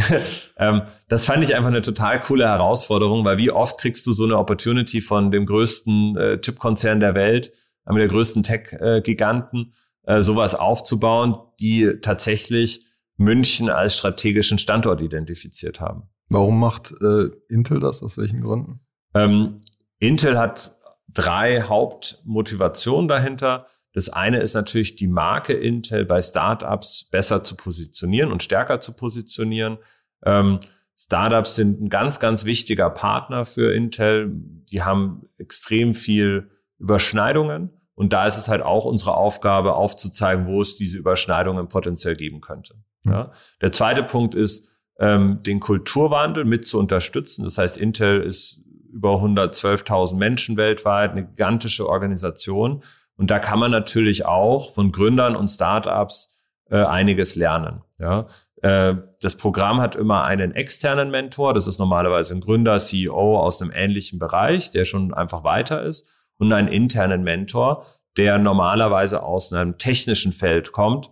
ähm, 0.57 0.83
das 1.09 1.27
fand 1.27 1.45
ich 1.45 1.55
einfach 1.55 1.69
eine 1.69 1.83
total 1.83 2.21
coole 2.21 2.47
Herausforderung, 2.47 3.25
weil 3.25 3.39
wie 3.39 3.51
oft 3.51 3.79
kriegst 3.79 4.07
du 4.07 4.13
so 4.13 4.25
eine 4.25 4.37
Opportunity 4.39 5.01
von 5.01 5.31
dem 5.31 5.47
größten 5.47 6.17
äh, 6.17 6.41
Chipkonzern 6.41 7.01
der 7.01 7.15
Welt, 7.15 7.53
einem 7.85 7.99
der 7.99 8.09
größten 8.09 8.43
Tech-Giganten, 8.43 9.73
äh, 10.03 10.23
sowas 10.23 10.55
aufzubauen, 10.55 11.37
die 11.61 11.99
tatsächlich 12.03 12.85
München 13.17 13.71
als 13.71 13.97
strategischen 13.97 14.59
Standort 14.59 15.01
identifiziert 15.01 15.81
haben. 15.81 16.05
Warum 16.29 16.59
macht 16.59 16.93
äh, 17.01 17.29
Intel 17.49 17.79
das? 17.81 18.03
Aus 18.03 18.19
welchen 18.19 18.41
Gründen? 18.41 18.81
Ähm, 19.15 19.61
Intel 19.99 20.39
hat 20.39 20.77
drei 21.09 21.63
Hauptmotivationen 21.63 23.09
dahinter. 23.09 23.67
Das 23.97 24.11
eine 24.11 24.41
ist 24.41 24.53
natürlich 24.53 24.97
die 24.97 25.07
Marke 25.07 25.55
Intel 25.55 26.05
bei 26.05 26.21
Startups 26.21 27.09
besser 27.11 27.43
zu 27.43 27.57
positionieren 27.57 28.31
und 28.31 28.43
stärker 28.43 28.79
zu 28.79 28.93
positionieren. 28.93 29.79
Ähm, 30.23 30.61
Startups 30.99 31.55
sind 31.55 31.81
ein 31.81 31.89
ganz, 31.89 32.21
ganz 32.21 32.45
wichtiger 32.45 32.91
Partner 32.91 33.47
für 33.47 33.75
Intel. 33.75 34.31
Die 34.71 34.83
haben 34.83 35.23
extrem 35.39 35.95
viel 35.95 36.51
Überschneidungen. 36.79 37.71
Und 37.95 38.13
da 38.13 38.27
ist 38.27 38.37
es 38.37 38.49
halt 38.49 38.61
auch 38.61 38.85
unsere 38.85 39.17
Aufgabe, 39.17 39.75
aufzuzeigen, 39.75 40.47
wo 40.47 40.61
es 40.61 40.77
diese 40.77 40.99
Überschneidungen 40.99 41.69
potenziell 41.69 42.17
geben 42.17 42.43
könnte. 42.43 42.75
Ja. 43.07 43.33
Der 43.63 43.73
zweite 43.73 44.03
Punkt 44.03 44.35
ist, 44.35 44.69
ähm, 44.99 45.43
den 45.43 45.59
Kulturwandel 45.59 46.45
mit 46.45 46.67
zu 46.67 46.79
unterstützen. 46.79 47.45
Das 47.45 47.57
heißt, 47.57 47.79
Intel 47.79 48.21
ist 48.21 48.61
über 48.93 49.15
112.000 49.23 50.17
Menschen 50.17 50.59
weltweit, 50.59 51.13
eine 51.13 51.25
gigantische 51.25 51.89
Organisation. 51.89 52.85
Und 53.17 53.31
da 53.31 53.39
kann 53.39 53.59
man 53.59 53.71
natürlich 53.71 54.27
auch 54.27 54.75
von 54.75 54.93
Gründern 54.93 55.37
und 55.37 55.49
Startups 55.49 56.39
äh, 56.71 56.83
einiges 56.85 57.35
lernen. 57.35 57.83
Ja? 57.99 58.27
Äh, 58.63 58.97
das 59.21 59.37
Programm 59.37 59.81
hat 59.81 59.97
immer 59.97 60.25
einen 60.25 60.55
externen 60.55 61.11
Mentor. 61.11 61.55
Das 61.55 61.67
ist 61.67 61.79
normalerweise 61.79 62.35
ein 62.35 62.41
Gründer, 62.41 62.79
CEO 62.79 63.39
aus 63.39 63.61
einem 63.61 63.73
ähnlichen 63.73 64.19
Bereich, 64.19 64.71
der 64.71 64.85
schon 64.85 65.15
einfach 65.15 65.45
weiter 65.45 65.83
ist. 65.83 66.09
Und 66.39 66.53
einen 66.53 66.69
internen 66.69 67.23
Mentor, 67.23 67.87
der 68.17 68.39
normalerweise 68.39 69.23
aus 69.23 69.53
einem 69.53 69.79
technischen 69.79 70.33
Feld 70.33 70.73
kommt, 70.73 71.11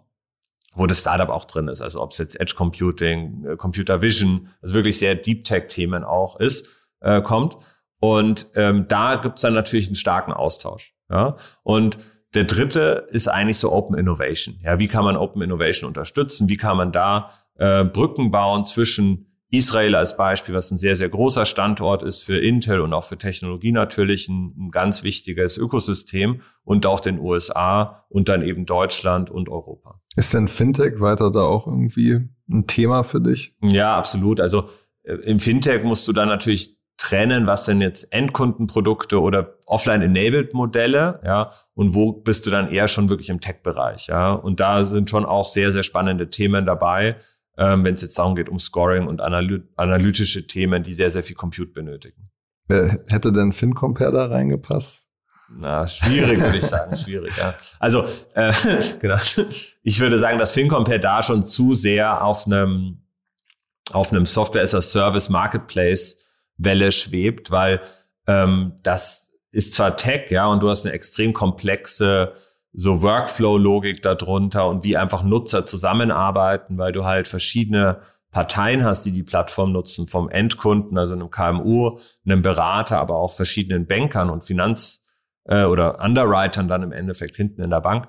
wo 0.74 0.86
das 0.86 1.00
Startup 1.00 1.28
auch 1.28 1.44
drin 1.44 1.68
ist. 1.68 1.80
Also 1.80 2.02
ob 2.02 2.12
es 2.12 2.18
jetzt 2.18 2.38
Edge 2.38 2.54
Computing, 2.56 3.44
äh, 3.46 3.56
Computer 3.56 4.02
Vision, 4.02 4.48
also 4.60 4.74
wirklich 4.74 4.98
sehr 4.98 5.14
Deep 5.14 5.44
Tech-Themen 5.44 6.04
auch 6.04 6.38
ist, 6.40 6.68
äh, 7.00 7.22
kommt. 7.22 7.56
Und 8.00 8.48
ähm, 8.54 8.86
da 8.88 9.16
gibt's 9.16 9.42
dann 9.42 9.54
natürlich 9.54 9.86
einen 9.86 9.96
starken 9.96 10.32
Austausch. 10.32 10.93
Ja? 11.10 11.36
Und 11.62 11.98
der 12.34 12.44
dritte 12.44 13.06
ist 13.10 13.28
eigentlich 13.28 13.58
so 13.58 13.72
Open 13.72 13.96
Innovation. 13.96 14.58
Ja, 14.62 14.78
wie 14.78 14.88
kann 14.88 15.04
man 15.04 15.16
Open 15.16 15.40
Innovation 15.42 15.86
unterstützen? 15.86 16.48
Wie 16.48 16.56
kann 16.56 16.76
man 16.76 16.90
da 16.90 17.30
äh, 17.56 17.84
Brücken 17.84 18.30
bauen 18.30 18.64
zwischen 18.64 19.26
Israel 19.50 19.94
als 19.94 20.16
Beispiel, 20.16 20.54
was 20.54 20.70
ein 20.70 20.78
sehr, 20.78 20.96
sehr 20.96 21.08
großer 21.08 21.44
Standort 21.44 22.02
ist 22.02 22.24
für 22.24 22.38
Intel 22.38 22.80
und 22.80 22.92
auch 22.92 23.04
für 23.04 23.16
Technologie 23.16 23.70
natürlich 23.70 24.28
ein, 24.28 24.52
ein 24.58 24.70
ganz 24.70 25.04
wichtiges 25.04 25.56
Ökosystem 25.56 26.40
und 26.64 26.86
auch 26.86 26.98
den 26.98 27.20
USA 27.20 28.04
und 28.08 28.28
dann 28.28 28.42
eben 28.42 28.66
Deutschland 28.66 29.30
und 29.30 29.48
Europa. 29.48 30.00
Ist 30.16 30.34
denn 30.34 30.48
Fintech 30.48 31.00
weiter 31.00 31.30
da 31.30 31.40
auch 31.40 31.66
irgendwie 31.66 32.28
ein 32.50 32.66
Thema 32.66 33.04
für 33.04 33.20
dich? 33.20 33.54
Ja, 33.62 33.96
absolut. 33.96 34.40
Also 34.40 34.68
äh, 35.04 35.14
im 35.14 35.38
Fintech 35.38 35.84
musst 35.84 36.08
du 36.08 36.12
dann 36.12 36.28
natürlich 36.28 36.76
trennen, 36.96 37.46
was 37.46 37.64
sind 37.64 37.80
jetzt 37.80 38.12
Endkundenprodukte 38.12 39.20
oder 39.20 39.58
offline-enabled 39.66 40.54
Modelle, 40.54 41.20
ja, 41.24 41.50
und 41.74 41.94
wo 41.94 42.12
bist 42.12 42.46
du 42.46 42.50
dann 42.50 42.70
eher 42.70 42.88
schon 42.88 43.08
wirklich 43.08 43.30
im 43.30 43.40
Tech-Bereich, 43.40 44.06
ja. 44.06 44.32
Und 44.32 44.60
da 44.60 44.84
sind 44.84 45.10
schon 45.10 45.24
auch 45.24 45.48
sehr, 45.48 45.72
sehr 45.72 45.82
spannende 45.82 46.30
Themen 46.30 46.66
dabei, 46.66 47.16
ähm, 47.56 47.84
wenn 47.84 47.94
es 47.94 48.02
jetzt 48.02 48.18
darum 48.18 48.34
geht, 48.34 48.48
um 48.48 48.58
Scoring 48.58 49.06
und 49.06 49.20
analy 49.20 49.62
analytische 49.76 50.46
Themen, 50.46 50.82
die 50.82 50.94
sehr, 50.94 51.10
sehr 51.10 51.22
viel 51.22 51.36
Compute 51.36 51.72
benötigen. 51.72 52.30
Hätte 52.68 53.30
denn 53.30 53.52
FinCompare 53.52 54.12
da 54.12 54.26
reingepasst? 54.26 55.08
Na, 55.50 55.86
schwierig, 55.86 56.40
würde 56.40 56.56
ich 56.56 56.64
sagen, 56.64 56.96
schwierig, 56.96 57.36
ja. 57.36 57.54
Also, 57.78 58.04
äh, 58.34 58.52
genau. 59.00 59.18
Ich 59.82 60.00
würde 60.00 60.18
sagen, 60.18 60.38
dass 60.38 60.52
FinCompare 60.52 61.00
da 61.00 61.22
schon 61.22 61.42
zu 61.42 61.74
sehr 61.74 62.24
auf 62.24 62.46
einem, 62.46 63.02
auf 63.92 64.10
einem 64.10 64.26
Software 64.26 64.62
Welle 66.56 66.92
schwebt, 66.92 67.50
weil 67.50 67.80
ähm, 68.26 68.74
das 68.82 69.32
ist 69.50 69.74
zwar 69.74 69.96
Tech, 69.96 70.30
ja, 70.30 70.46
und 70.46 70.62
du 70.62 70.68
hast 70.68 70.84
eine 70.84 70.94
extrem 70.94 71.32
komplexe 71.32 72.34
so 72.72 73.02
Workflow-Logik 73.02 74.02
darunter 74.02 74.68
und 74.68 74.82
wie 74.82 74.96
einfach 74.96 75.22
Nutzer 75.22 75.64
zusammenarbeiten, 75.64 76.76
weil 76.76 76.90
du 76.90 77.04
halt 77.04 77.28
verschiedene 77.28 78.00
Parteien 78.32 78.82
hast, 78.82 79.06
die 79.06 79.12
die 79.12 79.22
Plattform 79.22 79.70
nutzen, 79.70 80.08
vom 80.08 80.28
Endkunden, 80.28 80.98
also 80.98 81.14
einem 81.14 81.30
KMU, 81.30 82.00
einem 82.26 82.42
Berater, 82.42 82.98
aber 82.98 83.14
auch 83.14 83.32
verschiedenen 83.32 83.86
Bankern 83.86 84.28
und 84.28 84.42
Finanz- 84.42 85.04
äh, 85.44 85.64
oder 85.64 86.02
Underwritern 86.04 86.66
dann 86.66 86.82
im 86.82 86.90
Endeffekt 86.90 87.36
hinten 87.36 87.62
in 87.62 87.70
der 87.70 87.80
Bank. 87.80 88.08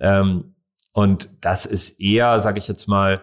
Ähm, 0.00 0.54
und 0.92 1.28
das 1.42 1.66
ist 1.66 2.00
eher, 2.00 2.40
sage 2.40 2.58
ich 2.58 2.68
jetzt 2.68 2.86
mal, 2.86 3.20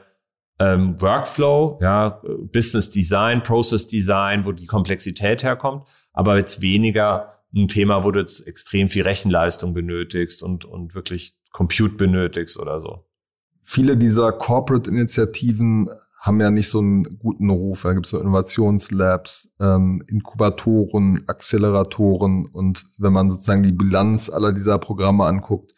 ähm, 0.64 1.02
Workflow, 1.02 1.80
ja, 1.82 2.22
Business 2.52 2.90
Design, 2.90 3.44
Process 3.44 3.88
Design, 3.88 4.46
wo 4.46 4.52
die 4.52 4.66
Komplexität 4.66 5.44
herkommt, 5.44 5.88
aber 6.14 6.38
jetzt 6.38 6.62
weniger 6.62 7.34
ein 7.56 7.68
Thema, 7.68 8.04
wo 8.04 8.12
du 8.12 8.20
jetzt 8.20 8.48
extrem 8.48 8.90
viel 8.90 9.04
Rechenleistung 9.04 9.74
benötigst 9.74 10.42
und, 10.42 10.66
und 10.66 10.96
wirklich 10.96 11.34
Compute 11.52 11.96
benötigst 11.96 12.58
oder 12.60 12.82
so. 12.82 13.06
Viele 13.62 13.96
dieser 13.96 14.32
Corporate-Initiativen 14.32 15.90
haben 16.20 16.40
ja 16.40 16.50
nicht 16.50 16.70
so 16.70 16.80
einen 16.80 17.20
guten 17.20 17.50
Ruf. 17.50 17.84
Da 17.84 17.94
gibt 17.94 18.06
es 18.06 18.12
so 18.12 18.20
Innovationslabs, 18.20 19.50
ähm, 19.60 20.02
Inkubatoren, 20.08 21.22
Acceleratoren 21.28 22.46
und 22.46 22.86
wenn 22.98 23.14
man 23.14 23.30
sozusagen 23.30 23.64
die 23.64 23.74
Bilanz 23.74 24.30
aller 24.30 24.54
dieser 24.54 24.80
Programme 24.80 25.26
anguckt, 25.26 25.74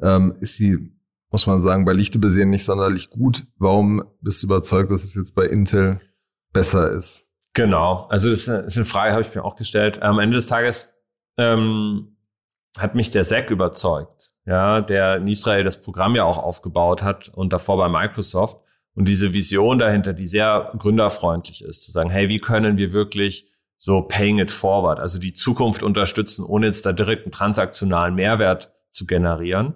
ähm, 0.00 0.34
ist 0.40 0.56
sie, 0.56 0.95
muss 1.36 1.46
man 1.46 1.60
sagen, 1.60 1.84
bei 1.84 1.92
Lichte 1.92 2.18
besehen 2.18 2.48
nicht 2.48 2.64
sonderlich 2.64 3.10
gut. 3.10 3.46
Warum 3.58 4.02
bist 4.22 4.42
du 4.42 4.46
überzeugt, 4.46 4.90
dass 4.90 5.04
es 5.04 5.14
jetzt 5.14 5.34
bei 5.34 5.44
Intel 5.44 6.00
besser 6.54 6.90
ist? 6.92 7.28
Genau, 7.52 8.06
also 8.08 8.30
das 8.30 8.48
ist 8.48 8.76
eine 8.76 8.86
Frage, 8.86 9.12
habe 9.12 9.20
ich 9.20 9.34
mir 9.34 9.44
auch 9.44 9.56
gestellt. 9.56 10.02
Am 10.02 10.18
Ende 10.18 10.36
des 10.36 10.46
Tages 10.46 10.94
ähm, 11.36 12.16
hat 12.78 12.94
mich 12.94 13.10
der 13.10 13.24
SEC 13.24 13.50
überzeugt, 13.50 14.32
ja, 14.46 14.80
der 14.80 15.16
in 15.16 15.26
Israel 15.26 15.62
das 15.62 15.82
Programm 15.82 16.16
ja 16.16 16.24
auch 16.24 16.38
aufgebaut 16.38 17.02
hat 17.02 17.28
und 17.28 17.52
davor 17.52 17.76
bei 17.76 17.88
Microsoft 17.90 18.58
und 18.94 19.06
diese 19.06 19.34
Vision 19.34 19.78
dahinter, 19.78 20.14
die 20.14 20.26
sehr 20.26 20.72
gründerfreundlich 20.78 21.62
ist, 21.62 21.84
zu 21.84 21.92
sagen, 21.92 22.08
hey, 22.08 22.30
wie 22.30 22.38
können 22.38 22.78
wir 22.78 22.92
wirklich 22.92 23.52
so 23.76 24.00
paying 24.00 24.38
it 24.38 24.50
forward, 24.50 24.98
also 25.00 25.18
die 25.18 25.34
Zukunft 25.34 25.82
unterstützen, 25.82 26.46
ohne 26.46 26.64
jetzt 26.64 26.86
da 26.86 26.92
direkt 26.92 27.24
einen 27.24 27.32
transaktionalen 27.32 28.14
Mehrwert 28.14 28.72
zu 28.90 29.04
generieren. 29.04 29.74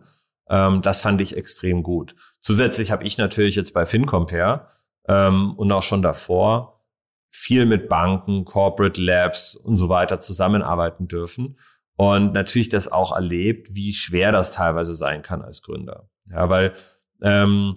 Ähm, 0.50 0.82
das 0.82 1.00
fand 1.00 1.20
ich 1.20 1.36
extrem 1.36 1.82
gut. 1.82 2.14
Zusätzlich 2.40 2.90
habe 2.90 3.04
ich 3.04 3.16
natürlich 3.16 3.54
jetzt 3.54 3.72
bei 3.72 3.86
FinCompare 3.86 4.66
ähm, 5.08 5.54
und 5.56 5.72
auch 5.72 5.82
schon 5.82 6.02
davor 6.02 6.84
viel 7.30 7.64
mit 7.64 7.88
Banken, 7.88 8.44
Corporate 8.44 9.00
Labs 9.00 9.54
und 9.54 9.76
so 9.76 9.88
weiter 9.88 10.20
zusammenarbeiten 10.20 11.06
dürfen 11.06 11.56
und 11.96 12.32
natürlich 12.32 12.68
das 12.68 12.90
auch 12.90 13.12
erlebt, 13.14 13.74
wie 13.74 13.92
schwer 13.92 14.32
das 14.32 14.52
teilweise 14.52 14.94
sein 14.94 15.22
kann 15.22 15.42
als 15.42 15.62
Gründer. 15.62 16.08
Ja, 16.28 16.48
weil 16.48 16.72
ähm, 17.22 17.74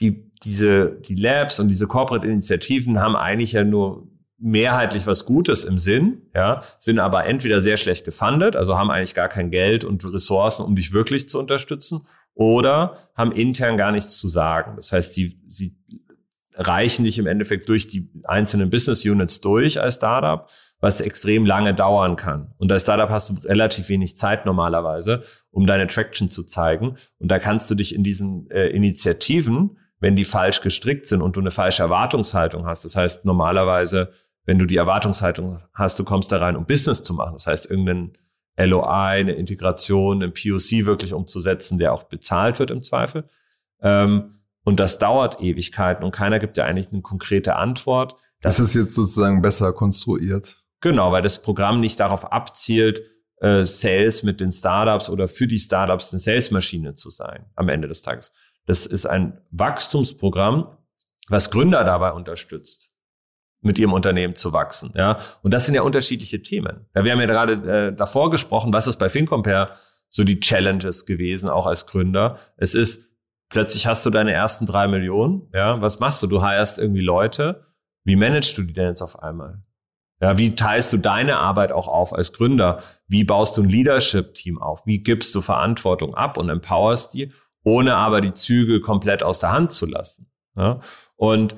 die, 0.00 0.30
diese, 0.42 0.90
die 1.00 1.14
Labs 1.14 1.58
und 1.58 1.68
diese 1.68 1.86
Corporate-Initiativen 1.86 3.00
haben 3.00 3.16
eigentlich 3.16 3.52
ja 3.52 3.64
nur 3.64 4.06
mehrheitlich 4.42 5.06
was 5.06 5.24
Gutes 5.24 5.64
im 5.64 5.78
Sinn, 5.78 6.22
ja, 6.34 6.62
sind 6.78 6.98
aber 6.98 7.26
entweder 7.26 7.60
sehr 7.60 7.76
schlecht 7.76 8.04
gefundet, 8.04 8.56
also 8.56 8.76
haben 8.76 8.90
eigentlich 8.90 9.14
gar 9.14 9.28
kein 9.28 9.50
Geld 9.50 9.84
und 9.84 10.04
Ressourcen, 10.04 10.64
um 10.64 10.74
dich 10.74 10.92
wirklich 10.92 11.28
zu 11.28 11.38
unterstützen, 11.38 12.06
oder 12.34 12.96
haben 13.14 13.32
intern 13.32 13.76
gar 13.76 13.92
nichts 13.92 14.18
zu 14.18 14.28
sagen. 14.28 14.76
Das 14.76 14.90
heißt, 14.90 15.14
sie, 15.14 15.38
sie 15.46 15.76
reichen 16.54 17.04
dich 17.04 17.18
im 17.18 17.26
Endeffekt 17.26 17.68
durch 17.68 17.86
die 17.86 18.10
einzelnen 18.24 18.70
Business 18.70 19.04
Units 19.04 19.40
durch 19.40 19.80
als 19.80 19.96
Startup, 19.96 20.48
was 20.80 21.00
extrem 21.00 21.46
lange 21.46 21.74
dauern 21.74 22.16
kann. 22.16 22.52
Und 22.58 22.72
als 22.72 22.82
Startup 22.82 23.10
hast 23.10 23.30
du 23.30 23.46
relativ 23.46 23.88
wenig 23.88 24.16
Zeit 24.16 24.44
normalerweise, 24.44 25.24
um 25.50 25.66
deine 25.66 25.86
Traction 25.86 26.28
zu 26.28 26.42
zeigen. 26.42 26.96
Und 27.18 27.30
da 27.30 27.38
kannst 27.38 27.70
du 27.70 27.74
dich 27.74 27.94
in 27.94 28.02
diesen 28.02 28.50
äh, 28.50 28.68
Initiativen 28.68 29.76
wenn 30.02 30.16
die 30.16 30.24
falsch 30.24 30.60
gestrickt 30.60 31.06
sind 31.06 31.22
und 31.22 31.36
du 31.36 31.40
eine 31.40 31.52
falsche 31.52 31.84
Erwartungshaltung 31.84 32.66
hast. 32.66 32.84
Das 32.84 32.96
heißt, 32.96 33.24
normalerweise, 33.24 34.10
wenn 34.44 34.58
du 34.58 34.66
die 34.66 34.76
Erwartungshaltung 34.76 35.62
hast, 35.74 35.98
du 35.98 36.04
kommst 36.04 36.32
da 36.32 36.38
rein, 36.38 36.56
um 36.56 36.66
Business 36.66 37.02
zu 37.02 37.14
machen. 37.14 37.34
Das 37.34 37.46
heißt, 37.46 37.70
irgendeinen 37.70 38.12
LOI, 38.56 39.20
eine 39.20 39.32
Integration, 39.32 40.22
einen 40.22 40.32
POC 40.32 40.84
wirklich 40.86 41.12
umzusetzen, 41.12 41.78
der 41.78 41.92
auch 41.92 42.04
bezahlt 42.04 42.58
wird 42.58 42.70
im 42.70 42.82
Zweifel. 42.82 43.28
Ähm, 43.80 44.40
und 44.64 44.78
das 44.78 44.98
dauert 44.98 45.40
Ewigkeiten 45.40 46.04
und 46.04 46.12
keiner 46.12 46.38
gibt 46.38 46.56
dir 46.56 46.64
eigentlich 46.64 46.92
eine 46.92 47.02
konkrete 47.02 47.56
Antwort. 47.56 48.16
Das, 48.40 48.56
das 48.56 48.68
ist 48.68 48.74
jetzt 48.74 48.94
sozusagen 48.94 49.42
besser 49.42 49.72
konstruiert. 49.72 50.62
Genau, 50.80 51.12
weil 51.12 51.22
das 51.22 51.42
Programm 51.42 51.80
nicht 51.80 52.00
darauf 52.00 52.32
abzielt, 52.32 53.02
äh, 53.40 53.64
Sales 53.64 54.22
mit 54.22 54.40
den 54.40 54.52
Startups 54.52 55.10
oder 55.10 55.28
für 55.28 55.46
die 55.46 55.58
Startups 55.58 56.12
eine 56.12 56.20
Salesmaschine 56.20 56.94
zu 56.94 57.10
sein 57.10 57.46
am 57.56 57.68
Ende 57.68 57.88
des 57.88 58.02
Tages, 58.02 58.32
das 58.66 58.86
ist 58.86 59.06
ein 59.06 59.40
Wachstumsprogramm, 59.50 60.76
was 61.28 61.50
Gründer 61.50 61.82
dabei 61.82 62.12
unterstützt, 62.12 62.91
mit 63.62 63.78
ihrem 63.78 63.92
Unternehmen 63.92 64.34
zu 64.34 64.52
wachsen. 64.52 64.92
Ja, 64.94 65.18
und 65.42 65.54
das 65.54 65.66
sind 65.66 65.74
ja 65.74 65.82
unterschiedliche 65.82 66.42
Themen. 66.42 66.86
Ja, 66.94 67.04
wir 67.04 67.12
haben 67.12 67.20
ja 67.20 67.26
gerade 67.26 67.52
äh, 67.52 67.94
davor 67.94 68.30
gesprochen, 68.30 68.72
was 68.72 68.86
ist 68.86 68.98
bei 68.98 69.08
FinCompare 69.08 69.70
so 70.08 70.24
die 70.24 70.40
Challenges 70.40 71.06
gewesen, 71.06 71.48
auch 71.48 71.66
als 71.66 71.86
Gründer. 71.86 72.38
Es 72.56 72.74
ist 72.74 73.08
plötzlich 73.48 73.86
hast 73.86 74.04
du 74.04 74.10
deine 74.10 74.32
ersten 74.32 74.66
drei 74.66 74.88
Millionen. 74.88 75.48
Ja, 75.54 75.80
was 75.80 76.00
machst 76.00 76.22
du? 76.22 76.26
Du 76.26 76.42
heierst 76.42 76.78
irgendwie 76.78 77.00
Leute. 77.00 77.66
Wie 78.04 78.16
managst 78.16 78.58
du 78.58 78.62
die 78.62 78.72
denn 78.72 78.88
jetzt 78.88 79.02
auf 79.02 79.22
einmal? 79.22 79.62
Ja, 80.20 80.36
wie 80.38 80.54
teilst 80.54 80.92
du 80.92 80.98
deine 80.98 81.38
Arbeit 81.38 81.72
auch 81.72 81.88
auf 81.88 82.12
als 82.12 82.32
Gründer? 82.32 82.80
Wie 83.08 83.24
baust 83.24 83.56
du 83.56 83.62
ein 83.62 83.68
Leadership-Team 83.68 84.60
auf? 84.60 84.86
Wie 84.86 85.02
gibst 85.02 85.34
du 85.34 85.40
Verantwortung 85.40 86.14
ab 86.14 86.36
und 86.36 86.48
empowerst 86.48 87.14
die? 87.14 87.32
ohne 87.64 87.94
aber 87.96 88.20
die 88.20 88.34
Zügel 88.34 88.80
komplett 88.80 89.22
aus 89.22 89.38
der 89.38 89.52
Hand 89.52 89.72
zu 89.72 89.86
lassen. 89.86 90.30
Ja? 90.56 90.80
Und 91.16 91.56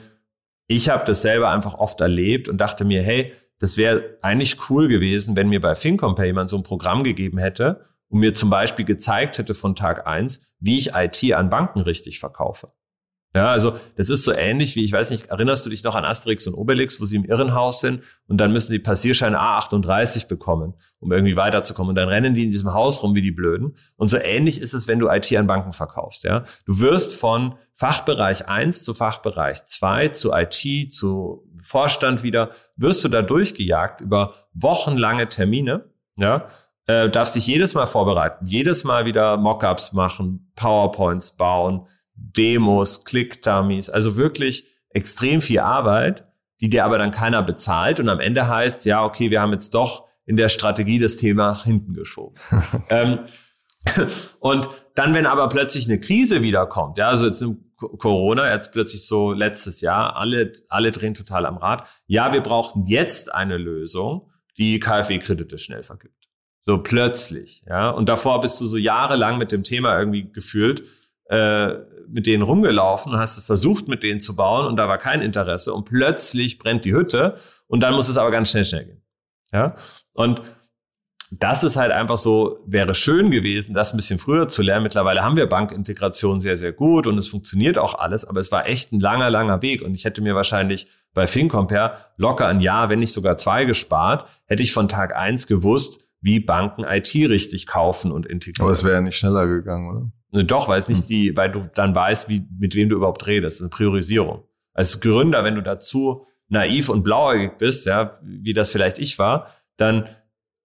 ich 0.67 0.89
habe 0.89 1.05
das 1.05 1.23
selber 1.23 1.51
einfach 1.51 1.75
oft 1.75 2.01
erlebt 2.01 2.49
und 2.49 2.59
dachte 2.59 2.85
mir, 2.85 3.03
hey, 3.03 3.33
das 3.59 3.77
wäre 3.77 4.19
eigentlich 4.23 4.71
cool 4.71 4.89
gewesen, 4.89 5.37
wenn 5.37 5.49
mir 5.49 5.61
bei 5.61 5.75
FinCompare 5.75 6.27
jemand 6.27 6.51
so 6.51 6.57
ein 6.57 6.63
Programm 6.63 7.03
gegeben 7.03 7.39
hätte 7.39 7.87
und 8.09 8.21
mir 8.21 8.35
zum 8.35 8.51
Beispiel 8.51 8.85
gezeigt 8.85 9.39
hätte 9.39 9.55
von 9.55 9.77
Tag 9.77 10.07
eins, 10.07 10.53
wie 10.59 10.79
ich 10.79 10.95
IT 10.95 11.33
an 11.33 11.51
Banken 11.51 11.81
richtig 11.81 12.19
verkaufe. 12.19 12.73
Ja, 13.35 13.51
also 13.51 13.77
das 13.97 14.11
ist 14.11 14.23
so 14.23 14.33
ähnlich 14.33 14.77
wie, 14.77 14.85
ich 14.85 14.93
weiß 14.93 15.11
nicht, 15.11 15.27
erinnerst 15.27 15.67
du 15.67 15.71
dich 15.71 15.83
noch 15.83 15.97
an 15.97 16.05
Asterix 16.05 16.47
und 16.47 16.55
Obelix, 16.55 17.01
wo 17.01 17.05
sie 17.05 17.17
im 17.17 17.25
Irrenhaus 17.25 17.81
sind 17.81 18.05
und 18.29 18.39
dann 18.39 18.53
müssen 18.53 18.71
sie 18.71 18.79
Passierschein 18.79 19.35
A38 19.35 20.29
bekommen, 20.29 20.75
um 21.01 21.11
irgendwie 21.11 21.37
weiterzukommen. 21.37 21.91
Und 21.91 21.97
dann 21.97 22.09
rennen 22.09 22.35
die 22.35 22.45
in 22.45 22.53
diesem 22.53 22.73
Haus 22.73 23.03
rum 23.03 23.17
wie 23.17 23.23
die 23.23 23.33
Blöden. 23.33 23.77
Und 23.97 24.09
so 24.09 24.19
ähnlich 24.19 24.61
ist 24.61 24.73
es, 24.73 24.87
wenn 24.87 25.01
du 25.01 25.09
IT 25.09 25.35
an 25.37 25.49
Banken 25.49 25.73
verkaufst. 25.73 26.23
Ja, 26.23 26.45
Du 26.67 26.79
wirst 26.81 27.15
von 27.15 27.57
Fachbereich 27.73 28.49
1 28.49 28.85
zu 28.85 28.95
Fachbereich 28.95 29.65
2 29.65 30.09
zu 30.11 30.33
IT, 30.33 30.93
zu 30.93 31.45
Vorstand 31.63 32.23
wieder, 32.23 32.51
wirst 32.77 33.03
du 33.03 33.09
da 33.09 33.23
durchgejagt 33.23 34.01
über 34.01 34.35
wochenlange 34.53 35.29
Termine. 35.29 35.87
Ja, 36.17 36.49
äh, 36.87 37.09
darfst 37.09 37.35
dich 37.35 37.47
jedes 37.47 37.75
Mal 37.75 37.87
vorbereiten, 37.87 38.47
jedes 38.47 38.85
Mal 38.85 39.07
wieder 39.07 39.37
Mockups 39.39 39.93
machen, 39.93 40.53
PowerPoints 40.55 41.37
bauen, 41.37 41.89
Demos, 42.15 43.05
Click-Dummies, 43.05 43.91
also 43.91 44.17
wirklich 44.17 44.67
extrem 44.91 45.41
viel 45.41 45.61
Arbeit, 45.61 46.27
die 46.61 46.69
dir 46.69 46.85
aber 46.85 46.99
dann 46.99 47.11
keiner 47.11 47.43
bezahlt 47.43 48.01
und 48.01 48.09
am 48.09 48.21
Ende 48.21 48.49
heißt, 48.49 48.85
ja, 48.87 49.05
okay, 49.05 49.31
wir 49.31 49.41
haben 49.41 49.53
jetzt 49.53 49.75
doch 49.75 50.07
in 50.25 50.37
der 50.37 50.49
Strategie 50.49 50.99
das 50.99 51.17
Thema 51.17 51.49
nach 51.49 51.65
hinten 51.65 51.93
geschoben. 51.95 52.37
ähm, 52.91 53.21
und 54.41 54.69
dann, 54.95 55.15
wenn 55.15 55.27
aber 55.27 55.49
plötzlich 55.49 55.87
eine 55.87 56.01
Krise 56.01 56.43
wiederkommt, 56.43 56.99
ja, 56.99 57.09
also 57.09 57.27
jetzt 57.27 57.43
im 57.43 57.65
Corona, 57.77 58.51
jetzt 58.51 58.73
plötzlich 58.73 59.07
so 59.07 59.33
letztes 59.33 59.81
Jahr, 59.81 60.17
alle, 60.17 60.53
alle 60.69 60.93
drehen 60.93 61.15
total 61.15 61.45
am 61.45 61.59
Rad. 61.59 61.87
Ja, 62.07 62.33
wir 62.33 62.41
brauchen 62.41 62.85
jetzt 62.87 63.35
eine 63.35 63.59
Lösung, 63.59 64.31
die 64.57 64.79
KfW-Kredite 64.79 65.59
schnell 65.59 65.83
vergibt. 65.83 66.15
So 66.61 66.79
plötzlich, 66.79 67.63
ja. 67.69 67.91
Und 67.91 68.09
davor 68.09 68.41
bist 68.41 68.61
du 68.61 68.67
so 68.67 68.77
jahrelang 68.77 69.37
mit 69.37 69.53
dem 69.53 69.65
Thema 69.65 69.99
irgendwie 69.99 70.31
gefühlt 70.33 70.85
äh, 71.29 71.75
mit 72.09 72.27
denen 72.27 72.43
rumgelaufen 72.43 73.13
und 73.13 73.19
hast 73.19 73.39
es 73.39 73.47
versucht, 73.47 73.89
mit 73.89 74.03
denen 74.03 74.21
zu 74.21 74.37
bauen 74.37 74.67
und 74.67 74.77
da 74.77 74.89
war 74.89 74.99
kein 74.99 75.23
Interesse 75.23 75.73
und 75.73 75.85
plötzlich 75.85 76.59
brennt 76.59 76.85
die 76.85 76.95
Hütte 76.95 77.37
und 77.67 77.83
dann 77.83 77.95
muss 77.95 78.09
es 78.09 78.17
aber 78.17 78.31
ganz 78.31 78.51
schnell, 78.51 78.65
schnell 78.65 78.85
gehen. 78.85 79.03
Ja? 79.53 79.77
Und 80.13 80.43
das 81.31 81.65
ist 81.65 81.77
halt 81.77 81.91
einfach 81.91 82.17
so, 82.17 82.61
wäre 82.67 82.95
schön 82.95 83.31
gewesen, 83.31 83.75
das 83.75 83.93
ein 83.93 83.97
bisschen 83.97 84.19
früher 84.19 84.47
zu 84.49 84.63
lernen. 84.63 84.85
Mittlerweile 84.85 85.23
haben 85.23 85.37
wir 85.37 85.49
Bankintegration 85.49 86.41
sehr, 86.41 86.57
sehr 86.57 86.73
gut 86.73 87.07
und 87.07 87.19
es 87.19 87.29
funktioniert 87.29 87.79
auch 87.79 87.95
alles, 87.95 88.25
aber 88.25 88.41
es 88.41 88.53
war 88.53 88.69
echt 88.69 88.93
ein 88.93 89.01
langer, 89.01 89.31
langer 89.31 89.63
Weg 89.63 89.83
und 89.83 89.95
ich 89.95 90.05
hätte 90.05 90.21
mir 90.21 90.35
wahrscheinlich 90.35 90.87
bei 91.13 91.27
FinCompare 91.27 91.97
locker 92.17 92.47
ein 92.47 92.61
Jahr, 92.61 92.89
wenn 92.89 93.01
nicht 93.01 93.13
sogar 93.13 93.37
zwei 93.37 93.65
gespart, 93.65 94.29
hätte 94.47 94.63
ich 94.63 94.73
von 94.73 94.89
Tag 94.89 95.17
eins 95.17 95.47
gewusst, 95.47 96.07
wie 96.21 96.41
Banken 96.41 96.85
IT 96.85 97.15
richtig 97.15 97.67
kaufen 97.67 98.13
und 98.13 98.27
integrieren. 98.27 98.63
Aber 98.63 98.73
es 98.73 98.85
wäre 98.85 98.95
ja 98.95 99.01
nicht 99.01 99.17
schneller 99.17 99.47
gegangen, 99.47 99.91
oder? 99.91 100.13
Ne, 100.35 100.45
doch, 100.45 100.67
weil 100.67 100.81
es 100.81 100.89
nicht 100.89 101.03
hm. 101.03 101.07
die, 101.07 101.37
weil 101.37 101.53
du 101.53 101.71
dann 101.77 101.95
weißt, 101.95 102.29
wie, 102.29 102.45
mit 102.59 102.75
wem 102.75 102.89
du 102.89 102.97
überhaupt 102.97 103.25
redest. 103.29 103.45
Das 103.47 103.55
ist 103.55 103.61
eine 103.63 103.71
Priorisierung. 103.71 104.43
Als 104.73 105.01
Gründer, 105.01 105.45
wenn 105.45 105.55
du 105.55 105.63
dazu 105.63 106.27
naiv 106.49 106.89
und 106.89 107.05
blauäugig 107.05 107.57
bist, 107.57 107.87
ja, 107.87 108.19
wie 108.23 108.53
das 108.53 108.73
vielleicht 108.73 108.99
ich 108.99 109.17
war, 109.21 109.51
dann 109.77 110.09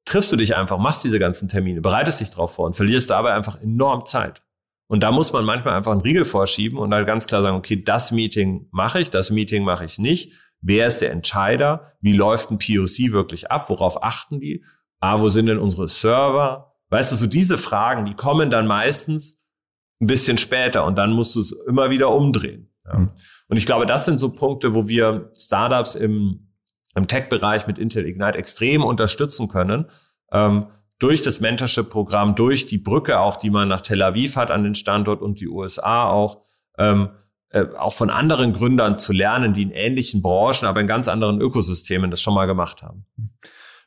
triffst 0.06 0.32
du 0.32 0.38
dich 0.38 0.56
einfach, 0.56 0.80
machst 0.80 1.04
diese 1.04 1.20
ganzen 1.20 1.50
Termine, 1.50 1.82
bereitest 1.82 2.20
dich 2.20 2.32
drauf 2.32 2.56
vor 2.56 2.66
und 2.66 2.76
verlierst 2.76 3.12
dabei 3.12 3.34
einfach 3.34 3.62
enorm 3.62 4.08
Zeit. 4.08 4.42
Und 4.88 5.04
da 5.04 5.12
muss 5.12 5.32
man 5.34 5.46
manchmal 5.46 5.76
einfach 5.76 5.92
einen 5.92 6.02
Riegel 6.02 6.26
vorschieben 6.26 6.80
und 6.80 6.90
dann 6.90 7.06
ganz 7.06 7.28
klar 7.28 7.44
sagen, 7.44 7.56
okay, 7.56 7.76
das 7.76 8.12
Meeting 8.12 8.68
mache 8.72 9.00
ich, 9.00 9.12
das 9.12 9.30
Meeting 9.30 9.64
mache 9.64 9.86
ich 9.86 10.00
nicht. 10.00 10.34
Wer 10.62 10.88
ist 10.88 10.98
der 10.98 11.12
Entscheider? 11.12 11.94
Wie 12.02 12.14
läuft 12.14 12.50
ein 12.50 12.58
POC 12.58 13.12
wirklich 13.12 13.52
ab? 13.52 13.70
Worauf 13.70 14.04
achten 14.04 14.40
die? 14.40 14.64
Ah, 15.00 15.20
wo 15.20 15.30
sind 15.30 15.46
denn 15.46 15.60
unsere 15.60 15.88
Server? 15.88 16.74
Weißt 16.90 17.12
du, 17.12 17.16
so 17.16 17.28
diese 17.28 17.60
Fragen, 17.60 18.06
die 18.06 18.16
kommen 18.16 18.50
dann 18.50 18.66
meistens 18.66 19.39
ein 20.02 20.08
bisschen 20.08 20.38
später 20.38 20.86
und 20.86 20.98
dann 20.98 21.12
musst 21.12 21.36
du 21.36 21.42
es 21.42 21.52
immer 21.52 21.90
wieder 21.90 22.10
umdrehen. 22.10 22.70
Ja. 22.86 23.00
Mhm. 23.00 23.12
Und 23.48 23.58
ich 23.58 23.66
glaube, 23.66 23.86
das 23.86 24.06
sind 24.06 24.20
so 24.20 24.32
Punkte, 24.32 24.74
wo 24.74 24.88
wir 24.88 25.32
Startups 25.36 25.96
im, 25.96 26.52
im 26.96 27.08
Tech-Bereich 27.08 27.68
mit 27.68 27.80
Intel 27.80 28.06
Ignite 28.06 28.38
extrem 28.38 28.84
unterstützen 28.84 29.48
können. 29.48 29.86
Ähm, 30.32 30.68
durch 31.00 31.22
das 31.22 31.40
Mentorship-Programm, 31.40 32.36
durch 32.36 32.66
die 32.66 32.78
Brücke 32.78 33.20
auch, 33.20 33.38
die 33.38 33.50
man 33.50 33.70
nach 33.70 33.82
Tel 33.82 34.02
Aviv 34.02 34.36
hat 34.36 34.52
an 34.52 34.64
den 34.64 34.76
Standort 34.76 35.22
und 35.22 35.40
die 35.40 35.48
USA 35.48 36.10
auch, 36.10 36.42
ähm, 36.78 37.10
äh, 37.50 37.66
auch 37.78 37.94
von 37.94 38.10
anderen 38.10 38.54
Gründern 38.54 39.00
zu 39.00 39.14
lernen, 39.14 39.54
die 39.54 39.64
in 39.64 39.72
ähnlichen 39.72 40.22
Branchen, 40.22 40.66
aber 40.66 40.82
in 40.82 40.88
ganz 40.88 41.08
anderen 41.08 41.42
Ökosystemen 41.42 42.12
das 42.12 42.22
schon 42.22 42.34
mal 42.34 42.46
gemacht 42.46 42.84
haben. 42.84 43.06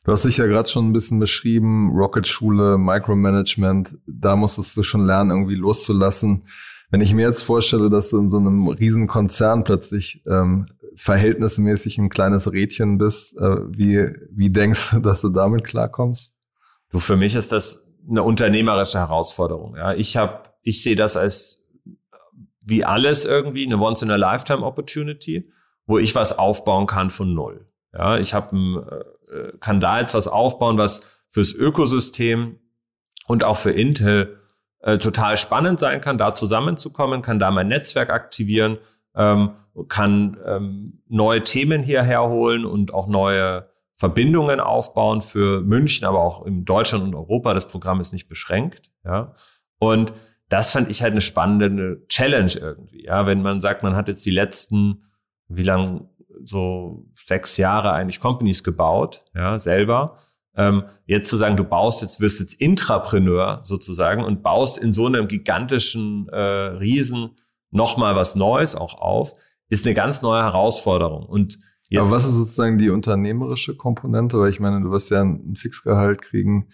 Du 0.03 0.11
hast 0.11 0.25
dich 0.25 0.37
ja 0.37 0.47
gerade 0.47 0.67
schon 0.67 0.89
ein 0.89 0.93
bisschen 0.93 1.19
beschrieben, 1.19 1.91
Rocket-Schule, 1.91 2.77
Micromanagement, 2.77 3.95
da 4.05 4.35
musstest 4.35 4.75
du 4.75 4.83
schon 4.83 5.05
lernen, 5.05 5.31
irgendwie 5.31 5.55
loszulassen. 5.55 6.45
Wenn 6.89 6.99
ich 6.99 7.13
mir 7.13 7.25
jetzt 7.25 7.43
vorstelle, 7.43 7.89
dass 7.89 8.09
du 8.09 8.19
in 8.19 8.27
so 8.27 8.37
einem 8.37 8.67
riesen 8.67 9.07
Konzern 9.07 9.63
plötzlich 9.63 10.21
ähm, 10.27 10.67
verhältnismäßig 10.95 11.97
ein 11.97 12.09
kleines 12.09 12.51
Rädchen 12.51 12.97
bist, 12.97 13.37
äh, 13.37 13.57
wie, 13.69 14.09
wie 14.29 14.49
denkst 14.49 14.91
du, 14.91 14.99
dass 14.99 15.21
du 15.21 15.29
damit 15.29 15.63
klarkommst? 15.63 16.33
Du, 16.91 16.99
für 16.99 17.15
mich 17.15 17.35
ist 17.35 17.53
das 17.53 17.87
eine 18.07 18.23
unternehmerische 18.23 18.99
Herausforderung. 18.99 19.75
Ja, 19.77 19.93
ich 19.93 20.19
ich 20.61 20.83
sehe 20.83 20.95
das 20.95 21.17
als 21.17 21.63
wie 22.65 22.83
alles 22.83 23.25
irgendwie 23.25 23.65
eine 23.65 23.79
once 23.79 24.01
in 24.01 24.11
a 24.11 24.15
lifetime 24.15 24.63
Opportunity, 24.63 25.49
wo 25.85 25.97
ich 25.97 26.13
was 26.13 26.37
aufbauen 26.37 26.87
kann 26.87 27.09
von 27.09 27.33
null. 27.33 27.67
Ja, 27.93 28.17
ich 28.17 28.33
habe 28.33 28.55
äh, 28.89 29.22
kann 29.59 29.79
da 29.79 29.99
jetzt 29.99 30.13
was 30.13 30.27
aufbauen, 30.27 30.77
was 30.77 31.01
fürs 31.29 31.53
Ökosystem 31.53 32.59
und 33.27 33.43
auch 33.43 33.57
für 33.57 33.71
Intel 33.71 34.39
äh, 34.79 34.97
total 34.97 35.37
spannend 35.37 35.79
sein 35.79 36.01
kann, 36.01 36.17
da 36.17 36.35
zusammenzukommen, 36.35 37.21
kann 37.21 37.39
da 37.39 37.51
mein 37.51 37.69
Netzwerk 37.69 38.09
aktivieren, 38.09 38.77
ähm, 39.15 39.51
kann 39.87 40.37
ähm, 40.45 41.01
neue 41.07 41.43
Themen 41.43 41.81
hierher 41.81 42.27
holen 42.27 42.65
und 42.65 42.93
auch 42.93 43.07
neue 43.07 43.69
Verbindungen 43.95 44.59
aufbauen 44.59 45.21
für 45.21 45.61
München, 45.61 46.05
aber 46.05 46.19
auch 46.19 46.45
in 46.45 46.65
Deutschland 46.65 47.05
und 47.05 47.15
Europa. 47.15 47.53
Das 47.53 47.67
Programm 47.67 48.01
ist 48.01 48.11
nicht 48.11 48.27
beschränkt. 48.27 48.91
Ja. 49.05 49.35
Und 49.79 50.13
das 50.49 50.71
fand 50.71 50.89
ich 50.89 51.01
halt 51.01 51.13
eine 51.13 51.21
spannende 51.21 52.05
Challenge 52.09 52.51
irgendwie. 52.53 53.05
Ja, 53.05 53.25
wenn 53.25 53.41
man 53.41 53.61
sagt, 53.61 53.83
man 53.83 53.95
hat 53.95 54.07
jetzt 54.07 54.25
die 54.25 54.31
letzten, 54.31 55.03
wie 55.47 55.63
lang, 55.63 56.09
so 56.45 57.05
sechs 57.15 57.57
Jahre 57.57 57.91
eigentlich 57.91 58.19
Companies 58.19 58.63
gebaut, 58.63 59.23
ja, 59.33 59.59
selber 59.59 60.17
ähm, 60.55 60.83
jetzt 61.05 61.29
zu 61.29 61.37
sagen, 61.37 61.57
du 61.57 61.63
baust 61.63 62.01
jetzt, 62.01 62.19
wirst 62.19 62.39
jetzt 62.39 62.53
Intrapreneur 62.55 63.61
sozusagen 63.63 64.23
und 64.23 64.43
baust 64.43 64.77
in 64.77 64.93
so 64.93 65.07
einem 65.07 65.27
gigantischen 65.27 66.27
äh, 66.29 66.37
Riesen 66.37 67.31
nochmal 67.71 68.15
was 68.15 68.35
Neues 68.35 68.75
auch 68.75 68.93
auf, 68.95 69.33
ist 69.69 69.85
eine 69.85 69.95
ganz 69.95 70.21
neue 70.21 70.43
Herausforderung. 70.43 71.25
Und 71.25 71.57
jetzt, 71.89 72.01
Aber 72.01 72.11
was 72.11 72.25
ist 72.25 72.35
sozusagen 72.35 72.77
die 72.77 72.91
unternehmerische 72.91 73.75
Komponente? 73.75 74.39
Weil 74.39 74.51
ich 74.51 74.59
meine, 74.59 74.81
du 74.81 74.91
wirst 74.91 75.09
ja 75.09 75.21
ein 75.21 75.55
Fixgehalt 75.55 76.21
kriegen 76.21 76.67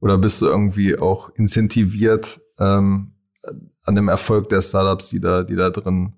oder 0.00 0.16
bist 0.16 0.40
du 0.40 0.46
irgendwie 0.46 0.96
auch 0.96 1.30
incentiviert 1.30 2.40
ähm, 2.58 3.14
an 3.82 3.94
dem 3.96 4.08
Erfolg 4.08 4.48
der 4.48 4.60
Startups, 4.60 5.08
die 5.08 5.20
da, 5.20 5.42
die 5.42 5.56
da 5.56 5.70
drin 5.70 6.14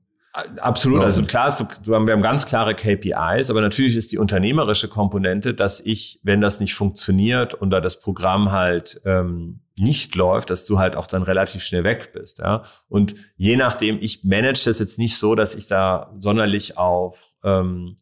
Absolut. 0.58 1.02
Also 1.02 1.22
klar, 1.22 1.48
ist, 1.48 1.60
du, 1.60 1.90
wir 1.90 1.96
haben 1.96 2.22
ganz 2.22 2.44
klare 2.44 2.74
KPIs, 2.74 3.48
aber 3.48 3.62
natürlich 3.62 3.96
ist 3.96 4.12
die 4.12 4.18
unternehmerische 4.18 4.88
Komponente, 4.88 5.54
dass 5.54 5.80
ich, 5.80 6.20
wenn 6.22 6.42
das 6.42 6.60
nicht 6.60 6.74
funktioniert 6.74 7.62
oder 7.62 7.80
das 7.80 8.00
Programm 8.00 8.52
halt 8.52 9.00
ähm, 9.06 9.60
nicht 9.78 10.14
läuft, 10.14 10.50
dass 10.50 10.66
du 10.66 10.78
halt 10.78 10.94
auch 10.94 11.06
dann 11.06 11.22
relativ 11.22 11.62
schnell 11.62 11.84
weg 11.84 12.12
bist. 12.12 12.40
Ja? 12.40 12.64
Und 12.88 13.14
je 13.36 13.56
nachdem, 13.56 13.98
ich 14.00 14.24
manage 14.24 14.64
das 14.66 14.78
jetzt 14.78 14.98
nicht 14.98 15.16
so, 15.16 15.34
dass 15.34 15.54
ich 15.54 15.68
da 15.68 16.14
sonderlich 16.18 16.76
auf, 16.76 17.32
ähm, 17.42 17.96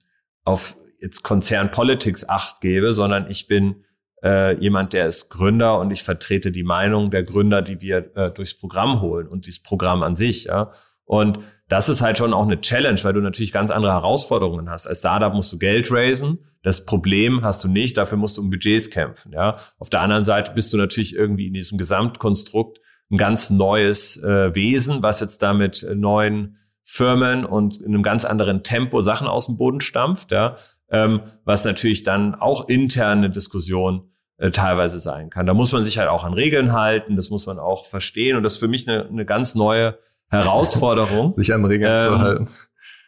auf 0.44 0.76
jetzt 1.00 1.22
Konzern 1.22 1.70
Politics 1.70 2.28
Acht 2.28 2.60
gebe, 2.60 2.92
sondern 2.92 3.30
ich 3.30 3.46
bin 3.46 3.84
äh, 4.24 4.58
jemand, 4.58 4.92
der 4.92 5.06
ist 5.06 5.28
Gründer 5.28 5.78
und 5.78 5.92
ich 5.92 6.02
vertrete 6.02 6.50
die 6.50 6.62
Meinung 6.64 7.10
der 7.10 7.22
Gründer, 7.22 7.62
die 7.62 7.80
wir 7.80 8.16
äh, 8.16 8.30
durchs 8.30 8.54
Programm 8.54 9.00
holen 9.02 9.28
und 9.28 9.46
dieses 9.46 9.62
Programm 9.62 10.02
an 10.02 10.16
sich. 10.16 10.44
Ja? 10.44 10.72
Und 11.04 11.38
das 11.68 11.88
ist 11.88 12.02
halt 12.02 12.18
schon 12.18 12.32
auch 12.32 12.44
eine 12.44 12.60
Challenge, 12.60 12.98
weil 13.02 13.12
du 13.12 13.20
natürlich 13.20 13.52
ganz 13.52 13.70
andere 13.70 13.92
Herausforderungen 13.92 14.68
hast. 14.70 14.86
Als 14.86 14.98
Startup 14.98 15.32
musst 15.32 15.52
du 15.52 15.58
Geld 15.58 15.90
raisen. 15.90 16.38
Das 16.62 16.84
Problem 16.84 17.42
hast 17.42 17.64
du 17.64 17.68
nicht. 17.68 17.96
Dafür 17.96 18.18
musst 18.18 18.36
du 18.36 18.42
um 18.42 18.50
Budgets 18.50 18.90
kämpfen. 18.90 19.32
Ja. 19.32 19.58
Auf 19.78 19.90
der 19.90 20.00
anderen 20.00 20.24
Seite 20.24 20.52
bist 20.54 20.72
du 20.72 20.76
natürlich 20.76 21.14
irgendwie 21.14 21.46
in 21.46 21.54
diesem 21.54 21.78
Gesamtkonstrukt 21.78 22.80
ein 23.10 23.18
ganz 23.18 23.50
neues 23.50 24.16
äh, 24.22 24.54
Wesen, 24.54 25.02
was 25.02 25.20
jetzt 25.20 25.42
da 25.42 25.52
mit 25.52 25.82
äh, 25.82 25.94
neuen 25.94 26.56
Firmen 26.82 27.44
und 27.44 27.80
in 27.82 27.94
einem 27.94 28.02
ganz 28.02 28.24
anderen 28.24 28.62
Tempo 28.62 29.00
Sachen 29.00 29.26
aus 29.26 29.46
dem 29.46 29.56
Boden 29.56 29.80
stampft. 29.80 30.32
Ja. 30.32 30.56
Ähm, 30.90 31.22
was 31.44 31.64
natürlich 31.64 32.02
dann 32.02 32.34
auch 32.34 32.68
interne 32.68 33.30
Diskussion 33.30 34.10
äh, 34.36 34.50
teilweise 34.50 34.98
sein 34.98 35.30
kann. 35.30 35.46
Da 35.46 35.54
muss 35.54 35.72
man 35.72 35.84
sich 35.84 35.98
halt 35.98 36.08
auch 36.08 36.24
an 36.24 36.34
Regeln 36.34 36.72
halten. 36.72 37.16
Das 37.16 37.30
muss 37.30 37.46
man 37.46 37.58
auch 37.58 37.86
verstehen. 37.86 38.36
Und 38.36 38.42
das 38.42 38.54
ist 38.54 38.60
für 38.60 38.68
mich 38.68 38.88
eine, 38.88 39.06
eine 39.06 39.24
ganz 39.24 39.54
neue 39.54 39.98
Herausforderung. 40.30 41.30
sich 41.32 41.52
an 41.52 41.64
Regeln 41.64 41.90
ähm, 41.90 42.08
zu 42.08 42.18
halten. 42.18 42.48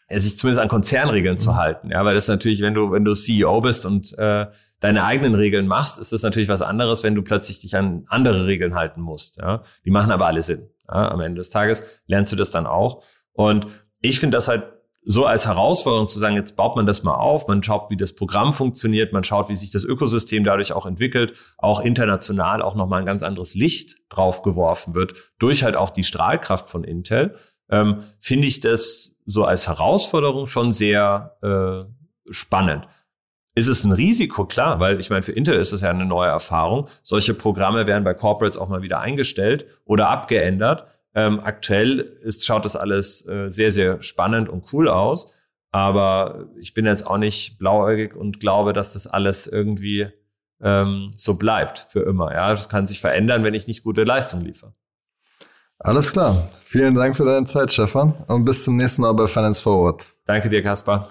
Sich 0.09 0.39
zumindest 0.39 0.63
an 0.63 0.69
Konzernregeln 0.69 1.35
mhm. 1.35 1.39
zu 1.39 1.57
halten. 1.57 1.91
Ja, 1.91 2.05
weil 2.05 2.15
das 2.15 2.29
natürlich, 2.29 2.61
wenn 2.61 2.75
du, 2.75 2.93
wenn 2.93 3.05
du 3.05 3.15
CEO 3.15 3.61
bist 3.61 3.87
und 3.87 4.17
äh, 4.19 4.47
deine 4.81 5.05
eigenen 5.05 5.35
Regeln 5.35 5.67
machst, 5.67 5.99
ist 5.99 6.13
das 6.13 6.23
natürlich 6.23 6.49
was 6.49 6.63
anderes, 6.63 7.03
wenn 7.03 7.15
du 7.15 7.23
plötzlich 7.23 7.61
dich 7.61 7.77
an 7.77 8.05
andere 8.09 8.47
Regeln 8.47 8.75
halten 8.75 9.01
musst. 9.01 9.39
Ja, 9.39 9.63
die 9.85 9.91
machen 9.91 10.13
aber 10.13 10.27
alle 10.27 10.43
Sinn. 10.43 10.69
Ja, 10.89 11.11
am 11.11 11.21
Ende 11.21 11.41
des 11.41 11.51
Tages 11.51 11.83
lernst 12.07 12.33
du 12.33 12.37
das 12.37 12.51
dann 12.51 12.67
auch. 12.67 13.03
Und 13.33 13.67
ich 14.01 14.21
finde 14.21 14.37
das 14.37 14.49
halt 14.49 14.65
so 15.09 15.25
als 15.25 15.47
Herausforderung 15.47 16.09
zu 16.09 16.19
sagen, 16.19 16.35
jetzt 16.35 16.57
baut 16.57 16.75
man 16.75 16.85
das 16.85 17.05
mal 17.05 17.15
auf, 17.15 17.47
man 17.47 17.63
schaut, 17.63 17.91
wie 17.91 17.97
das 17.97 18.13
Programm 18.13 18.53
funktioniert, 18.53 19.13
man 19.13 19.23
schaut, 19.23 19.49
wie 19.49 19.55
sich 19.55 19.71
das 19.71 19.85
Ökosystem 19.85 20.43
dadurch 20.43 20.73
auch 20.73 20.85
entwickelt, 20.85 21.35
auch 21.59 21.81
international 21.81 22.61
auch 22.61 22.75
nochmal 22.75 23.01
ein 23.01 23.07
ganz 23.07 23.23
anderes 23.23 23.55
Licht 23.55 23.99
drauf 24.09 24.43
geworfen 24.43 24.97
wird, 24.97 25.15
durch 25.39 25.63
halt 25.63 25.77
auch 25.77 25.91
die 25.91 26.03
Strahlkraft 26.03 26.69
von 26.69 26.83
Intel, 26.83 27.37
ähm, 27.71 28.03
finde 28.19 28.49
ich 28.49 28.59
das 28.59 29.13
so 29.27 29.45
als 29.45 29.69
Herausforderung 29.69 30.49
schon 30.49 30.73
sehr 30.73 31.37
äh, 31.41 32.33
spannend. 32.33 32.89
Ist 33.55 33.69
es 33.69 33.85
ein 33.85 33.93
Risiko? 33.93 34.45
Klar, 34.45 34.81
weil 34.81 34.99
ich 34.99 35.09
meine, 35.09 35.23
für 35.23 35.33
Intel 35.33 35.55
ist 35.55 35.73
es 35.73 35.83
ja 35.83 35.91
eine 35.91 36.05
neue 36.05 36.29
Erfahrung. 36.29 36.89
Solche 37.05 37.33
Programme 37.33 37.87
werden 37.87 38.03
bei 38.03 38.13
Corporates 38.13 38.59
auch 38.59 38.69
mal 38.69 38.83
wieder 38.83 38.99
eingestellt 39.01 39.67
oder 39.85 40.11
abgeändert. 40.11 40.87
Ähm, 41.17 41.41
aktuell 41.43 41.99
ist, 41.99 42.45
schaut 42.45 42.67
das 42.67 42.77
alles 42.77 43.27
äh, 43.27 43.49
sehr, 43.49 43.73
sehr 43.73 44.03
spannend 44.03 44.51
und 44.51 44.71
cool 44.73 44.89
aus. 44.89 45.35
Aber 45.73 46.49
ich 46.61 46.75
bin 46.75 46.85
jetzt 46.85 47.07
auch 47.07 47.17
nicht 47.17 47.59
blauäugig 47.59 48.15
und 48.15 48.39
glaube, 48.39 48.75
dass 48.75 48.93
das 48.93 49.07
alles 49.07 49.47
irgendwie 49.47 50.09
ähm, 50.61 51.11
so 51.15 51.35
bleibt 51.35 51.87
für 51.91 52.01
immer. 52.01 52.33
Ja, 52.33 52.51
das 52.51 52.69
kann 52.69 52.87
sich 52.87 53.01
verändern, 53.01 53.45
wenn 53.45 53.55
ich 53.55 53.67
nicht 53.67 53.83
gute 53.83 54.05
Leistung 54.05 54.43
liefere. 54.43 54.75
Alles 55.79 56.13
klar. 56.13 56.51
Vielen 56.63 56.95
Dank 56.95 57.17
für 57.17 57.25
deine 57.25 57.47
Zeit, 57.47 57.73
Stefan. 57.73 58.13
Und 58.29 58.45
bis 58.45 58.65
zum 58.65 58.77
nächsten 58.77 59.03
Mal 59.03 59.13
bei 59.13 59.27
Finance 59.27 59.61
Forward. 59.63 60.07
Danke 60.27 60.49
dir, 60.49 60.63
Kaspar. 60.63 61.11